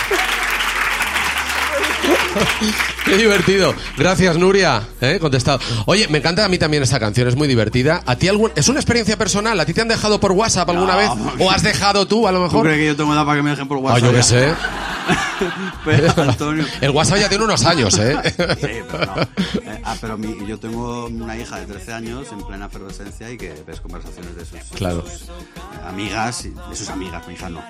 Qué 3.05 3.17
divertido. 3.17 3.73
Gracias, 3.97 4.37
Nuria. 4.37 4.83
¿eh? 5.01 5.17
Contestado. 5.19 5.59
Oye, 5.85 6.07
me 6.09 6.19
encanta 6.19 6.45
a 6.45 6.49
mí 6.49 6.59
también 6.59 6.83
esta 6.83 6.99
canción, 6.99 7.27
es 7.27 7.35
muy 7.35 7.47
divertida. 7.47 8.03
¿A 8.05 8.15
ti 8.15 8.27
algún... 8.27 8.51
¿Es 8.55 8.69
una 8.69 8.79
experiencia 8.79 9.17
personal? 9.17 9.59
¿A 9.59 9.65
ti 9.65 9.73
te 9.73 9.81
han 9.81 9.87
dejado 9.87 10.19
por 10.19 10.31
WhatsApp 10.33 10.69
alguna 10.69 10.93
No, 10.93 10.97
vez? 10.99 11.09
¿O 11.39 11.49
has 11.49 11.63
dejado 11.63 12.07
tú, 12.07 12.27
a 12.27 12.31
lo 12.31 12.37
¿Tú 12.39 12.43
mejor? 12.43 12.63
crees 12.65 12.77
que 12.79 12.85
yo 12.85 12.95
tengo 12.95 13.13
edad 13.13 13.25
para 13.25 13.37
que 13.37 13.43
me 13.43 13.49
dejen 13.49 13.67
por 13.67 13.77
Ah, 13.77 13.81
WhatsApp? 13.81 14.03
yo 14.03 14.13
qué 14.13 14.23
sé. 14.23 14.53
Pero, 15.85 16.13
Antonio. 16.23 16.65
El 16.81 16.91
WhatsApp 16.91 17.19
ya 17.19 17.29
tiene 17.29 17.43
unos 17.45 17.65
años, 17.65 17.97
¿eh? 17.99 18.15
Sí, 18.25 18.67
pero 18.91 19.05
no. 19.05 19.21
Eh, 19.21 19.81
ah, 19.83 19.95
pero 20.01 20.17
mi- 20.17 20.45
yo 20.47 20.59
tengo 20.59 21.05
una 21.07 21.37
hija 21.37 21.57
de 21.59 21.65
13 21.65 21.93
años 21.93 22.27
en 22.31 22.45
plena 22.45 22.65
efervescencia 22.67 23.29
y 23.31 23.37
que 23.37 23.53
ves 23.65 23.79
conversaciones 23.81 24.35
de 24.35 24.45
sus, 24.45 24.59
Claro. 24.77 25.01
sus, 25.03 25.23
eh, 25.23 25.31
amigas, 25.87 26.45
y 26.45 26.49
de 26.49 26.75
sus 26.75 26.89
amigas, 26.89 27.27
mi 27.27 27.33
hija 27.33 27.49
no. 27.49 27.61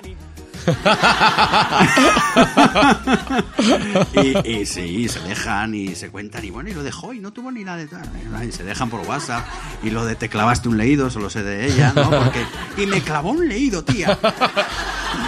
Y, 4.22 4.48
y 4.48 4.66
sí, 4.66 5.08
se 5.08 5.20
dejan 5.20 5.74
y 5.74 5.94
se 5.94 6.10
cuentan 6.10 6.44
y 6.44 6.50
bueno, 6.50 6.70
y 6.70 6.74
lo 6.74 6.82
dejó 6.82 7.12
y 7.12 7.20
no 7.20 7.32
tuvo 7.32 7.50
ni 7.50 7.64
nada 7.64 7.78
de 7.78 7.86
tal. 7.86 8.08
Y 8.46 8.52
se 8.52 8.64
dejan 8.64 8.90
por 8.90 9.00
WhatsApp 9.00 9.46
y 9.82 9.90
lo 9.90 10.04
de 10.04 10.14
te 10.14 10.28
clavaste 10.28 10.68
un 10.68 10.78
leído, 10.78 11.10
solo 11.10 11.30
sé 11.30 11.42
de 11.42 11.66
ella, 11.66 11.92
¿no? 11.94 12.10
Porque, 12.10 12.44
y 12.76 12.86
me 12.86 13.02
clavó 13.02 13.30
un 13.30 13.48
leído, 13.48 13.82
tía. 13.84 14.18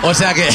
O 0.02 0.14
sea 0.14 0.34
que 0.34 0.48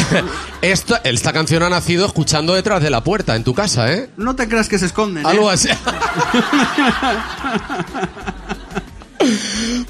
esto, 0.61 0.97
esta 1.03 1.33
canción 1.33 1.63
ha 1.63 1.69
nacido 1.69 2.05
escuchando 2.05 2.53
detrás 2.53 2.81
de 2.81 2.89
la 2.89 3.03
puerta 3.03 3.35
en 3.35 3.43
tu 3.43 3.53
casa, 3.53 3.91
¿eh? 3.93 4.09
No 4.17 4.35
te 4.35 4.47
creas 4.47 4.69
que 4.69 4.79
se 4.79 4.87
esconden. 4.87 5.25
¿eh? 5.25 5.29
Algo 5.29 5.49
así. 5.49 5.69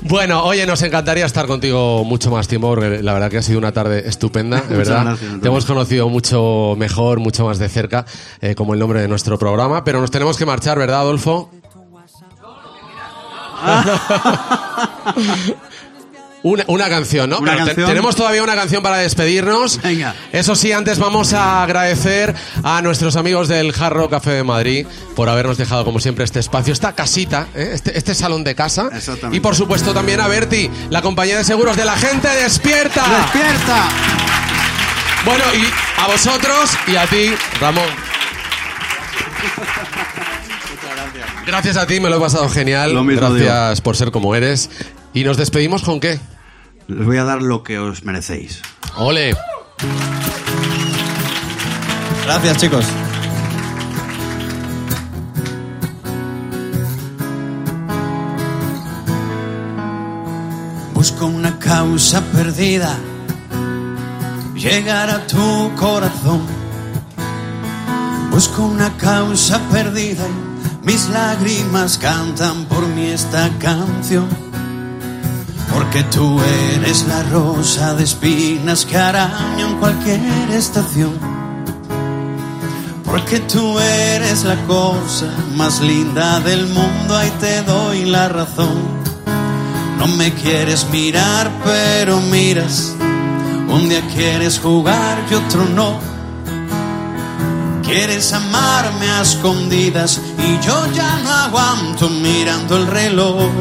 Bueno, 0.02 0.44
oye, 0.44 0.66
nos 0.66 0.82
encantaría 0.82 1.26
estar 1.26 1.48
contigo 1.48 2.04
mucho 2.04 2.32
más 2.32 2.48
tiempo, 2.48 2.70
porque 2.70 3.02
la 3.04 3.14
verdad 3.14 3.30
que 3.30 3.38
ha 3.38 3.42
sido 3.42 3.60
una 3.60 3.72
tarde 3.72 4.08
estupenda, 4.08 4.62
de 4.62 4.78
verdad. 4.78 5.04
gracias. 5.04 5.42
Te 5.42 5.48
hemos 5.48 5.66
conocido 5.66 6.10
mucho 6.10 6.76
mejor, 6.78 7.20
mucho 7.20 7.46
más 7.46 7.60
de 7.60 7.70
cerca, 7.70 8.06
eh, 8.42 8.56
como 8.56 8.74
el 8.74 8.80
nombre 8.80 9.02
de 9.02 9.08
nuestro 9.08 9.38
programa, 9.38 9.84
pero 9.84 10.00
nos 10.00 10.12
tenemos 10.12 10.38
que 10.38 10.46
marchar, 10.46 10.80
¿verdad, 10.80 11.02
Adolfo? 11.02 11.52
Una, 16.48 16.64
una 16.68 16.90
canción, 16.90 17.30
¿no? 17.30 17.40
Una 17.40 17.52
Pero 17.52 17.64
te- 17.66 17.70
canción. 17.72 17.88
tenemos 17.90 18.16
todavía 18.16 18.42
una 18.44 18.56
canción 18.56 18.82
para 18.82 18.98
despedirnos. 18.98 19.82
Venga. 19.82 20.16
Eso 20.32 20.56
sí, 20.56 20.72
antes 20.72 20.98
vamos 21.00 21.34
a 21.34 21.64
agradecer 21.64 22.34
a 22.64 22.82
nuestros 22.82 23.16
amigos 23.16 23.48
del 23.48 23.74
Jarro 23.74 24.10
Café 24.10 24.32
de 24.32 24.44
Madrid 24.44 24.88
por 25.16 25.30
habernos 25.30 25.58
dejado, 25.58 25.84
como 25.84 26.00
siempre, 26.00 26.24
este 26.26 26.40
espacio, 26.40 26.72
esta 26.74 26.94
casita, 26.94 27.48
¿eh? 27.56 27.72
este, 27.74 27.98
este 27.98 28.16
salón 28.16 28.44
de 28.44 28.56
casa. 28.56 28.90
Exactamente. 28.94 29.36
Y 29.38 29.40
por 29.40 29.56
supuesto 29.56 29.94
también 29.94 30.20
a 30.22 30.28
Berti, 30.28 30.70
la 30.90 31.02
compañía 31.02 31.38
de 31.38 31.44
seguros 31.44 31.76
de 31.76 31.86
la 31.86 31.96
gente 31.98 32.28
despierta. 32.30 33.04
¡Despierta! 33.24 33.88
Bueno, 35.26 35.44
y 35.56 36.02
a 36.02 36.08
vosotros 36.08 36.72
y 36.88 36.96
a 36.96 37.06
ti, 37.08 37.34
Ramón. 37.60 37.84
Gracias 41.46 41.78
a 41.78 41.88
ti, 41.88 42.00
me 42.00 42.10
lo 42.10 42.18
he 42.18 42.20
pasado 42.20 42.50
genial. 42.50 42.94
Lo 42.94 43.04
mismo 43.04 43.30
Gracias 43.30 43.82
por 43.82 43.96
ser 43.96 44.12
como 44.12 44.36
eres. 44.36 44.70
¿Y 45.14 45.24
nos 45.24 45.38
despedimos 45.38 45.82
con 45.84 46.00
qué? 46.00 46.20
Les 46.88 47.06
voy 47.06 47.18
a 47.18 47.26
dar 47.26 47.42
lo 47.42 47.64
que 47.64 47.80
os 47.80 48.06
merecéis. 48.06 48.62
Ole. 48.96 49.36
Gracias, 52.24 52.58
chicos. 52.58 52.86
Busco 60.94 61.26
una 61.26 61.60
causa 61.60 62.22
perdida, 62.32 62.98
llegar 64.56 65.10
a 65.10 65.28
tu 65.28 65.72
corazón. 65.76 66.42
Busco 68.32 68.64
una 68.64 68.96
causa 68.98 69.60
perdida, 69.70 70.26
y 70.26 70.86
mis 70.86 71.10
lágrimas 71.10 71.98
cantan 71.98 72.66
por 72.66 72.88
mí 72.88 73.08
esta 73.08 73.50
canción. 73.60 74.47
Porque 75.78 76.02
tú 76.06 76.42
eres 76.74 77.06
la 77.06 77.22
rosa 77.22 77.94
de 77.94 78.04
espinas 78.04 78.84
que 78.84 78.98
araña 78.98 79.70
en 79.70 79.78
cualquier 79.78 80.50
estación. 80.50 81.14
Porque 83.06 83.42
tú 83.42 83.78
eres 83.78 84.44
la 84.44 84.56
cosa 84.66 85.32
más 85.54 85.80
linda 85.80 86.40
del 86.40 86.66
mundo, 86.66 87.16
ahí 87.16 87.32
te 87.40 87.62
doy 87.62 88.06
la 88.06 88.28
razón. 88.28 88.76
No 90.00 90.08
me 90.08 90.34
quieres 90.34 90.88
mirar, 90.90 91.52
pero 91.64 92.22
miras. 92.22 92.96
Un 93.68 93.88
día 93.88 94.02
quieres 94.16 94.58
jugar 94.58 95.20
y 95.30 95.36
otro 95.36 95.64
no. 95.66 96.00
Quieres 97.84 98.34
amarme 98.34 99.08
a 99.12 99.22
escondidas 99.22 100.20
y 100.40 100.66
yo 100.66 100.92
ya 100.92 101.20
no 101.20 101.32
aguanto 101.32 102.10
mirando 102.10 102.78
el 102.78 102.88
reloj. 102.88 103.52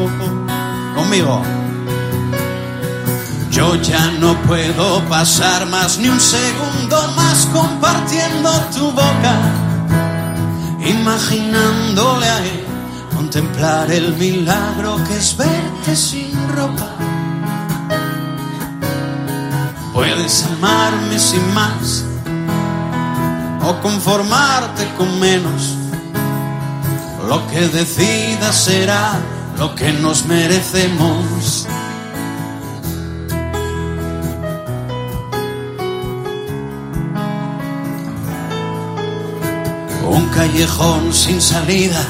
Conmigo. 0.94 1.55
Yo 3.56 3.74
ya 3.76 4.10
no 4.20 4.36
puedo 4.42 5.00
pasar 5.08 5.64
más 5.64 5.96
ni 5.96 6.10
un 6.10 6.20
segundo 6.20 7.10
más 7.16 7.46
compartiendo 7.46 8.50
tu 8.76 8.90
boca, 8.90 9.34
imaginándole 10.86 12.26
a 12.26 12.44
él 12.44 12.64
contemplar 13.14 13.90
el 13.90 14.14
milagro 14.16 15.02
que 15.08 15.16
es 15.16 15.34
verte 15.38 15.96
sin 15.96 16.36
ropa. 16.54 16.90
Puedes 19.94 20.44
amarme 20.44 21.18
sin 21.18 21.54
más 21.54 22.04
o 23.62 23.80
conformarte 23.80 24.86
con 24.98 25.18
menos. 25.18 25.78
Lo 27.26 27.46
que 27.46 27.68
decidas 27.68 28.54
será 28.54 29.18
lo 29.56 29.74
que 29.74 29.94
nos 29.94 30.26
merecemos. 30.26 31.66
Un 40.16 40.28
callejón 40.30 41.12
sin 41.12 41.42
salida 41.42 42.02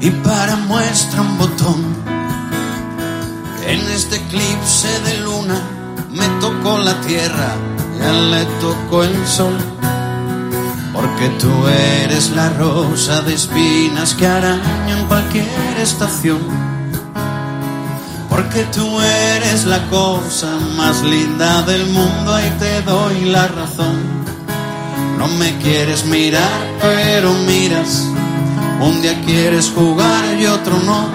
y 0.00 0.10
para 0.10 0.56
muestra 0.56 1.20
un 1.20 1.36
botón. 1.36 1.84
En 3.66 3.80
este 3.90 4.16
eclipse 4.16 4.88
de 5.04 5.18
luna 5.18 5.60
me 6.10 6.26
tocó 6.40 6.78
la 6.78 6.98
tierra, 7.02 7.56
ya 7.98 8.12
le 8.12 8.44
tocó 8.58 9.04
el 9.04 9.26
sol. 9.26 9.54
Porque 10.94 11.28
tú 11.38 11.52
eres 11.68 12.30
la 12.30 12.48
rosa 12.50 13.20
de 13.20 13.34
espinas 13.34 14.14
que 14.14 14.26
arañan 14.26 15.06
cualquier 15.08 15.76
estación. 15.78 16.40
Porque 18.30 18.64
tú 18.74 18.98
eres 19.00 19.66
la 19.66 19.86
cosa 19.90 20.58
más 20.76 21.02
linda 21.02 21.62
del 21.62 21.86
mundo 21.88 22.40
y 22.40 22.50
te 22.58 22.80
doy 22.82 23.26
la 23.26 23.46
razón. 23.46 24.09
No 25.20 25.28
me 25.28 25.54
quieres 25.58 26.06
mirar, 26.06 26.62
pero 26.80 27.34
miras. 27.34 28.06
Un 28.80 29.02
día 29.02 29.20
quieres 29.20 29.70
jugar 29.70 30.24
y 30.40 30.46
otro 30.46 30.78
no. 30.78 31.10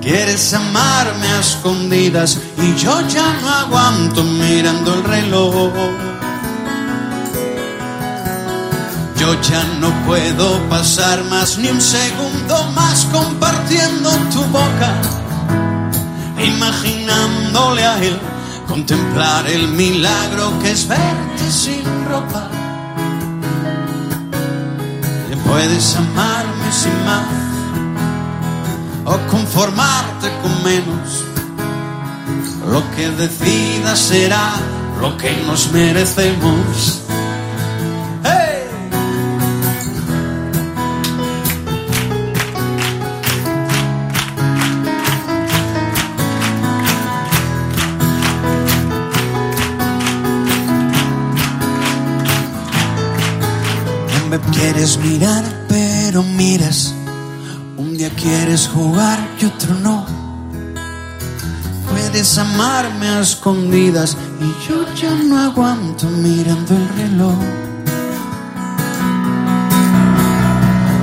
Quieres 0.00 0.54
amarme 0.54 1.26
a 1.26 1.40
escondidas 1.40 2.38
y 2.56 2.74
yo 2.76 3.06
ya 3.06 3.34
no 3.42 3.50
aguanto 3.50 4.24
mirando 4.24 4.94
el 4.94 5.04
reloj. 5.04 5.74
Yo 9.18 9.38
ya 9.42 9.62
no 9.78 9.90
puedo 10.06 10.58
pasar 10.70 11.22
más 11.24 11.58
ni 11.58 11.68
un 11.68 11.82
segundo 11.82 12.64
más 12.74 13.04
compartiendo 13.12 14.08
tu 14.32 14.42
boca, 14.44 14.94
imaginándole 16.38 17.84
a 17.84 18.02
él 18.02 18.31
contemplar 18.72 19.46
el 19.50 19.68
milagro 19.68 20.58
que 20.62 20.70
es 20.70 20.88
verte 20.88 21.50
sin 21.50 21.84
ropa. 22.08 22.48
Y 25.30 25.36
puedes 25.46 25.94
amarme 25.94 26.72
sin 26.72 27.04
más 27.04 27.26
o 29.04 29.18
conformarte 29.30 30.28
con 30.40 30.64
menos. 30.64 31.24
Lo 32.70 32.80
que 32.96 33.10
decidas 33.10 33.98
será 33.98 34.54
lo 35.02 35.18
que 35.18 35.30
nos 35.46 35.70
merecemos. 35.70 37.02
Quieres 54.72 54.96
mirar, 54.98 55.44
pero 55.68 56.22
miras. 56.22 56.94
Un 57.76 57.96
día 57.96 58.08
quieres 58.10 58.68
jugar 58.68 59.18
y 59.38 59.44
otro 59.44 59.74
no. 59.74 60.06
Puedes 61.90 62.38
amarme 62.38 63.06
a 63.06 63.20
escondidas 63.20 64.16
y 64.40 64.66
yo 64.66 64.86
ya 64.94 65.10
no 65.10 65.38
aguanto 65.40 66.06
mirando 66.08 66.74
el 66.74 66.88
reloj. 66.96 67.34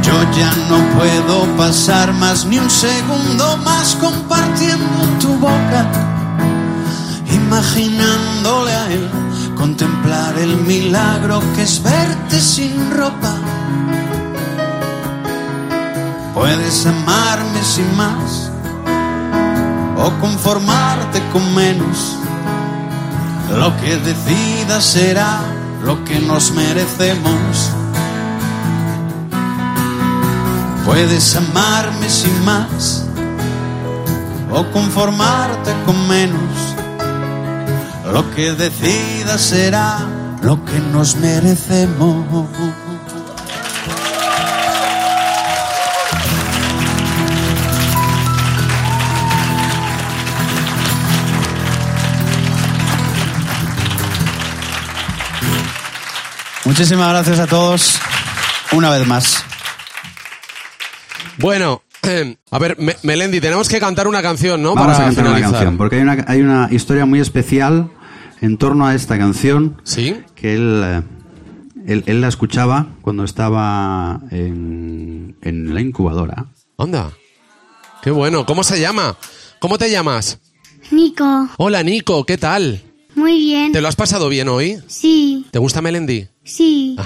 Yo 0.02 0.14
ya 0.36 0.52
no 0.68 0.98
puedo 0.98 1.46
pasar 1.56 2.12
más 2.14 2.46
ni 2.46 2.58
un 2.58 2.70
segundo 2.72 3.58
más 3.58 3.96
compartiendo 3.96 5.04
tu 5.20 5.36
boca, 5.36 5.86
imaginándole 7.36 8.72
a 8.72 8.92
él 8.92 9.10
contemplar 9.56 10.40
el 10.40 10.58
milagro 10.62 11.40
que 11.56 11.64
es 11.64 11.84
verte 11.84 12.40
sin 12.40 12.90
ropa. 12.92 13.59
Puedes 16.40 16.86
amarme 16.86 17.62
sin 17.64 17.98
más 17.98 18.50
o 19.98 20.10
conformarte 20.22 21.22
con 21.34 21.54
menos. 21.54 22.16
Lo 23.58 23.76
que 23.82 23.98
decidas 23.98 24.86
será 24.86 25.42
lo 25.84 26.02
que 26.06 26.18
nos 26.22 26.54
merecemos. 26.54 27.72
Puedes 30.86 31.36
amarme 31.36 32.10
sin 32.10 32.46
más 32.46 33.04
o 34.50 34.64
conformarte 34.72 35.74
con 35.86 36.08
menos. 36.08 36.56
Lo 38.14 38.34
que 38.34 38.54
decidas 38.54 39.42
será 39.42 40.08
lo 40.42 40.64
que 40.64 40.80
nos 40.80 41.18
merecemos. 41.18 42.26
Muchísimas 56.70 57.10
gracias 57.10 57.40
a 57.40 57.48
todos 57.48 58.00
una 58.74 58.92
vez 58.92 59.08
más. 59.08 59.44
Bueno, 61.40 61.82
a 62.52 62.60
ver, 62.60 62.78
Me- 62.80 62.96
Melendi, 63.02 63.42
tenemos 63.42 63.68
que 63.68 63.80
cantar 63.80 64.08
una 64.08 64.22
canción, 64.22 64.62
¿no? 64.62 64.76
Vamos 64.76 64.96
Para 64.96 64.98
a 65.00 65.06
cantar 65.08 65.28
una 65.32 65.42
canción, 65.42 65.78
porque 65.78 65.96
hay 65.96 66.02
una, 66.04 66.26
hay 66.28 66.42
una 66.42 66.68
historia 66.72 67.06
muy 67.08 67.20
especial 67.22 67.90
en 68.42 68.58
torno 68.60 68.86
a 68.86 68.94
esta 68.94 69.18
canción. 69.18 69.82
Sí. 69.84 70.16
Que 70.36 70.54
él, 70.54 70.82
eh, 70.86 71.02
él, 71.88 72.04
él 72.06 72.22
la 72.22 72.28
escuchaba 72.28 72.86
cuando 73.02 73.24
estaba 73.24 74.20
en, 74.30 75.38
en 75.42 75.74
la 75.74 75.82
incubadora. 75.82 76.46
Anda. 76.78 77.10
Qué 78.04 78.12
bueno. 78.12 78.46
¿Cómo 78.46 78.64
se 78.64 78.80
llama? 78.80 79.18
¿Cómo 79.58 79.80
te 79.80 79.90
llamas? 79.90 80.38
Nico, 80.92 81.50
Hola, 81.58 81.82
Nico. 81.82 82.26
¿Qué 82.26 82.38
tal? 82.38 82.84
muy 83.16 83.38
bien. 83.38 83.72
¿Te 83.74 83.82
lo 83.82 83.88
has 83.90 83.98
pasado 83.98 84.30
bien 84.30 84.48
hoy? 84.48 84.80
Sí, 84.88 85.46
¿Te 85.52 85.60
gusta 85.60 85.82
Melendi? 85.82 86.28
Sí. 86.50 86.98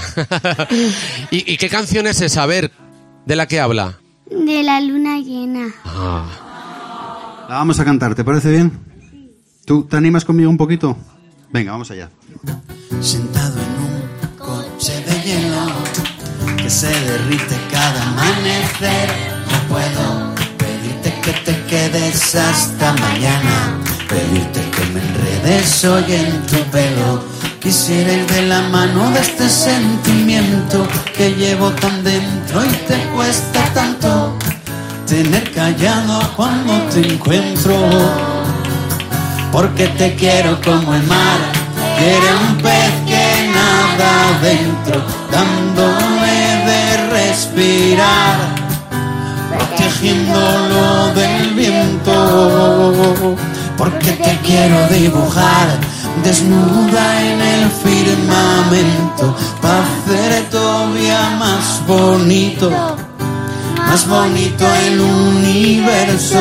¿Y, 1.32 1.54
y 1.54 1.58
qué 1.58 1.70
canción 1.70 2.08
es 2.08 2.22
esa? 2.22 2.44
A 2.44 2.46
ver, 2.48 2.72
¿de 3.26 3.36
la 3.36 3.48
que 3.48 3.60
habla? 3.60 4.00
De 4.30 4.64
la 4.64 4.80
luna 4.82 5.20
llena. 5.20 5.68
Ah. 5.86 7.46
La 7.50 7.56
vamos 7.56 7.80
a 7.80 7.86
cantar, 7.86 8.16
¿te 8.16 8.24
parece 8.24 8.50
bien? 8.52 8.72
¿Tú 9.66 9.84
te 9.84 9.96
animas 9.98 10.26
conmigo 10.26 10.50
un 10.50 10.58
poquito? 10.58 10.98
Venga, 11.52 11.72
vamos 11.72 11.92
allá. 11.92 12.10
Sentado 13.00 13.60
en 13.60 13.84
un 13.84 14.38
coche 14.38 14.94
de 15.06 15.22
hielo 15.22 15.68
que 16.58 16.70
se 16.70 16.88
derrite 16.88 17.56
cada 17.72 18.02
amanecer. 18.10 19.10
No 19.52 19.70
puedo 19.70 20.36
pedirte 20.58 21.14
que 21.22 21.32
te 21.46 21.64
quedes 21.66 22.36
hasta 22.36 22.94
mañana, 22.94 23.80
pedirte 24.10 24.62
que 24.72 24.86
me 24.94 25.02
enredes 25.02 25.86
hoy 25.86 26.06
en 26.08 26.46
tu 26.48 26.58
pelo. 26.72 27.24
Quisiera 27.64 28.12
ir 28.12 28.28
de 28.28 28.42
la 28.42 28.62
mano 28.64 29.10
de 29.12 29.22
este 29.22 29.48
sentimiento 29.48 30.86
que 31.16 31.30
llevo 31.34 31.70
tan 31.72 32.04
dentro 32.04 32.62
y 32.62 32.68
te 32.68 32.98
cuesta 33.16 33.64
tanto 33.74 34.38
tener 35.08 35.50
callado 35.54 36.30
cuando 36.36 36.74
te 36.94 37.08
encuentro. 37.08 37.74
Porque 39.50 39.88
te 39.88 40.14
quiero 40.16 40.60
como 40.60 40.94
el 40.94 41.04
mar, 41.04 41.40
quiere 41.98 42.36
un 42.36 42.58
pez 42.58 42.92
que 43.08 43.48
nada 43.56 44.10
adentro, 44.36 45.02
dándole 45.32 46.66
de 46.68 46.98
respirar, 47.12 48.40
protegiéndolo 49.50 51.14
del 51.14 51.54
viento. 51.54 53.38
Porque 53.78 54.12
te 54.12 54.38
quiero 54.44 54.86
dibujar 54.90 55.93
desnuda 56.24 57.24
en 57.24 57.42
el 57.42 57.70
firmamento, 57.70 59.36
para 59.62 59.84
hacer 59.84 60.50
todavía 60.50 61.30
más 61.40 61.82
bonito, 61.88 62.72
más 63.78 64.08
bonito 64.08 64.66
el 64.88 65.00
universo. 65.00 66.40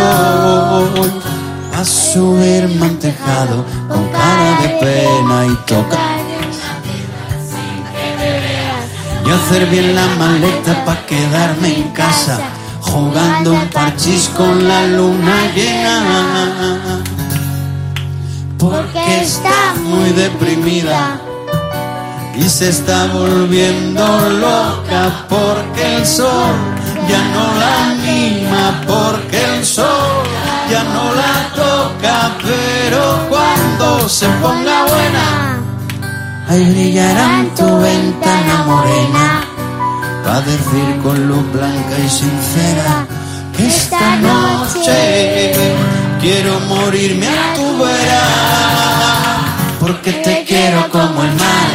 A 1.74 1.84
subirme 1.84 2.86
a 2.86 2.88
un 2.90 2.98
tejado 2.98 3.64
con 3.88 4.06
cara 4.10 4.60
de 4.60 4.68
pena 4.78 5.46
y 5.46 5.54
tocar 5.66 6.22
y 9.24 9.30
hacer 9.30 9.66
bien 9.66 9.94
la 9.94 10.06
maleta 10.18 10.84
para 10.84 11.06
quedarme 11.06 11.76
en 11.76 11.88
casa 11.90 12.38
jugando 12.80 13.52
un 13.52 13.68
parchís 13.68 14.28
con 14.36 14.66
la 14.66 14.86
luna 14.86 15.52
llena 15.54 17.02
porque 18.62 19.22
está 19.22 19.74
muy 19.82 20.10
deprimida 20.10 21.20
y 22.36 22.48
se 22.48 22.68
está 22.68 23.06
volviendo 23.08 24.04
loca 24.30 25.26
porque 25.28 25.96
el 25.96 26.06
sol 26.06 26.54
ya 27.08 27.22
no 27.34 27.44
la 27.62 27.94
mima 28.06 28.80
porque 28.86 29.44
el 29.56 29.66
sol 29.66 30.22
ya 30.70 30.84
no 30.84 31.04
la 31.12 31.34
toca 31.56 32.36
pero 32.40 33.28
cuando 33.28 34.08
se 34.08 34.28
ponga 34.40 34.86
buena 34.86 35.58
ahí 36.48 36.64
brillará 36.70 37.40
en 37.40 37.54
tu 37.56 37.78
ventana 37.78 38.62
morena. 38.64 39.44
para 40.24 40.40
decir 40.42 41.00
con 41.02 41.26
luz 41.26 41.52
blanca 41.52 41.98
y 41.98 42.08
sincera 42.08 43.06
que 43.56 43.66
esta 43.66 44.16
noche 44.16 45.52
quiero 46.22 46.60
morirme 46.60 47.26
a 47.26 47.54
tu 47.54 47.78
vera, 47.78 48.22
porque 49.80 50.12
te 50.12 50.44
quiero 50.46 50.88
como 50.88 51.24
el 51.24 51.32
mar, 51.34 51.68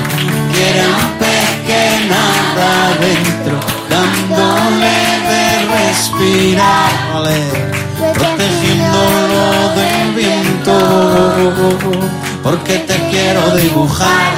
que 0.53 0.69
era 0.69 0.87
un 0.87 1.11
pez 1.19 1.49
que 1.67 1.83
nada 2.07 2.67
adentro, 2.93 3.59
dándole 3.89 4.97
de 5.29 5.43
respirar, 5.75 6.91
protegiéndolo 8.13 9.43
del 9.75 10.07
viento, 10.15 10.75
porque 12.41 12.75
te 12.79 12.95
quiero 13.09 13.41
dibujar 13.57 14.31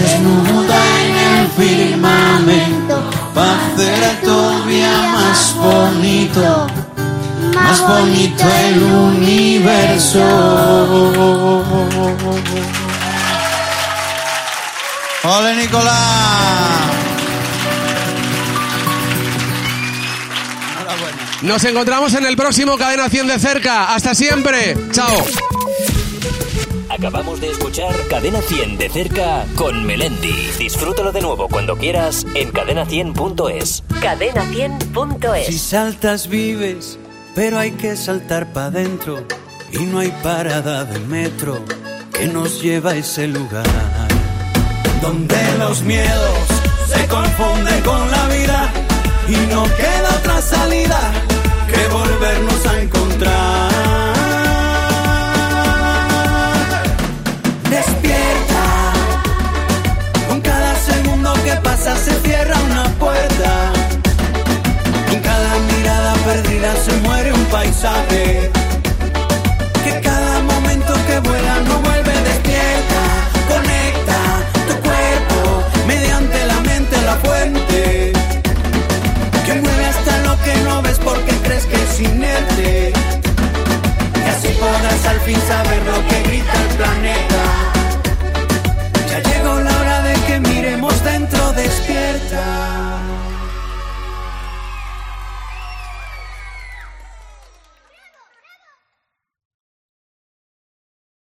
desnuda 0.00 0.80
en 1.04 1.12
el 1.30 1.46
firmamento, 1.56 2.96
para 3.32 3.52
hacer 3.66 4.13
más 7.74 7.88
bonito 7.88 8.44
el 8.66 8.82
universo. 8.82 10.20
¡Ole, 15.24 15.56
Nicolás! 15.56 15.94
Nos 21.42 21.64
encontramos 21.64 22.14
en 22.14 22.26
el 22.26 22.36
próximo 22.36 22.76
Cadena 22.78 23.08
100 23.08 23.26
de 23.26 23.38
cerca. 23.38 23.94
Hasta 23.94 24.14
siempre. 24.14 24.76
Chao. 24.92 25.24
Acabamos 26.88 27.40
de 27.40 27.50
escuchar 27.50 27.94
Cadena 28.08 28.40
100 28.40 28.78
de 28.78 28.88
cerca 28.88 29.44
con 29.56 29.84
Melendi. 29.84 30.32
Disfrútalo 30.58 31.12
de 31.12 31.20
nuevo 31.20 31.48
cuando 31.48 31.76
quieras 31.76 32.24
en 32.34 32.52
cadena100.es. 32.52 33.82
Cadena100.es. 34.00 35.46
Si 35.46 35.58
saltas 35.58 36.28
vives, 36.28 36.98
pero 37.34 37.58
hay 37.58 37.72
que 37.72 37.96
saltar 37.96 38.52
para 38.52 38.66
adentro. 38.66 39.26
Y 39.72 39.78
no 39.78 39.98
hay 39.98 40.10
parada 40.22 40.84
de 40.84 41.00
metro 41.00 41.64
que 42.12 42.26
nos 42.28 42.62
lleva 42.62 42.92
a 42.92 42.96
ese 42.96 43.26
lugar. 43.26 43.66
Donde 45.02 45.36
los 45.58 45.82
miedos 45.82 46.38
se 46.88 47.06
confunden 47.08 47.82
con 47.82 48.10
la 48.10 48.28
vida 48.28 48.72
y 49.28 49.36
no 49.52 49.64
queda 49.64 50.16
otra 50.18 50.40
salida 50.40 51.00
que 51.66 51.88
volvernos 51.88 52.66
a 52.66 52.82
encontrar. 52.82 53.72
Despierta, 57.68 58.92
con 60.28 60.40
cada 60.40 60.74
segundo 60.76 61.34
que 61.44 61.56
pasa 61.62 61.96
se 61.96 62.12
cierra 62.20 62.56
una 62.70 62.84
puerta 62.98 63.73
se 66.72 66.96
muere 67.02 67.32
un 67.32 67.44
paisaje. 67.46 68.50
Que 69.84 70.00
cada 70.00 70.40
momento 70.40 70.94
que 71.06 71.18
vuela 71.20 71.60
no 71.68 71.78
vuelve 71.80 72.12
despierta. 72.30 73.02
Conecta 73.52 74.20
tu 74.68 74.74
cuerpo 74.88 75.62
mediante 75.86 76.46
la 76.46 76.60
mente 76.60 76.96
la 77.02 77.16
fuente. 77.16 78.12
Que 79.44 79.52
mueve 79.54 79.84
hasta 79.84 80.18
lo 80.26 80.34
que 80.42 80.54
no 80.66 80.82
ves 80.82 80.98
porque 81.04 81.32
crees 81.44 81.66
que 81.66 81.76
es 81.76 82.00
inerte. 82.00 82.92
Y 84.24 84.28
así 84.28 84.48
podrás 84.58 85.06
al 85.06 85.20
fin 85.20 85.40
saber 85.46 85.82
lo 85.84 85.98
que 86.08 86.22
grita 86.28 86.54
el 86.62 86.68
planeta. 86.78 87.42
Ya 89.10 89.18
llegó 89.30 89.60
la 89.60 89.80
hora 89.80 90.02
de 90.02 90.14
que 90.26 90.40
miremos 90.40 91.04
dentro 91.04 91.52
despierta. 91.52 93.13